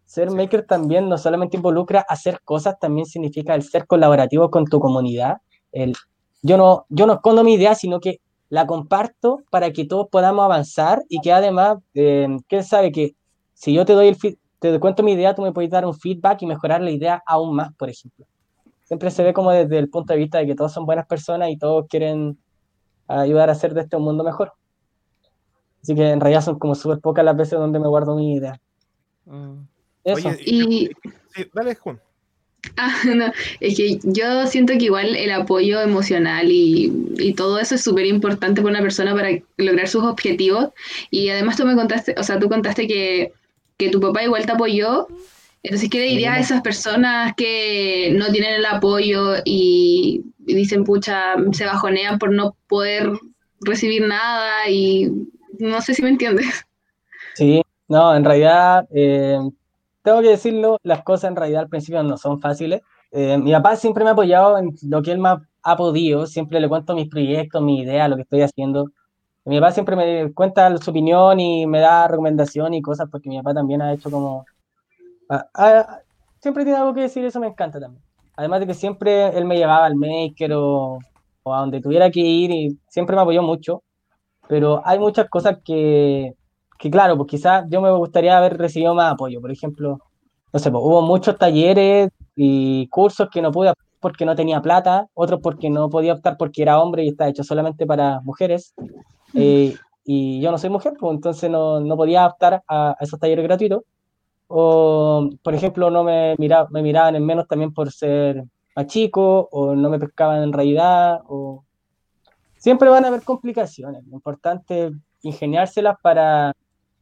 [0.06, 4.82] Ser maker también no solamente involucra hacer cosas, también significa el ser colaborativo con tu
[4.82, 5.38] comunidad.
[5.72, 5.96] El,
[6.42, 10.44] yo, no, yo no escondo mi idea, sino que la comparto para que todos podamos
[10.44, 13.16] avanzar y que además, eh, ¿quién sabe que
[13.62, 15.94] si yo te doy el feed- te cuento mi idea, tú me puedes dar un
[15.94, 18.26] feedback y mejorar la idea aún más, por ejemplo.
[18.84, 21.50] Siempre se ve como desde el punto de vista de que todos son buenas personas
[21.50, 22.38] y todos quieren
[23.08, 24.54] ayudar a hacer de este un mundo mejor.
[25.82, 28.60] Así que en realidad son como súper pocas las veces donde me guardo mi idea.
[29.26, 29.62] Mm.
[30.04, 30.30] Eso.
[30.30, 30.90] Oye, Y
[31.34, 32.00] sí, dale, Juan.
[32.78, 33.26] Ah, no,
[33.60, 38.06] es que yo siento que igual el apoyo emocional y, y todo eso es súper
[38.06, 40.70] importante para una persona para lograr sus objetivos.
[41.10, 43.34] Y además tú me contaste, o sea, tú contaste que,
[43.82, 45.08] que tu papá igual te apoyó.
[45.64, 50.84] Entonces, ¿qué le dirías a esas personas que no tienen el apoyo y, y dicen,
[50.84, 53.12] pucha, se bajonean por no poder
[53.62, 54.70] recibir nada?
[54.70, 55.12] Y
[55.60, 56.66] no sé si me entiendes.
[57.34, 59.40] Sí, no, en realidad, eh,
[60.04, 62.82] tengo que decirlo, las cosas en realidad al principio no son fáciles.
[63.12, 66.60] Eh, mi papá siempre me ha apoyado en lo que él más ha podido, siempre
[66.60, 68.92] le cuento mis proyectos, mis ideas, lo que estoy haciendo.
[69.46, 73.38] Mi papá siempre me cuenta su opinión y me da recomendación y cosas, porque mi
[73.38, 74.46] papá también ha hecho como...
[75.30, 76.00] ah, ah,
[76.40, 78.04] siempre tiene algo que decir, eso me encanta también.
[78.36, 81.00] Además de que siempre él me llevaba al maker o,
[81.44, 83.84] o a donde tuviera que ir y siempre me apoyó mucho,
[84.48, 86.36] pero hay muchas cosas que
[86.82, 89.40] que claro, pues quizás yo me gustaría haber recibido más apoyo.
[89.40, 90.00] Por ejemplo,
[90.52, 95.08] no sé, pues hubo muchos talleres y cursos que no pude porque no tenía plata,
[95.14, 98.74] otros porque no podía optar porque era hombre y está hecho solamente para mujeres.
[99.34, 103.20] Eh, y yo no soy mujer, pues entonces no, no podía optar a, a esos
[103.20, 103.84] talleres gratuitos.
[104.48, 108.44] O, por ejemplo, no me, mira, me miraban en menos también por ser
[108.76, 111.64] más chico, o no me pescaban en realidad, o...
[112.58, 114.06] Siempre van a haber complicaciones.
[114.06, 116.54] Lo importante es ingeniárselas para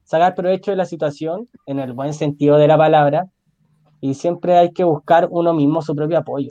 [0.05, 3.27] sacar provecho de la situación en el buen sentido de la palabra
[3.99, 6.47] y siempre hay que buscar uno mismo su propio apoyo.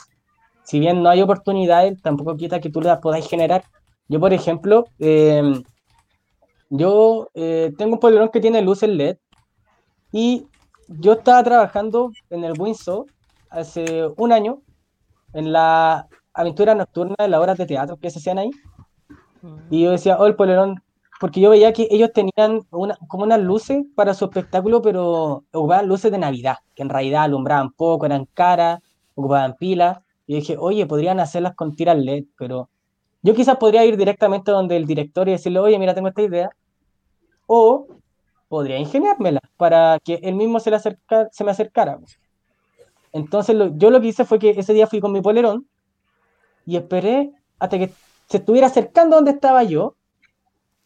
[0.62, 3.64] Si bien no hay oportunidades, tampoco quita que tú las podáis generar.
[4.08, 5.62] Yo, por ejemplo, eh,
[6.70, 9.18] yo eh, tengo un polerón que tiene luces LED
[10.12, 10.46] y
[10.88, 13.06] yo estaba trabajando en el Windsor
[13.50, 14.62] hace un año
[15.34, 18.50] en la aventura nocturna de las obras de teatro que se hacían ahí.
[19.70, 20.82] Y yo decía, oh, el polerón
[21.20, 25.88] porque yo veía que ellos tenían una, como unas luces para su espectáculo, pero ocupaban
[25.88, 28.80] luces de Navidad, que en realidad alumbraban poco, eran caras,
[29.14, 29.98] ocupaban pilas.
[30.26, 32.70] Y dije, oye, podrían hacerlas con tiras LED, pero
[33.22, 36.50] yo quizás podría ir directamente donde el director y decirle, oye, mira, tengo esta idea.
[37.46, 37.86] O
[38.48, 41.98] podría ingeniármela para que él mismo se, le acerca, se me acercara.
[43.12, 45.66] Entonces yo lo que hice fue que ese día fui con mi polerón
[46.66, 47.90] y esperé hasta que
[48.28, 49.94] se estuviera acercando donde estaba yo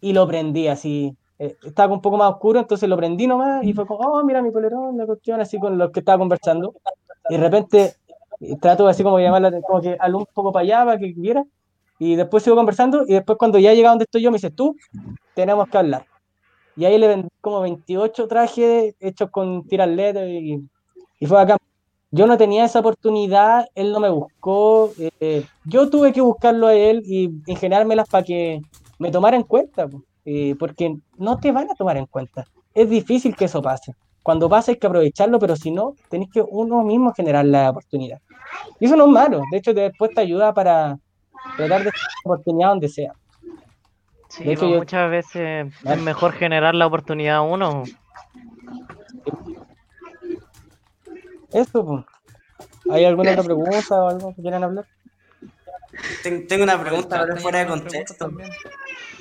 [0.00, 1.16] y lo prendí así.
[1.38, 4.42] eh, estaba un poco más oscuro, entonces lo prendí nomás y fue como, oh, mira
[4.42, 6.74] mi polerón, la cuestión, así con los que estaba conversando.
[7.28, 7.94] Y de repente
[8.40, 11.12] eh, trato así como de llamarla, como que algo un poco para allá para que
[11.16, 11.44] viera.
[12.04, 14.74] Y después sigo conversando y después cuando ya llega donde estoy yo me dice, tú,
[15.36, 16.04] tenemos que hablar.
[16.74, 20.68] Y ahí le vendí como 28 trajes hechos con tiras LED y,
[21.20, 21.56] y fue acá.
[22.10, 26.74] Yo no tenía esa oportunidad, él no me buscó, eh, yo tuve que buscarlo a
[26.74, 28.60] él y ingeniármelas para que
[28.98, 29.88] me tomara en cuenta,
[30.24, 32.44] eh, porque no te van a tomar en cuenta.
[32.74, 33.94] Es difícil que eso pase.
[34.24, 38.18] Cuando pasa hay que aprovecharlo, pero si no, tenés que uno mismo generar la oportunidad.
[38.80, 40.98] Y eso no es malo, de hecho después te ayuda para
[41.56, 43.12] tratar de hacer oportunidad donde sea.
[44.28, 47.82] Sí, De hecho, yo- muchas veces es mejor generar la oportunidad a uno.
[51.52, 52.04] Eso, pues.
[52.90, 54.86] ¿Hay alguna otra pregunta o algo que quieran hablar?
[56.22, 58.14] Ten- Tengo una pregunta, pero fuera de contexto.
[58.14, 58.50] también.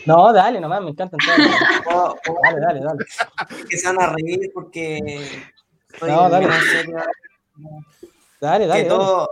[0.06, 1.40] No, dale, nomás, me encantan todas.
[1.94, 3.06] O, o Dale, dale, dale.
[3.70, 5.30] que se van a reír porque
[6.02, 6.48] No, dale.
[6.48, 6.98] Dale,
[8.40, 8.64] dale.
[8.64, 8.84] que dale.
[8.86, 9.28] todos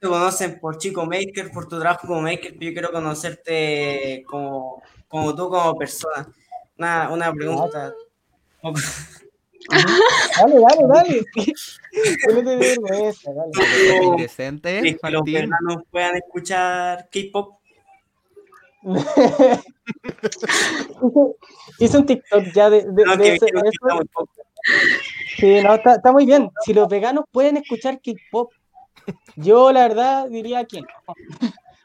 [0.00, 4.82] te conocen por Chico Maker, por tu trabajo como Maker, pero yo quiero conocerte como,
[5.08, 6.26] como tú, como persona.
[6.78, 7.92] Una, una pregunta.
[9.70, 11.22] Dale, dale, dale.
[12.26, 14.02] Dale.
[14.02, 17.58] Indecente, ¿Crees que los veganos puedan escuchar K-pop?
[21.78, 23.58] hice, un TikTok ya de, de, No, de que ese- eso.
[23.70, 24.30] está muy poco.
[25.36, 26.50] Sí, no, está, está muy bien.
[26.64, 28.50] Si los veganos pueden escuchar K-pop,
[29.36, 30.88] yo la verdad diría que no.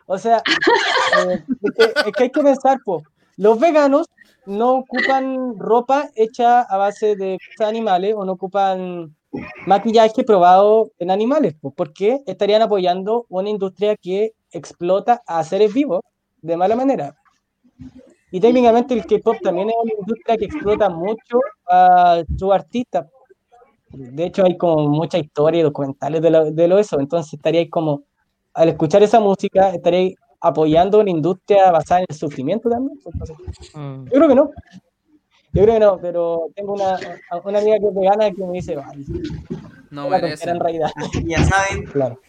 [0.07, 0.38] O sea,
[1.28, 3.03] eh, es, que, hay que pensar, po,
[3.38, 4.07] los veganos
[4.45, 9.15] no ocupan ropa hecha a base de animales o no ocupan
[9.65, 16.01] maquillaje probado en animales, po, porque estarían apoyando una industria que explota a seres vivos
[16.41, 17.15] de mala manera.
[18.32, 23.07] Y técnicamente el K-pop también es una industria que explota mucho a sus artistas.
[23.97, 26.99] De hecho, hay como mucha historia y documentales de lo, de lo eso.
[26.99, 28.03] Entonces, estaríais como,
[28.53, 32.99] al escuchar esa música, estaríais apoyando una industria basada en el sufrimiento también.
[33.05, 33.35] Entonces,
[33.73, 34.05] Mm.
[34.05, 34.51] yo creo que no.
[35.53, 36.97] Yo creo que no, pero tengo una,
[37.45, 39.05] una amiga que es vegana que me dice, "Ay,
[39.89, 40.49] No merece.
[40.49, 40.91] en realidad.
[41.25, 42.19] Ya saben, Claro,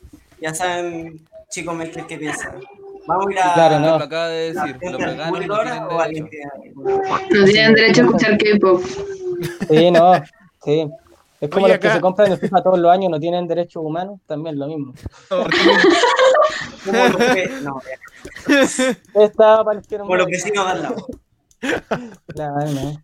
[0.41, 2.61] ya saben, chicos, Maker, qué piensan.
[3.09, 3.55] Vamos a ir a.
[3.55, 3.99] Claro, no.
[3.99, 6.29] Lo acaba de decir, los veganos no tienen derecho.
[6.31, 8.81] que- No tienen derecho a escuchar K-pop.
[9.69, 10.13] sí, no,
[10.65, 10.89] sí.
[11.41, 13.83] Es como Oye, los que se compran el FIFA todos los años, no tienen derechos
[13.85, 14.95] humanos, también lo mismo.
[15.29, 17.81] Como los que- no,
[19.89, 21.07] que no como los vecinos de al lado.
[22.29, 23.03] Claro, no.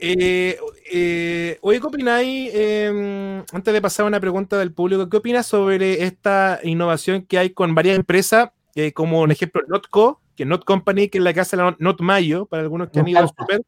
[0.00, 0.58] Eh,
[0.92, 2.50] eh, oye, ¿qué opináis?
[2.52, 7.38] eh, antes de pasar a una pregunta del público, ¿qué opinas sobre esta innovación que
[7.38, 11.24] hay con varias empresas, eh, como un ejemplo Notco, que es Not Company, que es
[11.24, 13.62] la que hace la Not, Mayo, para algunos que Me han ido al super?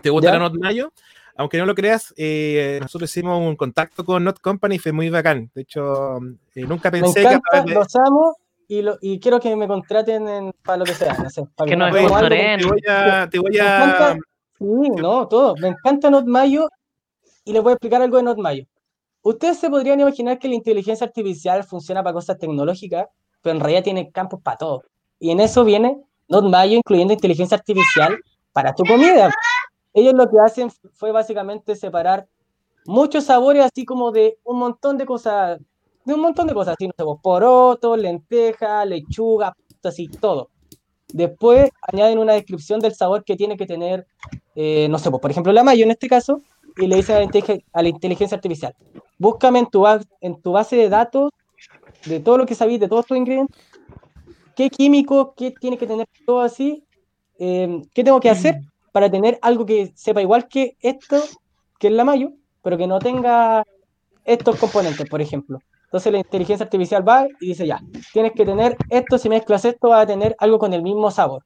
[0.00, 0.34] ¿Te gusta ¿Ya?
[0.34, 0.92] la Not Mayo?
[1.38, 5.08] Aunque no lo creas, eh, nosotros hicimos un contacto con Not Company y fue muy
[5.08, 5.50] bacán.
[5.54, 6.16] De hecho,
[6.54, 8.36] eh, nunca Me pensé que a encanta, través de- los amo
[8.66, 11.14] y, lo, y quiero que me contraten en- para lo que sea.
[11.16, 12.60] No sé, para Que nos me sponsoren.
[12.60, 14.16] te voy a, te voy Me a- encanta,
[14.58, 14.64] sí,
[14.96, 15.54] no, todo.
[15.60, 16.68] Me encanta Not Mayo
[17.44, 18.64] y les voy a explicar algo de Not Mayo.
[19.22, 23.06] Ustedes se podrían imaginar que la inteligencia artificial funciona para cosas tecnológicas,
[23.42, 24.82] pero en realidad tiene campos para todo.
[25.20, 28.18] Y en eso viene Not Mayo, incluyendo inteligencia artificial
[28.52, 29.30] para tu comida.
[29.94, 32.26] Ellos lo que hacen fue básicamente separar
[32.86, 35.60] muchos sabores, así como de un montón de cosas,
[36.04, 40.50] de un montón de cosas, así, no sé, pues, porotos, lentejas, lechuga, así, todo.
[41.12, 44.06] Después añaden una descripción del sabor que tiene que tener,
[44.54, 46.40] eh, no sé, pues, por ejemplo, la mayo en este caso,
[46.76, 48.74] y le dicen a la, a la inteligencia artificial,
[49.18, 49.84] búscame en tu,
[50.20, 51.30] en tu base de datos
[52.04, 53.56] de todo lo que sabéis, de todos tus ingredientes,
[54.54, 56.84] qué químico, qué tiene que tener todo así,
[57.38, 58.60] eh, qué tengo que hacer
[58.98, 61.22] para tener algo que sepa igual que esto,
[61.78, 62.32] que es la mayo,
[62.64, 63.64] pero que no tenga
[64.24, 65.60] estos componentes, por ejemplo.
[65.84, 67.80] Entonces la inteligencia artificial va y dice, ya,
[68.12, 71.44] tienes que tener esto, si mezclas esto, va a tener algo con el mismo sabor.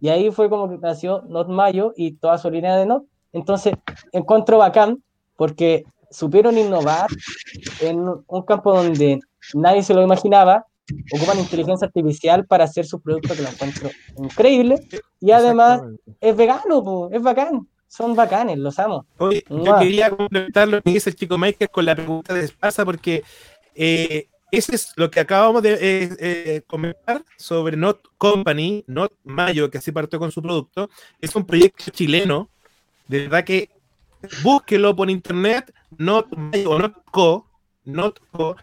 [0.00, 3.02] Y ahí fue como que nació Not Mayo y toda su línea de Not.
[3.32, 3.74] Entonces,
[4.12, 5.02] encuentro bacán
[5.34, 7.08] porque supieron innovar
[7.80, 9.18] en un campo donde
[9.52, 10.64] nadie se lo imaginaba.
[11.12, 14.80] Ocupan inteligencia artificial para hacer su producto que lo encuentro increíble.
[15.20, 15.82] Y además
[16.20, 17.68] es vegano, po, es bacán.
[17.88, 19.06] Son bacanes, los amo.
[19.18, 22.84] Oye, yo quería complementar lo que dice el chico Maker con la pregunta de Espasa,
[22.84, 23.22] porque
[23.74, 29.70] eh, ese es lo que acabamos de eh, eh, comentar sobre Not Company, Not Mayo,
[29.70, 30.88] que así partió con su producto.
[31.20, 32.48] Es un proyecto chileno,
[33.08, 33.70] de verdad que
[34.42, 37.46] búsquelo por internet, Not Mayo o Not Co.
[37.86, 38.56] Not Co.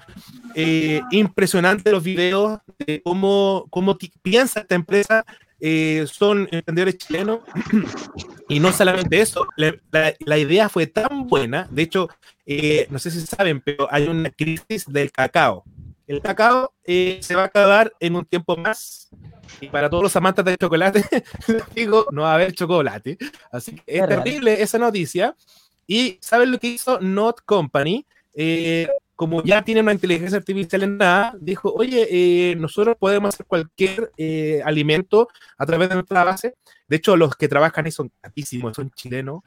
[0.56, 5.26] Eh, impresionante los videos de cómo, cómo piensa esta empresa.
[5.66, 7.40] eh, son emprendedores chilenos
[8.50, 12.10] y no solamente eso, la, la- la idea fue tan buena, de hecho,
[12.46, 15.64] eh, no sé si saben, pero hay una crisis del cacao.
[16.06, 19.08] El cacao eh, se va a acabar en un tiempo más.
[19.62, 21.02] Y para todos los amantes del chocolate,
[21.76, 23.18] digo, no va a haber chocolate.
[23.50, 25.34] Así que es terrible esa noticia.
[25.88, 28.06] Y ¿saben lo que hizo Not Company?
[28.34, 32.08] Eh, como ya tiene una inteligencia artificial en nada, dijo, oye,
[32.52, 36.56] eh, nosotros podemos hacer cualquier eh, alimento a través de nuestra base.
[36.88, 39.42] De hecho, los que trabajan ahí son capísimos, son chilenos.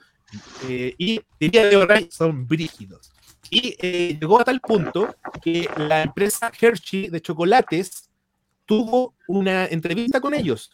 [0.69, 3.13] eh, y diría de verdad, son brígidos.
[3.51, 8.11] Y eh, llegó a tal punto que la empresa Hershey de chocolates
[8.65, 10.71] tuvo una entrevista con ellos.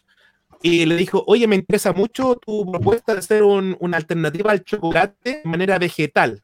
[0.61, 4.63] Y le dijo, oye, me interesa mucho tu propuesta de hacer un- una alternativa al
[4.63, 6.41] chocolate de manera vegetal.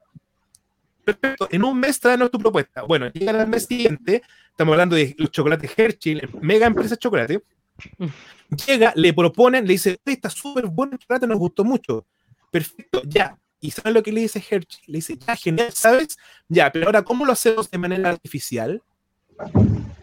[1.03, 2.83] Perfecto, en un mes tráenos tu propuesta.
[2.83, 7.43] Bueno, llega al mes siguiente, estamos hablando de los chocolates Hershey, mega empresa de chocolate.
[8.67, 12.05] Llega, le proponen, le dice, "Oye, está súper bueno el chocolate, nos gustó mucho.
[12.51, 13.37] Perfecto, ya.
[13.61, 14.81] ¿Y sabes lo que le dice Hershey?
[14.87, 16.17] Le dice, ya, genial, ¿sabes?
[16.47, 18.81] Ya, pero ahora, ¿cómo lo hacemos de manera artificial?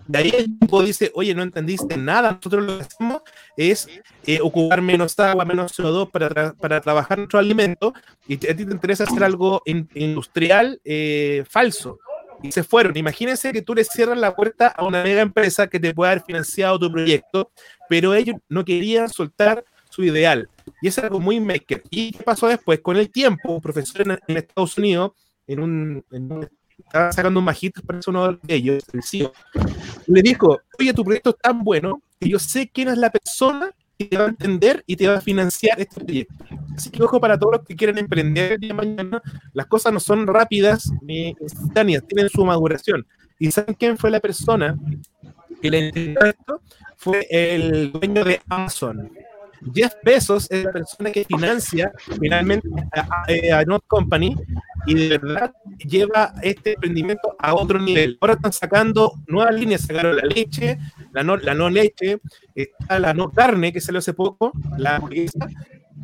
[0.07, 3.23] De ahí el tipo dice, oye, no entendiste nada, nosotros lo hacemos
[3.57, 3.89] es
[4.27, 7.93] eh, ocupar menos agua, menos CO2 para, para trabajar nuestro alimento
[8.29, 11.99] y a ti te interesa hacer algo in- industrial eh, falso.
[12.43, 12.95] Y se fueron.
[12.97, 16.25] Imagínense que tú le cierras la puerta a una mega empresa que te puede haber
[16.25, 17.51] financiado tu proyecto,
[17.89, 20.47] pero ellos no querían soltar su ideal.
[20.83, 21.83] Y es algo muy maker.
[21.89, 22.81] ¿Y qué pasó después?
[22.81, 25.13] Con el tiempo, un profesor en, en Estados Unidos,
[25.47, 26.49] en un, en un-
[26.79, 29.33] estaba sacando un magíster para uno de ellos, el CEO,
[30.07, 33.73] le dijo, oye, tu proyecto es tan bueno que yo sé quién es la persona
[33.99, 36.35] que te va a entender y te va a financiar este proyecto.
[36.75, 39.23] Así que ojo para todos los que quieren emprender el día de mañana,
[39.53, 43.07] las cosas no son rápidas ni instantáneas, tienen su maduración.
[43.39, 44.77] ¿Y saben quién fue la persona
[45.61, 46.61] que le entendió esto?
[46.97, 49.11] Fue el dueño de Amazon.
[49.75, 54.37] Jeff Bezos es la persona que financia finalmente a, a- a Not Company
[54.87, 58.19] y de verdad lleva este emprendimiento a otro nivel.
[58.21, 60.79] Ahora están sacando nuevas líneas, sacaron la leche,
[61.13, 62.19] la no, la no leche,
[62.55, 65.49] está la no carne que salió hace poco, la hamburguesa,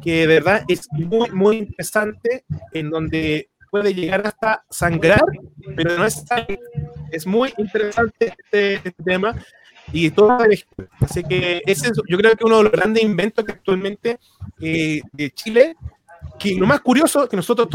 [0.03, 5.23] que de verdad es muy, muy interesante, en donde puede llegar hasta sangrar,
[5.77, 6.59] pero no es sangre.
[7.13, 9.35] Es muy interesante este, este tema
[9.93, 10.39] y todo.
[11.01, 14.19] Así que ese es, yo creo que uno de los grandes inventos que actualmente
[14.61, 15.77] eh, de Chile,
[16.39, 17.69] que lo más curioso que nosotros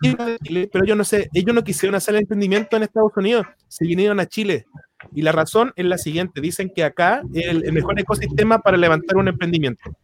[0.00, 3.12] ir de Chile, pero ellos no sé, ellos no quisieron hacer el emprendimiento en Estados
[3.16, 4.66] Unidos, se vinieron a Chile.
[5.14, 8.76] Y la razón es la siguiente, dicen que acá es el, el mejor ecosistema para
[8.76, 9.96] levantar un emprendimiento,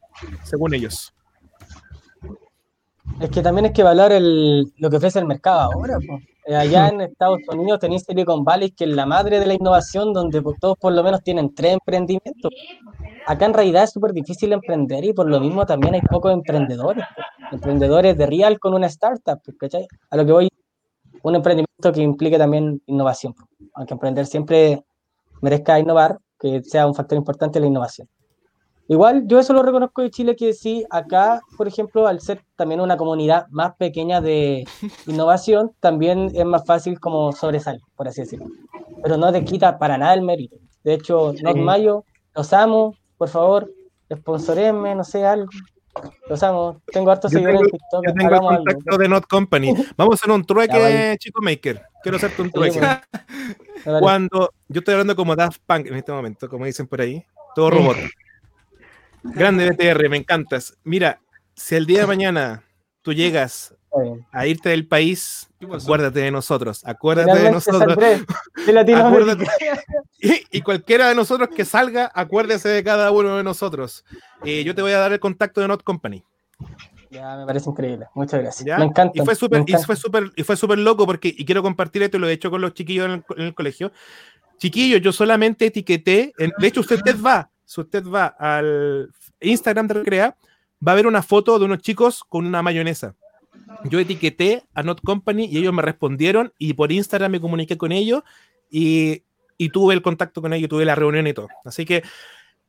[0.45, 1.13] según ellos.
[3.21, 5.99] Es que también hay que evaluar el, lo que ofrece el mercado ahora.
[6.47, 10.13] Eh, allá en Estados Unidos tenéis Silicon Valley, que es la madre de la innovación,
[10.13, 12.53] donde todos por lo menos tienen tres emprendimientos.
[13.27, 17.05] Acá en realidad es súper difícil emprender y por lo mismo también hay pocos emprendedores.
[17.53, 19.87] Emprendedores de real con una startup, ¿cachai?
[20.11, 20.49] A lo que voy,
[21.23, 23.35] un emprendimiento que implique también innovación.
[23.75, 24.85] Aunque emprender siempre
[25.41, 28.09] merezca innovar, que sea un factor importante la innovación.
[28.87, 32.81] Igual, yo eso lo reconozco de Chile, que sí, acá, por ejemplo, al ser también
[32.83, 34.65] una comunidad más pequeña de
[35.07, 38.47] innovación, también es más fácil como sobresalir, por así decirlo.
[39.03, 40.57] Pero no te quita para nada el mérito.
[40.83, 42.05] De hecho, Not Mayo,
[42.35, 43.71] los amo, por favor,
[44.15, 45.49] sponsorenme, no sé, algo.
[46.29, 46.81] Los amo.
[46.93, 48.65] Tengo hartos seguidores tengo- en TikTok, Yo tengo el hagamos algo.
[48.65, 49.73] contacto de Not Company.
[49.97, 51.81] Vamos a hacer un trueque, chico maker.
[52.03, 52.81] Quiero hacerte un Sí, trueque.
[54.01, 57.25] Cuando yo estoy hablando como Daft Punk en este momento, como dicen por ahí,
[57.55, 57.97] todo robot.
[59.25, 60.77] Grande BTR, me encantas.
[60.85, 61.21] Mira,
[61.55, 62.63] si el día de mañana
[63.03, 63.75] tú llegas
[64.33, 65.49] a irte del país,
[65.85, 67.97] acuérdate de nosotros, acuérdate de nosotros.
[67.97, 68.25] de.
[70.21, 74.05] Y, y cualquiera de nosotros que salga, acuérdese de cada uno de nosotros.
[74.45, 76.25] Eh, yo te voy a dar el contacto de Not Company.
[77.11, 78.07] Ya, me parece increíble.
[78.15, 78.67] Muchas gracias.
[78.67, 78.79] ¿ya?
[78.79, 79.13] Me encanta.
[79.15, 82.17] Y fue súper, y fue súper, y fue súper loco porque, y quiero compartir esto,
[82.17, 83.93] y lo he hecho con los chiquillos en el, en el colegio.
[84.59, 89.11] Chiquillos, yo solamente etiqueté, en- de hecho, usted, usted va, si usted va al
[89.41, 90.37] Instagram de Recrea,
[90.87, 93.15] va a ver una foto de unos chicos con una mayonesa.
[93.85, 97.93] Yo etiqueté a Not Company y ellos me respondieron y por Instagram me comuniqué con
[97.93, 98.23] ellos
[98.71, 99.23] y,
[99.73, 101.49] tuve el contacto con ellos, tuve la reunión y todo.
[101.65, 102.03] Así que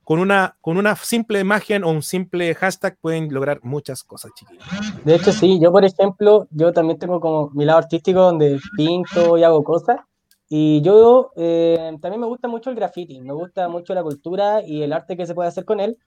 [0.03, 4.63] con una, con una simple imagen o un simple hashtag pueden lograr muchas cosas, chiquillos.
[5.03, 9.37] De hecho, sí, yo por ejemplo, yo también tengo como mi lado artístico donde pinto
[9.37, 9.99] y hago cosas.
[10.47, 14.83] Y yo eh, también me gusta mucho el graffiti, me gusta mucho la cultura y
[14.83, 15.97] el arte que se puede hacer con él.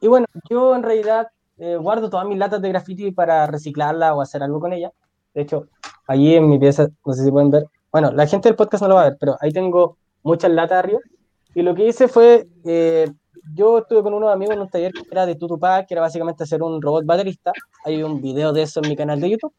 [0.00, 4.22] Y bueno, yo en realidad eh, guardo todas mis latas de graffiti para reciclarla o
[4.22, 4.92] hacer algo con ella.
[5.34, 5.68] De hecho,
[6.06, 8.88] allí en mi pieza, no sé si pueden ver, bueno, la gente del podcast no
[8.88, 11.00] lo va a ver, pero ahí tengo muchas latas arriba.
[11.54, 13.10] Y lo que hice fue, eh,
[13.54, 16.44] yo estuve con unos amigos en un taller que era de Tutupac, que era básicamente
[16.44, 17.52] hacer un robot baterista.
[17.84, 19.52] Hay un video de eso en mi canal de YouTube.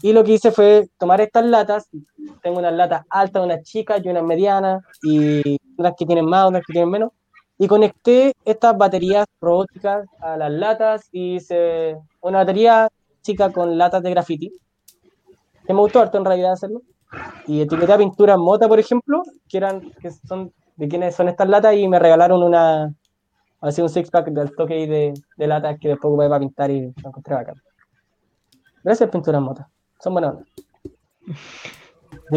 [0.00, 1.88] Y lo que hice fue tomar estas latas,
[2.42, 6.62] tengo unas latas altas, unas chicas y unas medianas, y unas que tienen más, unas
[6.66, 7.10] que tienen menos,
[7.58, 12.88] y conecté estas baterías robóticas a las latas y hice una batería
[13.22, 14.52] chica con latas de graffiti,
[15.66, 16.82] que me gustó harto en realidad hacerlo,
[17.46, 21.48] y etiqueté a pinturas mota, por ejemplo, que eran, que son, de quiénes son estas
[21.48, 22.92] latas, y me regalaron una,
[23.60, 26.92] así un six pack del toque de, de latas que después ocupé para pintar y
[27.02, 27.54] lo encontré bacán.
[28.82, 29.68] Gracias, pinturas mota.
[30.00, 30.32] Son buenas.
[30.32, 30.48] ondas.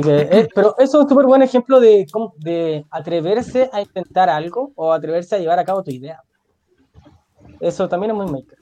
[0.03, 2.05] Que, eh, pero eso es un súper buen ejemplo de,
[2.37, 6.21] de atreverse a intentar algo o atreverse a llevar a cabo tu idea.
[7.59, 8.57] Eso también es muy maker.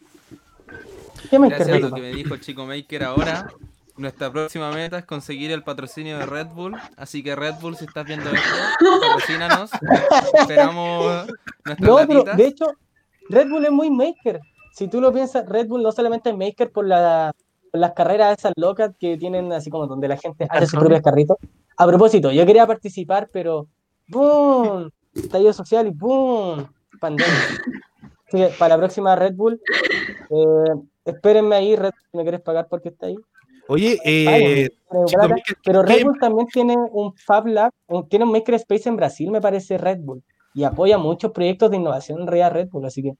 [1.30, 3.48] ¿Qué maker Gracias a lo que me dijo chico Maker ahora,
[3.98, 6.76] nuestra próxima meta es conseguir el patrocinio de Red Bull.
[6.98, 8.50] Así que Red Bull, si estás viendo esto,
[9.02, 9.72] patrocínanos.
[10.40, 11.28] Esperamos
[11.66, 12.66] nuestras No, pero de hecho,
[13.30, 14.40] Red Bull es muy maker.
[14.74, 17.34] Si tú lo piensas, Red Bull no solamente es maker por, la,
[17.74, 21.38] las carreras esas locas que tienen así como donde la gente hace sus propios carritos.
[21.78, 23.68] A propósito, yo quería participar, pero
[24.08, 24.90] ¡boom!
[25.16, 26.68] Estallido social y ¡boom!
[27.00, 27.34] Pandemia.
[28.28, 29.60] Así que para la próxima Red Bull,
[30.30, 33.16] eh, espérenme ahí, Red Bull, si me quieres pagar porque está ahí.
[33.68, 35.36] Oye, eh, Páguenme, chico, plata.
[35.64, 38.96] Pero Red ¿qué- Bull también tiene un Fab Lab, un- tiene un Maker Space en
[38.98, 40.22] Brasil, me parece Red Bull,
[40.54, 43.14] y apoya muchos proyectos de innovación en realidad Red Bull, así que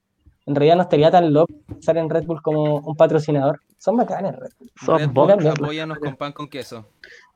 [0.46, 3.60] en realidad no estaría tan loco pensar en Red Bull como un patrocinador.
[3.78, 4.72] Son bacanes, Red Bull.
[4.86, 5.48] Son Red Bull, Bull.
[5.48, 6.88] apóyanos con pan con queso.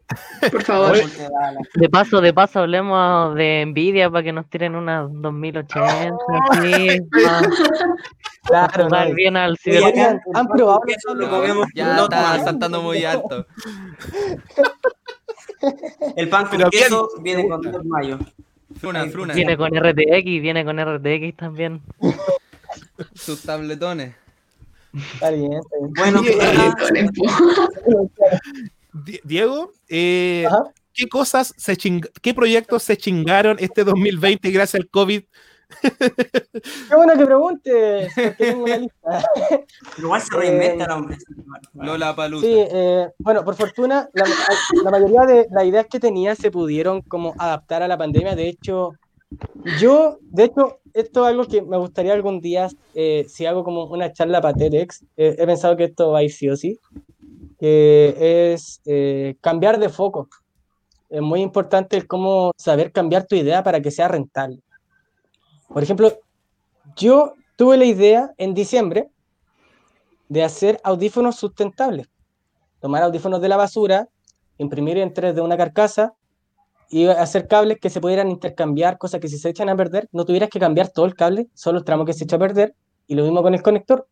[0.52, 0.98] Por favor.
[1.76, 6.16] De paso, de paso, hablemos de Nvidia para que nos tiren unas 2080,
[6.50, 7.42] así, para
[8.48, 9.84] Claro, no, bien al ciber.
[9.98, 13.46] ¿han pan probado queso lo comemos ya no está saltando muy alto.
[16.16, 18.18] El pan con queso viene con dos mayo.
[18.80, 19.34] Fruna, fruna.
[19.34, 21.82] Viene con RTX, viene con RTX también.
[23.16, 24.16] Sus tabletones.
[25.14, 25.94] Está bien, está bien.
[25.94, 27.12] Bueno, Tabletones.
[28.94, 30.48] Di- Diego, eh.
[30.94, 35.22] ¿qué cosas se ching- qué proyectos se chingaron este 2020 gracias al COVID?
[35.82, 39.26] Qué bueno que preguntes, porque tengo una lista.
[39.98, 41.18] igual se reinventa el hombre.
[41.74, 42.48] Lola Palusa.
[42.48, 44.26] Sí, eh, bueno, por fortuna, la,
[44.84, 48.36] la mayoría de las ideas que tenía se pudieron como adaptar a la pandemia.
[48.36, 48.94] De hecho,
[49.80, 53.86] yo, de hecho, esto es algo que me gustaría algún día, eh, si hago como
[53.86, 56.80] una charla para TEDx, eh, he pensado que esto va a ir sí o sí,
[57.60, 60.30] que es eh, cambiar de foco.
[61.10, 64.62] Es muy importante el cómo saber cambiar tu idea para que sea rentable.
[65.68, 66.14] Por ejemplo,
[66.96, 69.10] yo tuve la idea en diciembre
[70.30, 72.08] de hacer audífonos sustentables.
[72.80, 74.08] Tomar audífonos de la basura,
[74.58, 76.14] imprimir en 3D una carcasa
[76.90, 80.26] y hacer cables que se pudieran intercambiar, cosas que si se echan a perder, no
[80.26, 82.76] tuvieras que cambiar todo el cable, solo el tramo que se echó a perder,
[83.08, 84.08] y lo mismo con el conector.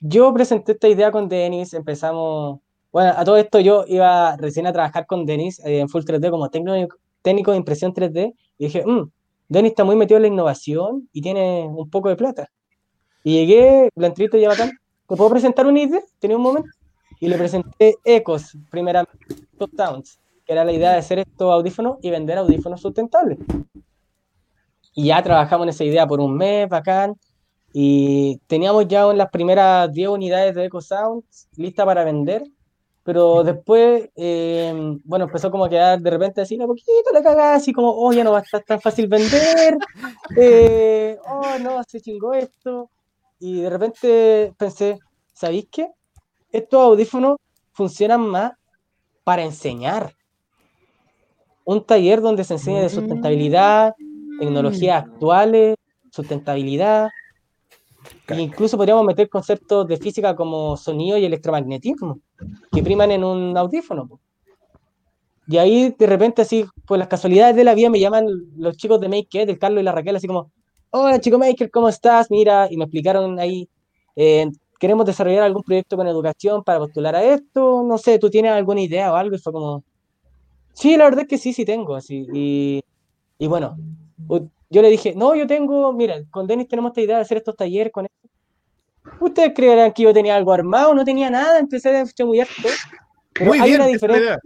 [0.00, 2.60] Yo presenté esta idea con Denis, empezamos,
[2.92, 6.30] bueno, a todo esto yo iba recién a trabajar con Denis eh, en Full 3D
[6.30, 9.10] como técnico, técnico de impresión 3D, y dije, "Mm,
[9.48, 12.48] Denis está muy metido en la innovación y tiene un poco de plata.
[13.24, 14.70] Y llegué, la entrevista ya bacán,
[15.08, 16.00] ¿te puedo presentar una idea?
[16.18, 16.70] Tenía un momento.
[17.18, 19.18] Y le presenté Ecos, primeramente,
[19.58, 20.18] Top Towns,
[20.50, 23.38] que era la idea de hacer estos audífonos y vender audífonos sustentables.
[24.96, 27.14] Y ya trabajamos en esa idea por un mes, bacán.
[27.72, 32.42] Y teníamos ya las primeras 10 unidades de Eco Sounds listas para vender.
[33.04, 37.54] Pero después, eh, bueno, empezó como a quedar de repente así, un poquito la cagada,
[37.54, 39.78] así como, oh, ya no va a estar tan fácil vender.
[40.36, 42.90] eh, oh, no, se chingó esto.
[43.38, 44.98] Y de repente pensé,
[45.32, 45.92] ¿sabéis qué?
[46.50, 47.36] Estos audífonos
[47.70, 48.50] funcionan más
[49.22, 50.12] para enseñar.
[51.64, 53.94] Un taller donde se enseña de sustentabilidad,
[54.38, 55.76] tecnologías actuales,
[56.10, 57.10] sustentabilidad.
[58.28, 62.20] E incluso podríamos meter conceptos de física como sonido y electromagnetismo,
[62.72, 64.20] que priman en un audífono.
[65.46, 69.00] Y ahí de repente así, por las casualidades de la vida, me llaman los chicos
[69.00, 70.52] de Make It, el Carlos y la Raquel, así como,
[70.90, 72.30] hola chico Maker, ¿cómo estás?
[72.30, 73.68] Mira, y me explicaron ahí,
[74.14, 74.48] eh,
[74.78, 78.80] queremos desarrollar algún proyecto con educación para postular a esto, no sé, ¿tú tienes alguna
[78.80, 79.34] idea o algo?
[79.34, 79.82] Y fue como,
[80.72, 82.82] sí, la verdad es que sí, sí tengo, así, y,
[83.38, 83.76] y bueno,
[84.70, 87.56] yo le dije, no, yo tengo, mira, con Denis tenemos esta idea de hacer estos
[87.56, 88.16] talleres con esto.
[89.18, 92.72] Ustedes creerán que yo tenía algo armado, no tenía nada, empecé a chamullar todo.
[93.32, 94.38] Pero Muy hay bien, una diferencia.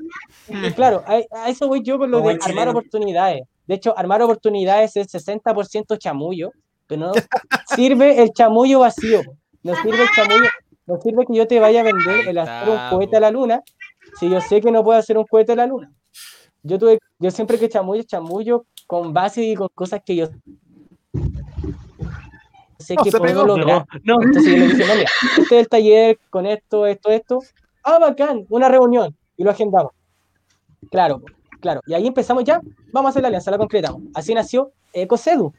[0.48, 3.42] Y claro, a, a eso voy yo con lo Como de armar oportunidades.
[3.66, 6.52] De hecho, armar oportunidades es 60% chamullo,
[6.86, 7.12] pero no
[7.74, 9.22] sirve el chamullo vacío.
[9.62, 10.48] No sirve el chamullo,
[10.86, 13.62] no sirve que yo te vaya a vender el hacer un cohete a la luna
[14.20, 15.90] si yo sé que no puedo hacer un cohete a la luna.
[16.64, 20.26] Yo tuve, yo siempre que chamullo, chamullo con base y con cosas que yo
[22.78, 23.86] sé No, que puedo lograr.
[24.02, 27.40] No, Entonces yo le dije, no, mira, este es el taller con esto, esto, esto.
[27.82, 29.14] Ah, bacán, una reunión.
[29.36, 29.92] Y lo agendamos.
[30.90, 31.22] Claro,
[31.60, 31.80] claro.
[31.86, 32.60] Y ahí empezamos ya,
[32.92, 34.02] vamos a hacer la alianza, la concretamos.
[34.14, 35.52] Así nació Ecosedu.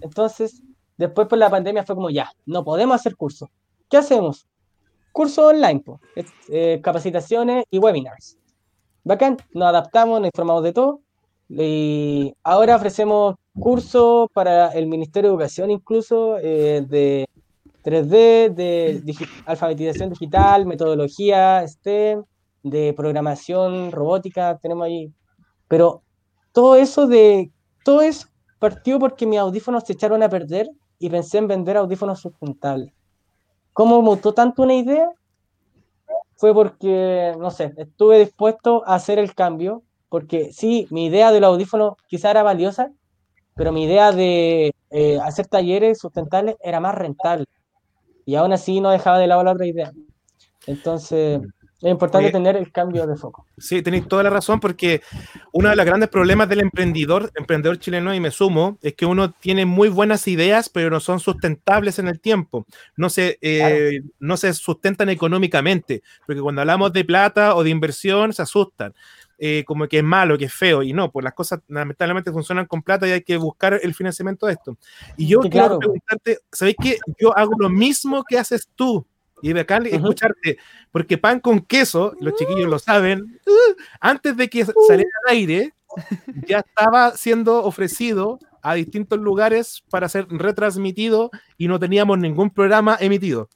[0.00, 0.62] Entonces,
[0.96, 3.48] después por la pandemia fue como ya, no podemos hacer cursos.
[3.88, 4.46] ¿Qué hacemos?
[5.12, 5.82] Cursos online,
[6.48, 8.39] eh, capacitaciones y webinars.
[9.10, 11.00] Bacán, nos adaptamos, nos informamos de todo.
[11.48, 17.26] Y ahora ofrecemos cursos para el Ministerio de Educación incluso, eh, de
[17.82, 22.22] 3D, de digi- alfabetización digital, metodología STEM,
[22.62, 25.12] de programación robótica, tenemos ahí.
[25.68, 26.04] Pero
[26.52, 27.50] todo eso de
[27.84, 28.28] todo eso
[28.60, 30.68] partió porque mis audífonos se echaron a perder
[31.00, 32.92] y pensé en vender audífonos sustentables.
[33.72, 35.10] ¿Cómo mutó tanto una idea?
[36.40, 41.44] Fue porque, no sé, estuve dispuesto a hacer el cambio, porque sí, mi idea del
[41.44, 42.90] audífono quizá era valiosa,
[43.54, 47.44] pero mi idea de eh, hacer talleres sustentables era más rentable.
[48.24, 49.92] Y aún así no dejaba de lado la otra idea.
[50.66, 51.42] Entonces,
[51.82, 53.46] es importante tener el cambio de foco.
[53.56, 55.00] Sí, tenéis toda la razón porque
[55.52, 59.32] uno de los grandes problemas del emprendedor, emprendedor chileno, y me sumo, es que uno
[59.32, 62.66] tiene muy buenas ideas, pero no son sustentables en el tiempo.
[62.96, 68.32] No se, eh, no se sustentan económicamente, porque cuando hablamos de plata o de inversión
[68.32, 68.94] se asustan.
[69.42, 72.66] eh, como que es malo, que es feo, y no, pues las cosas lamentablemente funcionan
[72.66, 74.76] con plata y hay que buscar el financiamiento de esto.
[75.16, 75.78] Y yo Sí, quiero claro.
[75.78, 79.06] preguntarte, ¿sabéis que yo hago lo mismo que haces tú?
[79.42, 80.58] Y de acá escucharte,
[80.90, 85.74] porque pan con queso, los chiquillos lo saben, uh, antes de que saliera al aire,
[86.46, 92.96] ya estaba siendo ofrecido a distintos lugares para ser retransmitido y no teníamos ningún programa
[93.00, 93.48] emitido.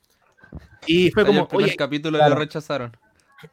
[0.86, 2.34] Y fue el como, primer oye, capítulo claro.
[2.34, 2.96] lo rechazaron.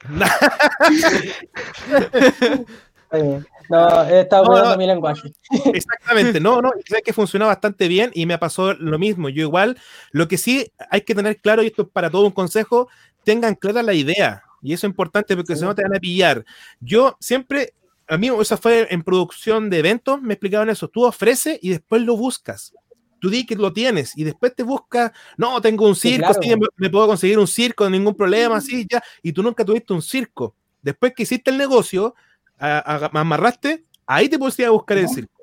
[3.72, 4.77] No, he estado No, no.
[4.77, 5.31] mi lenguaje.
[5.73, 9.30] Exactamente, no, no, sabes que funcionó bastante bien y me pasó lo mismo.
[9.30, 9.77] Yo igual,
[10.11, 12.89] lo que sí hay que tener claro, y esto es para todo un consejo,
[13.23, 14.43] tengan clara la idea.
[14.61, 15.60] Y eso es importante porque Sí.
[15.61, 16.43] si no te van a pillar.
[16.81, 17.73] Yo siempre,
[18.07, 22.02] a mí eso fue en producción de eventos, me explicaban eso, tú ofreces y después
[22.02, 22.73] lo buscas.
[23.19, 26.39] Tú di que lo tienes y después te buscas, no, tengo un Sí, circo, claro.
[26.41, 29.93] sí, me, me puedo conseguir un circo, ningún problema, así, ya, y tú nunca tuviste
[29.93, 30.56] un circo.
[30.81, 32.15] Después que hiciste el negocio,
[32.61, 35.33] a- a- amarraste, ahí te podías buscar el circo.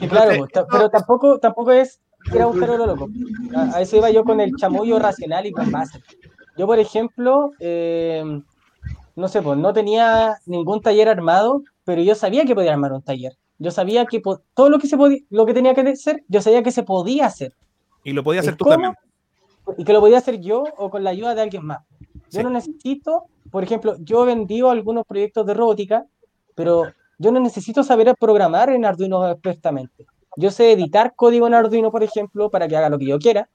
[0.00, 2.00] Y claro, Entonces, pero tampoco, tampoco es
[2.34, 3.08] ir a buscar lo loco.
[3.54, 6.00] A, a eso iba yo con el chamullo racional y con base.
[6.56, 8.24] Yo, por ejemplo, eh,
[9.16, 13.02] no sé, pues no tenía ningún taller armado, pero yo sabía que podía armar un
[13.02, 13.32] taller.
[13.60, 14.20] Yo sabía que
[14.54, 17.26] todo lo que, se podía, lo que tenía que hacer, yo sabía que se podía
[17.26, 17.52] hacer.
[18.04, 18.74] Y lo podías ¿El hacer tú cómo?
[18.74, 18.94] también.
[19.76, 21.80] y que lo podía hacer yo o con la ayuda de alguien más.
[22.30, 22.42] Yo Sí.
[22.42, 26.06] no necesito, por ejemplo, yo he vendido algunos proyectos de robótica,
[26.54, 30.06] pero yo no necesito saber programar en Arduino expertamente.
[30.36, 33.48] Yo sé editar código en Arduino, por ejemplo, para que haga lo que yo quiera,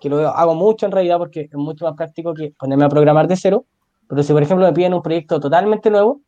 [0.00, 3.26] que lo hago mucho en realidad porque es mucho más práctico que ponerme a programar
[3.26, 3.64] de cero.
[4.08, 6.20] Pero si, por ejemplo, me piden un proyecto totalmente nuevo,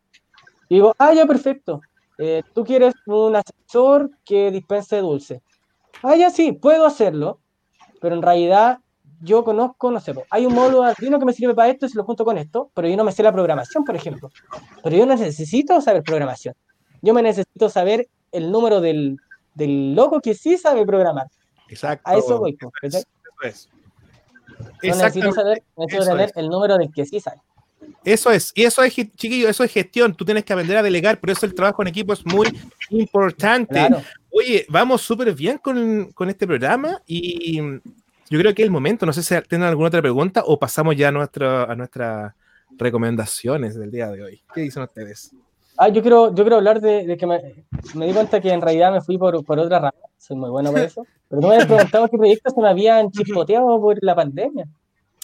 [0.68, 1.80] y digo, ah, ya, perfecto.
[2.16, 5.42] Eh, Tú quieres un asesor que dispense dulce.
[6.02, 7.40] Ah, ya sí, puedo hacerlo,
[8.00, 8.78] pero en realidad
[9.24, 11.88] yo conozco, no sé, hay un módulo de Arduino que me sirve para esto y
[11.88, 14.30] se lo junto con esto, pero yo no me sé la programación, por ejemplo.
[14.82, 16.54] Pero yo no necesito saber programación.
[17.00, 19.16] Yo me necesito saber el número del,
[19.54, 21.28] del loco que sí sabe programar.
[21.68, 22.10] Exacto.
[22.10, 22.52] A eso voy.
[22.54, 23.00] po, ¿cachai?
[23.00, 23.08] Eso
[23.42, 23.68] es.
[24.48, 25.32] No necesito Exactamente.
[25.32, 26.36] saber, necesito eso tener es.
[26.36, 27.40] el número del que sí sabe.
[28.04, 30.14] Eso es, y eso es, chiquillo, eso es gestión.
[30.14, 32.48] Tú tienes que aprender a delegar, por eso el trabajo en equipo es muy
[32.90, 33.74] importante.
[33.74, 34.02] Claro.
[34.30, 37.60] Oye, vamos súper bien con, con este programa y
[38.30, 39.06] yo creo que es el momento.
[39.06, 42.34] No sé si tienen alguna otra pregunta o pasamos ya a, nuestra, a nuestras
[42.76, 44.42] recomendaciones del día de hoy.
[44.54, 45.34] ¿Qué dicen ustedes?
[45.76, 47.64] Ah, yo quiero, yo quiero hablar de, de que me,
[47.94, 49.94] me di cuenta que en realidad me fui por, por otra rama.
[50.18, 51.06] Soy muy bueno para eso.
[51.28, 54.68] Pero tú me habías preguntado qué proyectos se me habían chispoteado por la pandemia.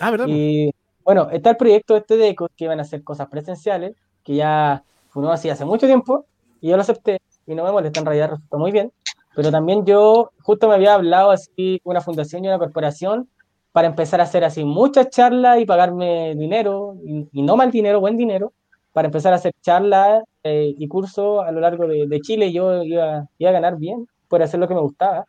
[0.00, 0.26] Ah, ¿verdad?
[0.28, 0.72] Y
[1.04, 3.94] bueno, está el proyecto este de ECO, que iban a hacer cosas presenciales,
[4.24, 4.82] que ya
[5.14, 6.26] uno hacía hace mucho tiempo,
[6.60, 8.92] y yo lo acepté, y no me molesta, en realidad resultó muy bien.
[9.40, 13.26] Pero también yo, justo me había hablado así, una fundación y una corporación,
[13.72, 18.00] para empezar a hacer así muchas charlas y pagarme dinero, y, y no mal dinero,
[18.00, 18.52] buen dinero,
[18.92, 22.82] para empezar a hacer charlas eh, y cursos a lo largo de, de Chile, yo
[22.82, 25.24] iba, iba a ganar bien por hacer lo que me gustaba.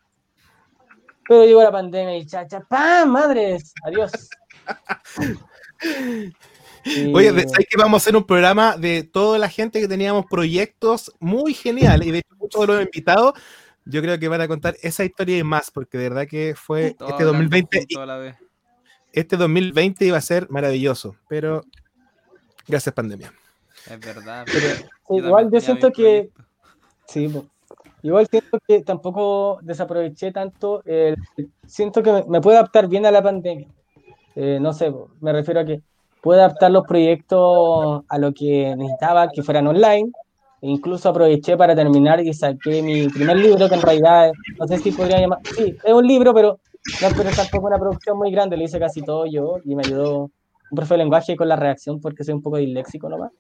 [1.26, 3.12] Pero llegó la pandemia y chacha, ¡pam!
[3.12, 3.74] ¡Madres!
[3.82, 4.12] ¡Adiós!
[6.84, 10.26] Y- Oye, ¿sabes que vamos a hacer un programa de toda la gente que teníamos
[10.30, 12.08] proyectos muy geniales?
[12.08, 13.34] Y de hecho, muchos de los invitados,
[13.86, 16.94] yo creo que van a contar esa historia y más, porque de verdad que fue
[16.94, 18.36] Todos este hablando 2020, juntos a la vez.
[19.14, 21.64] este 2020 iba a ser maravilloso, pero
[22.68, 23.34] gracias pandemia.
[23.90, 24.46] Es verdad.
[24.52, 26.30] Pero, también igual yo siento que,
[27.08, 27.32] sí,
[28.04, 31.18] igual siento que tampoco desaproveché tanto, el-
[31.66, 33.68] siento que me, me puedo adaptar bien a la pandemia.
[34.36, 35.82] Eh, no sé, me refiero a que
[36.22, 40.12] puedo adaptar los proyectos a lo que necesitaba, que fueran online.
[40.62, 44.78] E incluso aproveché para terminar y saqué mi primer libro, que en realidad, no sé
[44.78, 46.60] si podría llamar, sí, es un libro, pero
[47.02, 50.30] no pero tampoco una producción muy grande, lo hice casi todo yo y me ayudó
[50.70, 53.32] un profe de lenguaje con la redacción porque soy un poco disléxico nomás.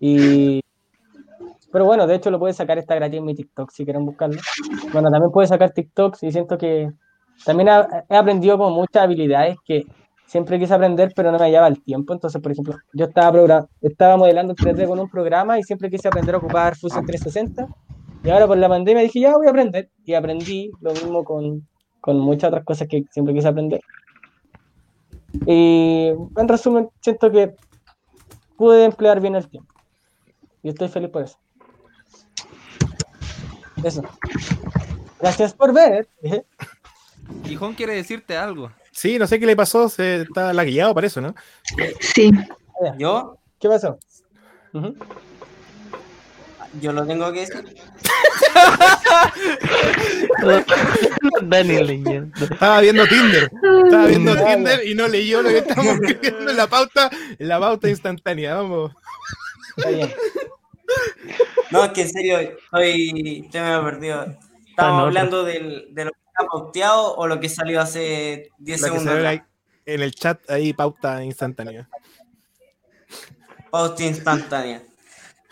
[0.00, 0.60] Y,
[1.70, 4.40] pero bueno, de hecho lo puedes sacar, está gratis en mi TikTok si quieren buscarlo.
[4.92, 6.90] Bueno, también puedes sacar TikToks y siento que
[7.44, 7.68] también
[8.08, 9.84] he aprendido como muchas habilidades que
[10.28, 12.12] siempre quise aprender, pero no me hallaba el tiempo.
[12.12, 16.06] Entonces, por ejemplo, yo estaba, progra- estaba modelando 3D con un programa y siempre quise
[16.06, 17.66] aprender a ocupar Fusion 360.
[18.24, 19.90] Y ahora por la pandemia dije, ya voy a aprender.
[20.04, 21.66] Y aprendí lo mismo con,
[22.00, 23.80] con muchas otras cosas que siempre quise aprender.
[25.46, 27.54] Y en resumen, siento que
[28.56, 29.72] pude emplear bien el tiempo.
[30.62, 31.38] Y estoy feliz por eso.
[33.82, 34.02] Eso.
[35.20, 36.08] Gracias por ver.
[37.44, 38.70] Gijón quiere decirte algo.
[38.98, 41.32] Sí, no sé qué le pasó, se está lagueado para eso, ¿no?
[42.00, 42.32] Sí.
[42.98, 43.38] ¿Yo?
[43.60, 43.96] ¿Qué pasó?
[44.72, 44.96] Ujú.
[46.80, 47.64] ¿Yo lo tengo que decir?
[51.42, 52.44] Dani leyendo.
[52.44, 53.48] Estaba viendo Tinder,
[53.84, 54.34] estaba viendo.
[54.36, 57.08] Tinder y no leyó lo que estamos escribiendo en la pauta,
[57.38, 58.90] en la pauta instantánea, vamos.
[59.76, 60.12] Está bien.
[61.70, 64.22] No, es que en serio, estoy, estoy medio perdido.
[64.22, 64.38] Está en
[64.70, 65.06] Estamos otra.
[65.06, 68.94] hablando del, de lo que está pauteado o lo que salió hace 10 La que
[68.94, 69.26] se segundos.
[69.26, 69.42] ahí
[69.86, 71.88] en el chat ahí pauta instantánea.
[73.70, 74.82] Pauta instantánea.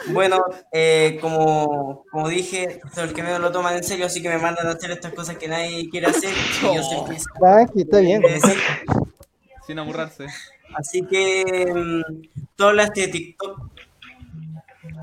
[0.08, 4.28] Bueno, eh, como, como dije, soy el que menos lo toman en serio, así que
[4.28, 6.30] me mandan a hacer estas cosas que nadie quiere hacer.
[6.60, 8.22] Y yo soy el que está bien.
[9.66, 10.26] Sin aburrarse.
[10.74, 12.02] Así que mm,
[12.54, 13.70] tú hablaste de TikTok.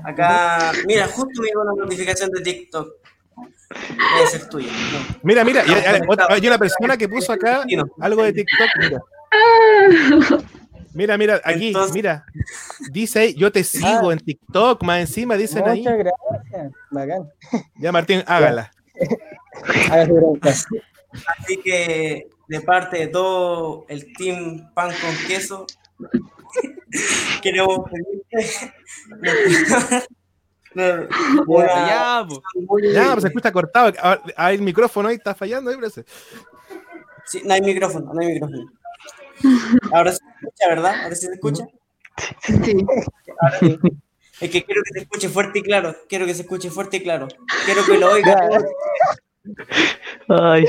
[0.04, 3.03] Acá, mira, justo me llegó una notificación de TikTok.
[3.70, 4.68] Debe ser tuya.
[4.68, 5.16] No.
[5.22, 7.64] Mira, mira, y hay, hay una persona que puso acá
[8.00, 8.68] algo de TikTok.
[8.78, 9.00] Mira,
[10.94, 12.24] mira, mira aquí, Entonces- mira.
[12.90, 15.80] Dice ahí, yo te sigo en TikTok, más encima dicen ahí.
[15.80, 16.72] Muchas gracias.
[16.90, 17.28] Bacán.
[17.78, 18.70] Ya, Martín, hágala.
[21.38, 25.66] Así que de parte de todo el team pan con queso,
[27.42, 28.50] queremos pedirte
[31.46, 32.42] una- Ya, po.
[32.68, 33.92] muy- Ya, pues se escucha cortado.
[34.02, 35.70] Ah, ah, el micrófono ahí está fallando.
[35.70, 36.04] ahí parece.
[37.26, 38.70] Sí, no hay micrófono, no hay micrófono.
[39.92, 40.94] Ahora se escucha, ¿verdad?
[41.02, 41.66] Ahora sí se escucha.
[42.42, 42.86] Sí.
[43.40, 43.78] Ahora sí.
[44.40, 45.94] Es que quiero que se escuche fuerte y claro.
[46.08, 47.28] Quiero que se escuche fuerte y claro.
[47.64, 48.36] Quiero que lo oiga.
[50.28, 50.64] Ay,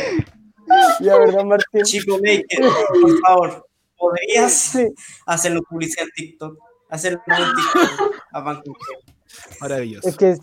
[0.99, 1.83] Ya, ¿verdad, Martín?
[1.83, 2.69] Chico Maker,
[3.01, 3.67] por favor,
[3.97, 4.87] ¿podrías Sí.
[5.25, 6.57] hacerlo publicidad en TikTok?
[6.89, 9.14] Hacerlo en TikTok a queso.
[9.61, 10.07] Maravilloso.
[10.07, 10.39] Es que es-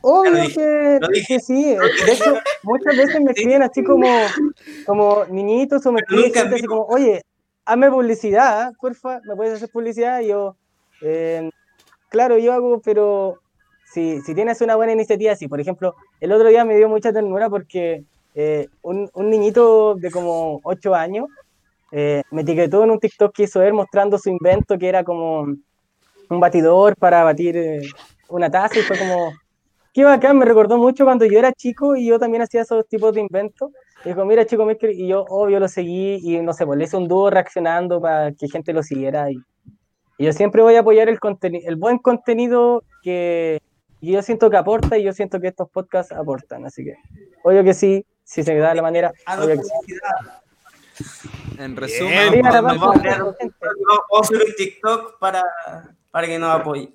[0.00, 1.26] obvio Lo dije, que, lo dije.
[1.34, 1.64] que sí.
[1.74, 4.06] De hecho, muchas veces me escriben así como,
[4.86, 7.22] como niñitos o me escriben así como, oye,
[7.64, 10.20] hazme publicidad, porfa, ¿me puedes hacer publicidad?
[10.20, 10.56] Y yo,
[11.02, 11.50] eh,
[12.10, 13.40] claro, yo hago, pero
[13.92, 15.48] si, si tienes una buena iniciativa, sí.
[15.48, 18.04] Por ejemplo, el otro día me dio mucha ternura porque
[18.34, 21.28] eh, un, un niñito de como 8 años
[21.92, 25.46] eh, me etiquetó en un TikTok que hizo él mostrando su invento que era como
[26.30, 27.80] un batidor para batir eh,
[28.28, 29.32] una taza y fue como,
[29.92, 33.14] qué bacán, me recordó mucho cuando yo era chico y yo también hacía esos tipos
[33.14, 33.70] de inventos.
[34.04, 36.84] Y dijo, mira, chico, Maker", y yo, obvio, lo seguí y no sé, pues le
[36.84, 39.30] hice un dúo reaccionando para que gente lo siguiera.
[39.30, 39.36] Y,
[40.18, 43.60] y yo siempre voy a apoyar el, conteni- el buen contenido que
[44.02, 46.66] yo siento que aporta y yo siento que estos podcasts aportan.
[46.66, 46.94] Así que,
[47.42, 49.12] obvio que sí, si se me da la manera,
[49.44, 49.72] obvio que sí.
[51.58, 52.42] En resumen.
[52.62, 55.42] Vamos a hacer un TikTok para,
[56.14, 56.92] para que nos apoye.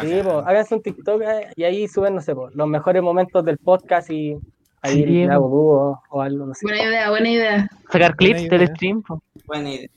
[0.00, 3.44] Sí, pues, háganse un TikTok eh, y ahí suben, no sé, pues, los mejores momentos
[3.44, 4.36] del podcast y
[4.82, 5.32] ahí Sí, le po.
[5.32, 6.64] hago dúo o algo, no sé.
[6.66, 7.68] Buena idea, buena idea.
[7.90, 9.02] sacar clips del stream.
[9.02, 9.20] po.
[9.46, 9.88] Buena idea.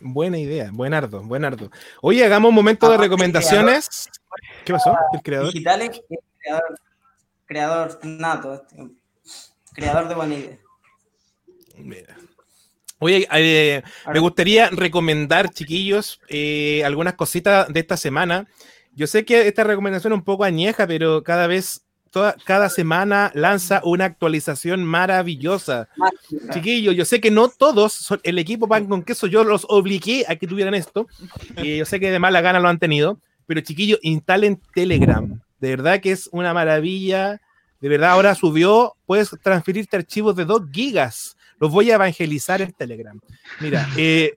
[0.00, 1.70] Buena idea, buenardo, buenardo.
[2.00, 4.08] Oye, hagamos un momento de Aparte, recomendaciones.
[4.64, 4.96] ¿Qué pasó?
[5.12, 5.52] El creador.
[5.52, 6.78] Digitales, es creador,
[7.44, 8.54] creador nato.
[8.54, 8.76] este,
[9.74, 10.58] Creador de buena idea.
[11.76, 12.16] Mira.
[12.98, 13.82] Oye, eh,
[14.12, 18.48] me gustaría recomendar, chiquillos, eh, algunas cositas de esta semana.
[18.94, 23.30] Yo sé que esta recomendación es un poco añeja, pero cada vez, toda, cada semana
[23.34, 25.88] lanza una actualización maravillosa.
[26.54, 30.24] Chiquillos, yo sé que no todos, son, el equipo Pan con Queso, yo los obligué
[30.26, 31.06] a que tuvieran esto.
[31.62, 35.38] y yo sé que de mala gana lo han tenido, pero chiquillos, instalen Telegram.
[35.60, 37.40] De verdad que es una maravilla.
[37.80, 41.35] De verdad, ahora subió, puedes transferirte archivos de 2 gigas.
[41.58, 43.18] Los voy a evangelizar en Telegram.
[43.60, 44.34] Mira, eh,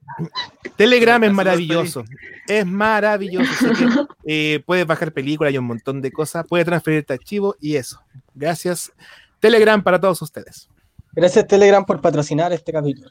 [0.76, 2.04] Telegram es maravilloso.
[2.48, 3.52] Es maravilloso.
[3.72, 6.46] Así que, eh, puedes bajar películas y un montón de cosas.
[6.48, 8.02] Puedes transferirte archivos y eso.
[8.34, 8.91] Gracias.
[9.40, 10.70] Telegram para todos ustedes.
[11.14, 13.10] Gracias Telegram por patrocinar este capítulo.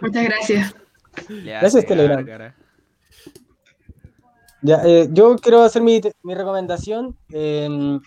[0.00, 0.74] Muchas gracias.
[1.28, 2.24] Gracias, Telegram.
[2.24, 2.54] cara.
[4.60, 7.98] Ya, eh, yo quiero hacer mi, mi recomendación eh,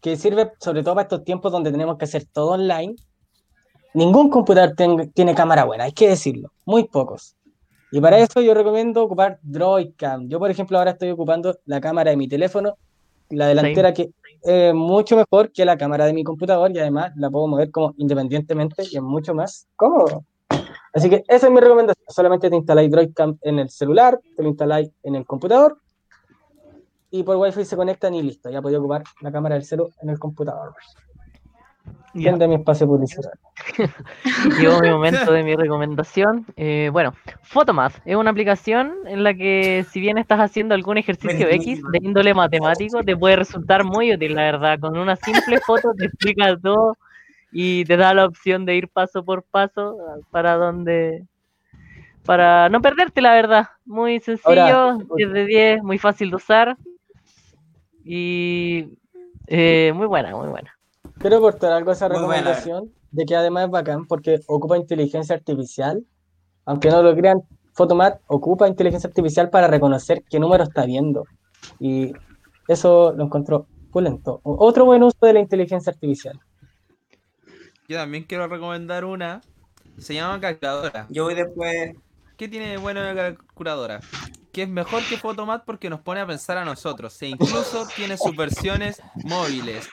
[0.00, 2.94] que sirve sobre todo para estos tiempos donde tenemos que hacer todo online.
[3.96, 7.34] Ningún computador ten- tiene cámara buena, hay que decirlo, muy pocos.
[7.90, 10.28] Y para eso yo recomiendo ocupar Droidcam.
[10.28, 12.76] Yo, por ejemplo, ahora estoy ocupando la cámara de mi teléfono,
[13.30, 14.10] la delantera que
[14.42, 17.94] es mucho mejor que la cámara de mi computador y además la puedo mover como
[17.96, 20.24] independientemente y es mucho más cómodo.
[20.92, 22.04] Así que esa es mi recomendación.
[22.08, 25.78] Solamente te instaláis Droidcam en el celular, te lo instaláis en el computador
[27.10, 28.50] y por Wi-Fi se conectan y listo.
[28.50, 30.74] Ya podía ocupar la cámara del celu en el computador.
[32.16, 33.38] De mi espacio publicitario.
[34.58, 36.46] Llegó mi momento de mi recomendación.
[36.56, 41.46] Eh, bueno, Photomath es una aplicación en la que si bien estás haciendo algún ejercicio
[41.46, 44.78] X de índole matemático, te puede resultar muy útil, la verdad.
[44.80, 46.96] Con una simple foto te explica todo
[47.52, 51.24] y te da la opción de ir paso por paso ah, para donde...
[52.24, 53.68] Para no perderte, la verdad.
[53.84, 56.76] Muy sencillo, Ahora, 10 de 10, muy fácil de usar.
[58.02, 58.98] Y
[59.46, 60.75] eh, muy buena, muy buena.
[61.18, 66.04] Quiero aportar algo a esa recomendación de que además es bacán porque ocupa inteligencia artificial.
[66.64, 71.24] Aunque no lo crean, Photomat ocupa inteligencia artificial para reconocer qué número está viendo.
[71.78, 72.12] Y
[72.68, 74.40] Eso lo encontró pulento.
[74.42, 76.38] Otro buen uso de la inteligencia artificial.
[77.88, 79.40] Yo también quiero recomendar una.
[79.98, 81.06] Se llama calculadora.
[81.08, 81.94] Yo voy después.
[82.36, 84.00] ¿Qué tiene de bueno la calculadora?
[84.56, 87.20] Que es mejor que Photomat porque nos pone a pensar a nosotros.
[87.20, 89.86] E incluso tiene sus versiones móviles.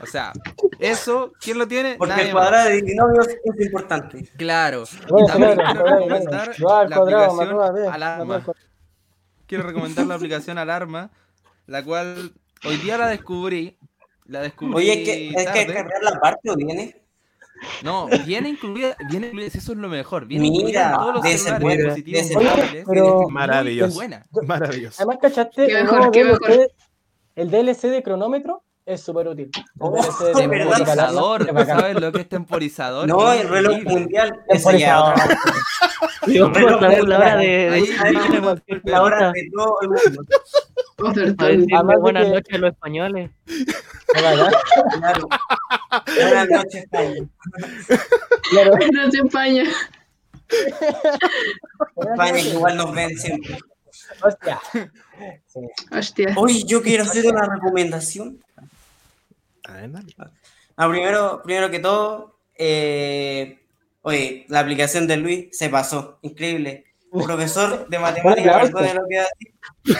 [0.00, 0.32] O sea,
[0.78, 1.96] eso, ¿quién lo tiene?
[1.96, 4.30] Porque Nadie el cuadrado de binomios es importante.
[4.36, 4.84] Claro.
[5.08, 6.48] Bueno, Y también claro, quiero recomendar
[6.88, 8.44] la cuadrado, aplicación Alarma.
[9.48, 11.10] Quiero recomendar la aplicación Alarma,
[11.66, 12.34] la cual
[12.64, 13.76] hoy día la descubrí.
[14.26, 17.03] La descubrí Oye, es que es que descargar la parte o viene.
[17.82, 20.26] No, viene incluida, viene incluida, eso es lo mejor.
[20.26, 22.84] Viene Mira, incluida en todos los de ese celulares, de ese móviles.
[22.88, 23.94] pero- Maravilloso.
[23.94, 24.26] buena.
[24.46, 24.96] Maravilloso.
[25.02, 25.66] Además, ¿cachaste?
[25.66, 26.68] Qué el mejor, qué DLC
[27.36, 29.50] el DLC de cronómetro es súper útil.
[29.78, 29.94] Oh,
[30.34, 31.46] Temporizador.
[31.66, 33.08] ¿sabes lo que es temporizador?
[33.08, 34.42] No, el reloj mundial.
[34.48, 35.12] Temporizador.
[35.14, 35.38] otra.
[36.26, 37.86] Yo puedo saber la hora de,
[38.84, 40.22] La hora de todo el mundo.
[42.00, 43.30] Buenas que- noches a los españoles.
[44.08, 44.46] Claro.
[46.16, 47.26] Buenas noches, España.
[48.50, 48.72] Claro.
[48.92, 49.64] No se empaña.
[51.96, 53.58] España que igual nos ven siempre.
[54.22, 54.60] Hostia.
[55.46, 55.60] Sí.
[55.90, 56.34] Hostia.
[56.36, 58.40] Hoy yo quiero hacer una recomendación.
[59.68, 60.14] A ver, dale.
[60.76, 63.60] Ah, primero, primero que todo, eh,
[64.02, 66.18] oye, la aplicación de Luis se pasó.
[66.22, 66.84] Increíble.
[67.12, 69.54] Profesor de matemáticas, perdone lo que va a decir.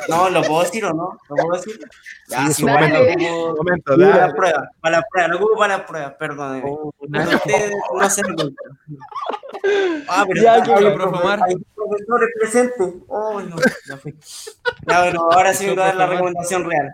[0.08, 1.16] No, ¿lo puedo decir o no?
[1.28, 1.78] ¿Lo puedo decir?
[2.28, 3.22] Ya, Sí, igual momento.
[3.48, 4.20] lo momento, para dale.
[4.20, 6.76] las pruebas, para las pruebas, lo ocupo para las pruebas, perdóneme.
[7.12, 8.62] Pero ustedes no se dan cuenta.
[10.08, 11.40] Ah, pero Ya, está- que- hay profe profe- Omar.
[11.46, 12.94] hay profesores presentes.
[13.06, 13.56] Oh, no,
[13.88, 14.14] ya fui.
[14.88, 16.92] Ya, bueno, ahora sí me voy a dar la recomendación real.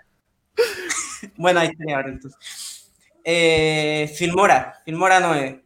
[1.36, 2.38] Bueno, ahí estaría ahora entonces.
[3.24, 5.64] Eh, Filmora, Filmora 9.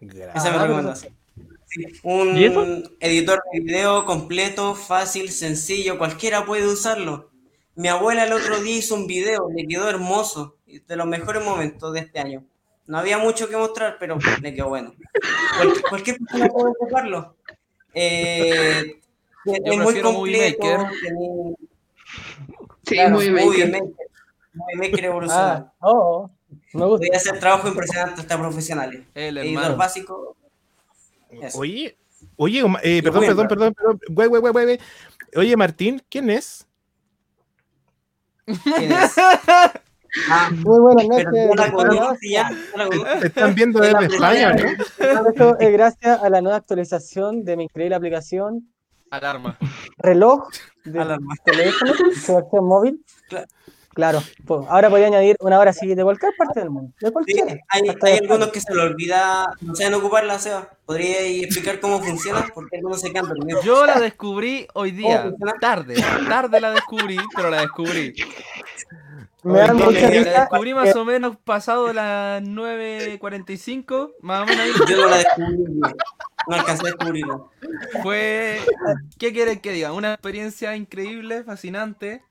[0.00, 0.36] Gracias.
[0.36, 1.16] Esa es mi Ah, recomendación.
[1.66, 2.64] Sí, un ¿Y eso?
[2.98, 7.30] editor de video completo, fácil, sencillo, cualquiera puede usarlo.
[7.76, 11.92] Mi abuela el otro día hizo un video, le quedó hermoso, de los mejores momentos
[11.92, 12.44] de este año.
[12.86, 14.92] No había mucho que mostrar, pero le quedó bueno.
[15.58, 17.36] Cualquier, cualquier persona puede ocuparlo.
[17.94, 19.00] Eh,
[19.44, 20.88] es muy completo.
[22.84, 23.70] Sí, claro, muy Movie bien.
[23.70, 23.88] Maker.
[24.54, 25.52] Movie Maker evoluciona.
[25.52, 26.30] Ah, oh.
[26.78, 26.96] Me gusta.
[26.98, 29.02] Podría hacer trabajo impresionante hasta profesionales.
[29.14, 29.76] El Editor hermano.
[29.76, 30.36] básico.
[31.30, 31.58] eso.
[31.58, 31.96] Oye,
[32.36, 34.00] oye, eh, perdón, perdón, perdón, perdón.
[34.10, 34.78] Güey, güey, güey, güey, güey.
[35.36, 36.66] Oye, Martín, ¿quién es?
[38.46, 39.14] ¿Quién es?
[40.28, 41.28] Ah, Muy buenas noches.
[43.22, 44.54] están viendo desde España.
[44.54, 45.28] ¿no?
[45.28, 48.68] Esto es gracias a la nueva actualización de mi increíble aplicación
[49.10, 49.56] Alarma.
[49.98, 50.48] reloj
[50.84, 51.34] de Alarma.
[51.44, 53.04] teléfono, versión móvil.
[53.28, 53.46] Claro.
[54.00, 56.90] Claro, pues, ahora podía añadir una hora así de cualquier parte del mundo.
[57.00, 60.70] De Sí, hay, de algunos que se le olvida, no saben ocuparla, Seba.
[60.86, 62.46] ¿Podría explicar cómo funciona?
[62.54, 63.62] Porque algunos se quedan dormidos.
[63.62, 65.96] Yo la descubrí hoy día, tarde,
[66.26, 68.14] tarde la descubrí, pero la descubrí.
[69.42, 70.40] Me dan mucha La risa.
[70.40, 74.72] descubrí más o menos pasado las 9.45, más o menos ahí.
[74.88, 75.56] Yo no la descubrí,
[76.48, 77.40] no alcancé a descubrirla.
[78.02, 78.60] Fue,
[79.18, 79.92] ¿qué quieren que diga?
[79.92, 82.22] Una experiencia increíble, fascinante.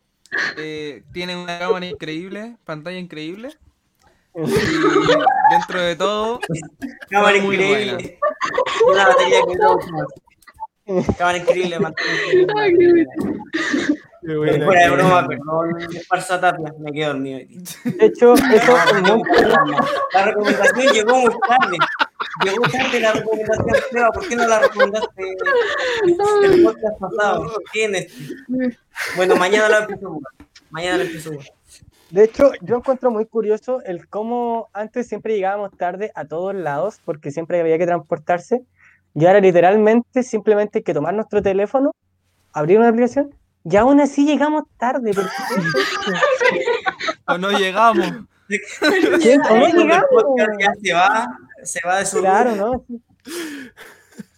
[0.57, 3.57] Eh, tiene una cámara increíble, pantalla increíble.
[4.35, 4.41] Y
[5.51, 6.39] dentro de todo,
[7.10, 8.19] Cámara muy increíble.
[8.88, 11.03] Una batería que no.
[11.18, 13.07] Cámara increíble, pantalla increíble.
[14.22, 15.88] Buena, Fuera de broma, perdón,
[16.27, 17.39] tapia, me quedo dormido.
[17.39, 19.22] De hecho, eso es muy
[20.14, 21.77] La recomendación llegó muy tarde.
[22.43, 24.11] Llegó tarde la recomendación, Seba.
[24.11, 25.35] ¿Por qué no la recomendaste
[26.03, 27.51] el podcast pasado?
[27.72, 28.14] ¿Quién es?
[29.15, 30.34] Bueno, mañana la empiezo a jugar.
[30.69, 31.47] Mañana la empiezo a jugar.
[32.11, 36.99] De hecho, yo encuentro muy curioso el cómo antes siempre llegábamos tarde a todos lados
[37.06, 38.64] porque siempre había que transportarse
[39.14, 41.95] y ahora literalmente simplemente hay que tomar nuestro teléfono,
[42.51, 43.34] abrir una aplicación
[43.64, 45.14] y aún así llegamos tarde.
[45.14, 46.61] ¿por qué?
[47.27, 48.07] o no llegamos.
[49.22, 49.41] ¿Quién?
[49.41, 50.07] ¿O no llegamos?
[51.64, 52.86] Se va, de su Claro, ¿no?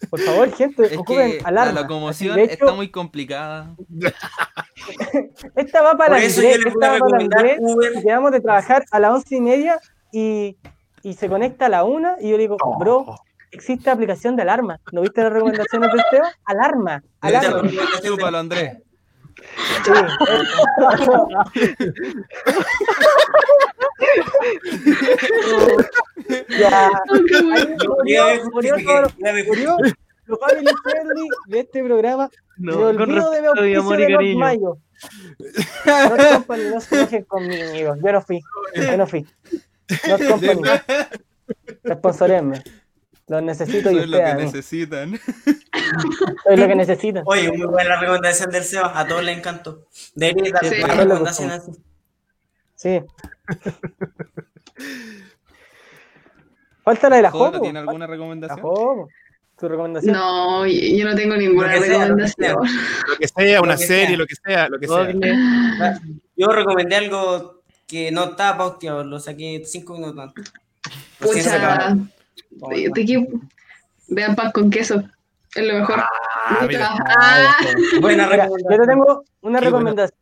[0.09, 1.71] Por favor, gente, Es ocupen que alarma.
[1.71, 3.73] la locomoción Así, de hecho, está muy complicada.
[5.55, 7.93] Esta va para Por eso yo Andrés, les voy a recomendar Uber.
[8.03, 9.79] quedamos de trabajar a las once y media
[10.11, 10.57] y,
[11.03, 13.15] y se conecta a la una y yo le digo, bro,
[13.51, 14.79] existe aplicación de alarma.
[14.91, 16.23] ¿No viste las recomendaciones del SEO?
[16.45, 17.61] Alarma, alarma.
[18.37, 18.77] Andrés.
[19.85, 19.91] Sí.
[26.59, 26.89] ya.
[27.87, 28.75] Murió, murió
[29.47, 29.77] murió
[30.25, 32.29] lo family friendly de este programa.
[32.57, 34.39] No, con olvido de mi amor de y los cariño.
[34.39, 34.77] mayos.
[35.85, 37.95] Not Company, no se enojen conmigo.
[38.01, 38.41] Yo no fui.
[38.75, 39.25] Yo no fui.
[40.07, 40.61] Not Company.
[41.83, 42.63] Responsorenme.
[43.27, 45.13] Los necesito y Eso es lo ustedes que necesitan.
[45.13, 47.23] Es lo que necesitan.
[47.25, 49.87] Oye, muy buena recomendación del Seba, a todos les encantó.
[50.15, 50.81] Debería dar Sí.
[50.81, 51.71] más recomendaciones así.
[52.75, 53.01] Sí.
[56.83, 57.61] Falta la de la ¿Jodo Jopo.
[57.61, 58.61] tiene alguna recomendación?
[59.59, 60.13] Tu recomendación.
[60.13, 62.49] No, yo no tengo ninguna Lo que sea, lo que sea.
[62.49, 62.79] recomendación.
[63.07, 64.17] Lo que sea, una Lo que serie, sea.
[64.17, 65.13] lo que sea, lo que sea.
[65.13, 66.17] Google.
[66.35, 70.51] Yo recomendé algo que no estaba pauteado, lo saqué cinco minutos antes.
[71.19, 71.95] Pucha,
[72.49, 73.27] de- qué-
[74.07, 75.03] vean pan con queso.
[75.53, 75.99] Es lo mejor.
[75.99, 76.89] Ah, mira.
[77.19, 77.55] Ah,
[77.99, 78.87] Buena Mira, yo te recomendación.
[78.87, 80.19] tengo una Qué recomendación.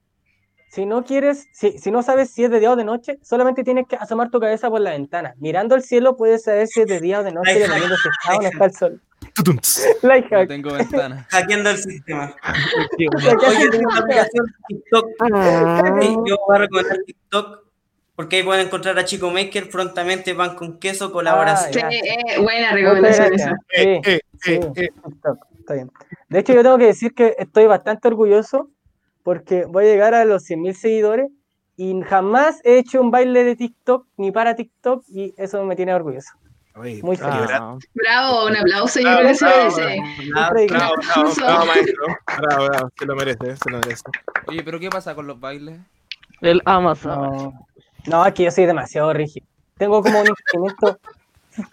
[0.70, 3.64] Si no quieres, si, si no sabes si es de día o de noche, solamente
[3.64, 5.34] tienes que asomar tu cabeza por la ventana.
[5.38, 8.38] Mirando al cielo puedes saber si es de día o de noche, dependiendo si está
[8.38, 9.02] o no está el sol.
[10.04, 11.26] No tengo ventana.
[11.30, 12.36] Hackeando el sistema.
[12.98, 15.06] Sí, Oye, tengo una aplicación TikTok.
[16.02, 17.64] Sí, Yo voy a recomendar TikTok
[18.16, 21.90] porque ahí pueden encontrar a Chico Maker prontamente pan con queso colaboración.
[21.90, 22.34] sí, ya.
[22.36, 23.50] eh, buena recomendación esa.
[23.70, 24.90] Sí, Eh, eh, sí, eh, eh.
[25.04, 25.92] TikTok, está bien.
[26.28, 28.70] De hecho, yo tengo que decir que estoy bastante orgulloso
[29.24, 31.32] porque voy a llegar a los 100.000 seguidores
[31.78, 35.94] y jamás he hecho un baile de TikTok ni para TikTok y eso me tiene
[35.94, 36.32] orgulloso.
[36.76, 37.42] Oye, Muy feliz.
[37.94, 39.44] Bravo, un aplauso, yo Bravo, creo que
[40.32, 42.06] bravo, Bravo, bravo, bravo, maestro.
[42.38, 42.90] Bravo, bravo.
[42.98, 44.04] Se lo merece, se lo merece.
[44.48, 45.80] Oye, pero ¿qué pasa con los bailes?
[46.42, 47.20] el Amazon.
[47.20, 47.68] No,
[48.08, 49.46] no, es que yo soy demasiado rígido.
[49.78, 51.00] Tengo como un instinto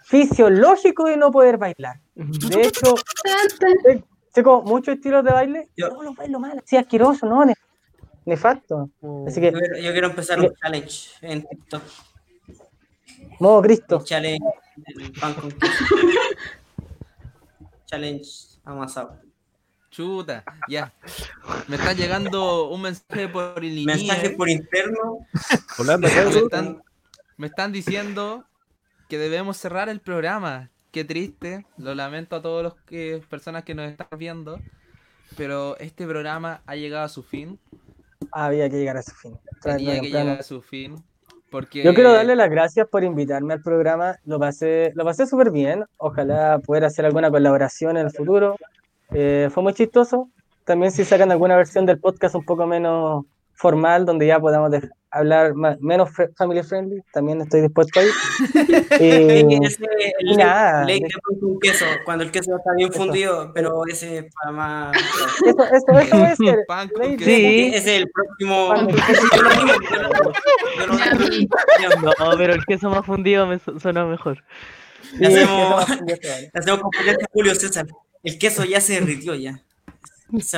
[0.03, 1.99] fisiológico de no poder bailar.
[2.15, 2.95] De hecho,
[4.43, 7.53] como muchos estilos de baile, Yo- no los bailo mal, así asqueroso, no, ne-
[8.25, 8.89] nefasto.
[9.27, 11.83] Así que, Yo quiero, yo quiero empezar un challenge en TikTok.
[13.39, 13.97] modo Cristo.
[13.99, 14.45] Un challenge
[14.95, 15.53] del pan con.
[17.85, 18.29] Challenge
[18.65, 19.17] amasado.
[19.89, 20.93] Chuta, ya.
[21.67, 25.19] Me está llegando un mensaje por el Mensaje por interno.
[25.97, 26.83] Me, están,
[27.37, 28.43] me están diciendo
[29.07, 30.69] que debemos cerrar el programa.
[30.97, 34.59] Qué triste, lo lamento a todas las personas que nos están viendo,
[35.37, 37.59] pero este programa ha llegado a su fin.
[38.31, 39.37] Había que llegar a su fin.
[39.61, 40.95] Tenía que llegar a su fin.
[41.51, 44.15] Porque Yo quiero darle las gracias por invitarme al programa.
[44.25, 45.85] Lo pasé, lo pasé súper bien.
[45.97, 48.55] Ojalá poder hacer alguna colaboración en el futuro.
[49.11, 50.31] Eh, fue muy chistoso.
[50.63, 54.89] También si sacan alguna versión del podcast un poco menos formal, donde ya podamos de-
[55.11, 58.11] hablar más- menos family friendly, también estoy dispuesto a ir.
[58.99, 59.85] Eh, Ese
[60.19, 62.99] el nada, de pan con queso, cuando el queso está bien Eso.
[62.99, 64.97] fundido, pero ese es para más.
[65.45, 67.23] eso, eso, eso es el- Pan queso.
[67.25, 67.71] Sí.
[67.73, 68.73] Ese es el próximo.
[72.01, 74.43] No, pero el queso más fundido me su- suena mejor.
[75.11, 75.85] sí, Le hacemos-.
[76.53, 77.87] Hacemos competencia Julio César.
[78.23, 79.61] El queso ya se derritió ya.
[80.33, 80.53] Es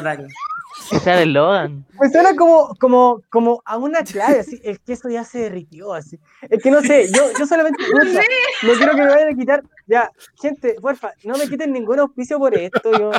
[0.90, 1.86] Que sea el Logan.
[2.00, 6.20] Me suena como, como, como a una clave, así, el queso ya se derritió, así.
[6.50, 7.84] Es que no sé, yo, yo solamente
[8.64, 9.64] no quiero que me vayan a quitar.
[9.88, 10.10] Ya,
[10.42, 12.92] gente, porfa, no me quiten ningún auspicio por esto.
[12.98, 13.12] Yo,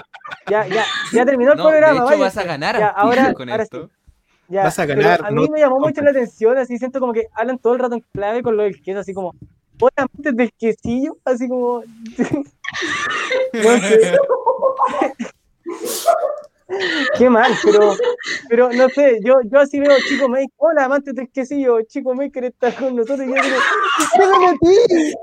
[0.49, 1.95] ya, ya, ya terminó el No, de programa.
[1.95, 2.23] hecho váyanse.
[2.25, 3.87] vas a ganar Ya, ahora, con ahora esto.
[3.87, 3.93] sí.
[4.49, 6.99] Ya, Vas a ganar, a mí no me llamó te mucho la atención, así siento
[6.99, 9.33] como que hablan todo el rato en clave con lo del queso, así como,
[9.95, 11.85] amantes del quesillo, así como.
[13.53, 14.19] no sé.
[17.17, 17.95] Qué mal, pero,
[18.49, 22.45] pero no sé, yo, yo así veo Chico Maker, hola amantes del quesillo, Chico Maker
[22.45, 23.57] está con nosotros y yo digo,
[24.17, 25.15] ¿qué me metí?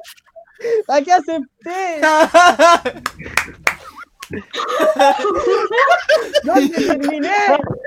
[0.88, 2.02] ¿A qué acepté?
[6.44, 7.32] ¡No te terminé!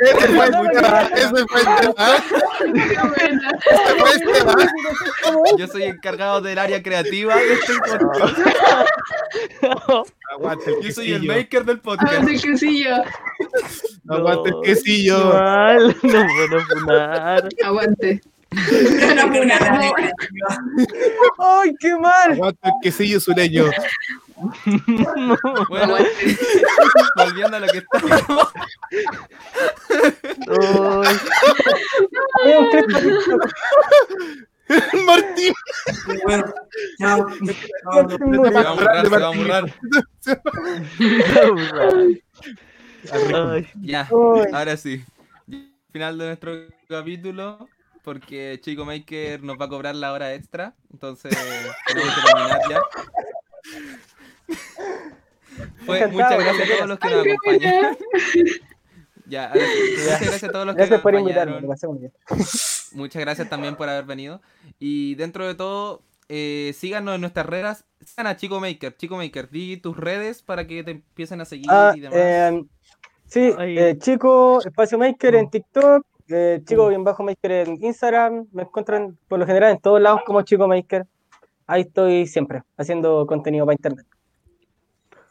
[0.02, 1.16] Ese fue el No, no, tema, no.
[1.16, 2.06] ese fue el tema,
[3.98, 4.54] fue el tema.
[5.58, 8.38] Yo soy encargado del área creativa de este podcast.
[10.32, 12.12] Aguante el Yo soy el quesillo, maker del podcast.
[12.22, 12.94] del quesillo.
[14.08, 14.60] aguante el No.
[14.62, 15.32] quesillo.
[15.34, 17.48] Mal, no puedo funar.
[17.64, 18.20] Aguante.
[18.50, 19.92] Buena No.
[21.38, 22.32] ¡Ay, qué mal!
[22.32, 23.64] Aguante el quesillo sureño.
[25.68, 25.96] Bueno,
[27.16, 28.52] volviendo a lo que estábamos.
[35.06, 35.52] Martín.
[36.24, 36.44] Bueno,
[36.98, 37.28] chao.
[37.30, 39.64] Se va a borrar, se va a borrar.
[43.12, 44.08] Ay, Ya,
[44.52, 45.04] ahora sí.
[45.92, 46.52] Final de nuestro
[46.88, 47.68] capítulo.
[48.02, 50.74] Porque Chico Maker nos va a cobrar la hora extra.
[50.90, 51.36] Entonces,
[51.86, 52.80] tenemos que terminar ya.
[55.86, 57.96] Fue, muchas gracias a todos los que nos acompañan.
[59.26, 59.52] Ya.
[59.54, 61.64] Muchas gracias a todos los que Gracias nos por acompañaron.
[62.92, 64.40] Muchas gracias también por haber venido.
[64.80, 67.84] Y dentro de todo, eh, síganos en nuestras redes.
[68.04, 68.96] Sigan a Chico Maker.
[68.96, 72.18] Chico Maker, di tus redes para que te empiecen a seguir Ah, y demás.
[72.20, 72.64] eh,
[73.26, 75.50] sí, eh, Chico Espacio Maker en Mm.
[75.50, 80.00] TikTok, eh, Chico bien bajo Maker en Instagram, me encuentran por lo general en todos
[80.00, 81.06] lados como Chico Maker.
[81.68, 84.06] Ahí estoy siempre, haciendo contenido para internet.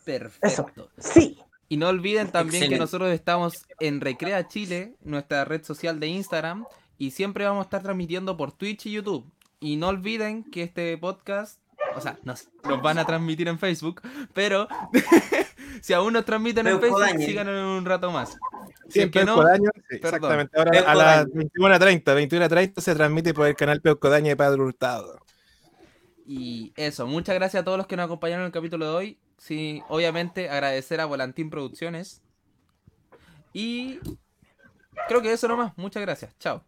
[0.09, 0.89] Perfecto.
[0.97, 1.37] Sí,
[1.67, 6.65] Y no olviden también que nosotros estamos en Recrea Chile, nuestra red social de Instagram,
[6.97, 9.31] Y siempre vamos a estar transmitiendo por Twitch y YouTube.
[9.59, 11.59] Y no olviden que este podcast,
[11.95, 14.01] o sea, nos, nos van a transmitir en Facebook,
[14.33, 14.67] pero
[15.81, 17.25] si aún nos transmiten en Peuco Facebook, Dañe.
[17.25, 18.37] síganos un rato más.
[18.89, 20.15] Si es Siempre que no, Peucodaño, sí, perdón.
[20.15, 20.57] exactamente.
[20.57, 20.97] Ahora a Peucodaño.
[20.97, 25.19] las 21.30, 21.30 se transmite por el canal Peucodaño de Padre Hurtado.
[26.25, 29.19] Y eso, muchas gracias a todos los que nos acompañaron en el capítulo de hoy.
[29.39, 32.21] Sí, obviamente agradecer a Volantín Producciones.
[33.53, 33.99] Y
[35.07, 35.71] creo que eso nomás.
[35.77, 36.37] Muchas gracias.
[36.39, 36.63] Chao.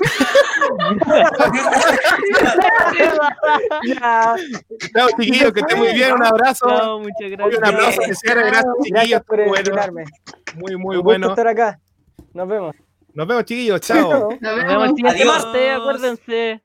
[4.94, 6.12] Chao, chiquillos, que estén muy bien.
[6.12, 6.66] Un abrazo.
[6.68, 7.58] Chao, muchas gracias.
[7.58, 8.34] un abrazo que sea.
[8.34, 9.22] Gracias, chiquillos.
[9.24, 10.04] por Bueno, invitarme.
[10.56, 11.30] muy, muy Un bueno.
[11.30, 11.80] estar acá.
[12.34, 12.74] Nos vemos.
[13.14, 13.80] Nos vemos, chiquillos.
[13.80, 14.30] Chao.
[14.40, 14.88] Nos vemos.
[14.88, 15.44] siguiente Adiós.
[15.44, 16.62] martes, acuérdense.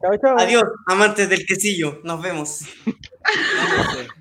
[0.00, 0.36] Chao, chao.
[0.38, 2.00] Adiós, amantes del quesillo.
[2.04, 2.60] Nos vemos.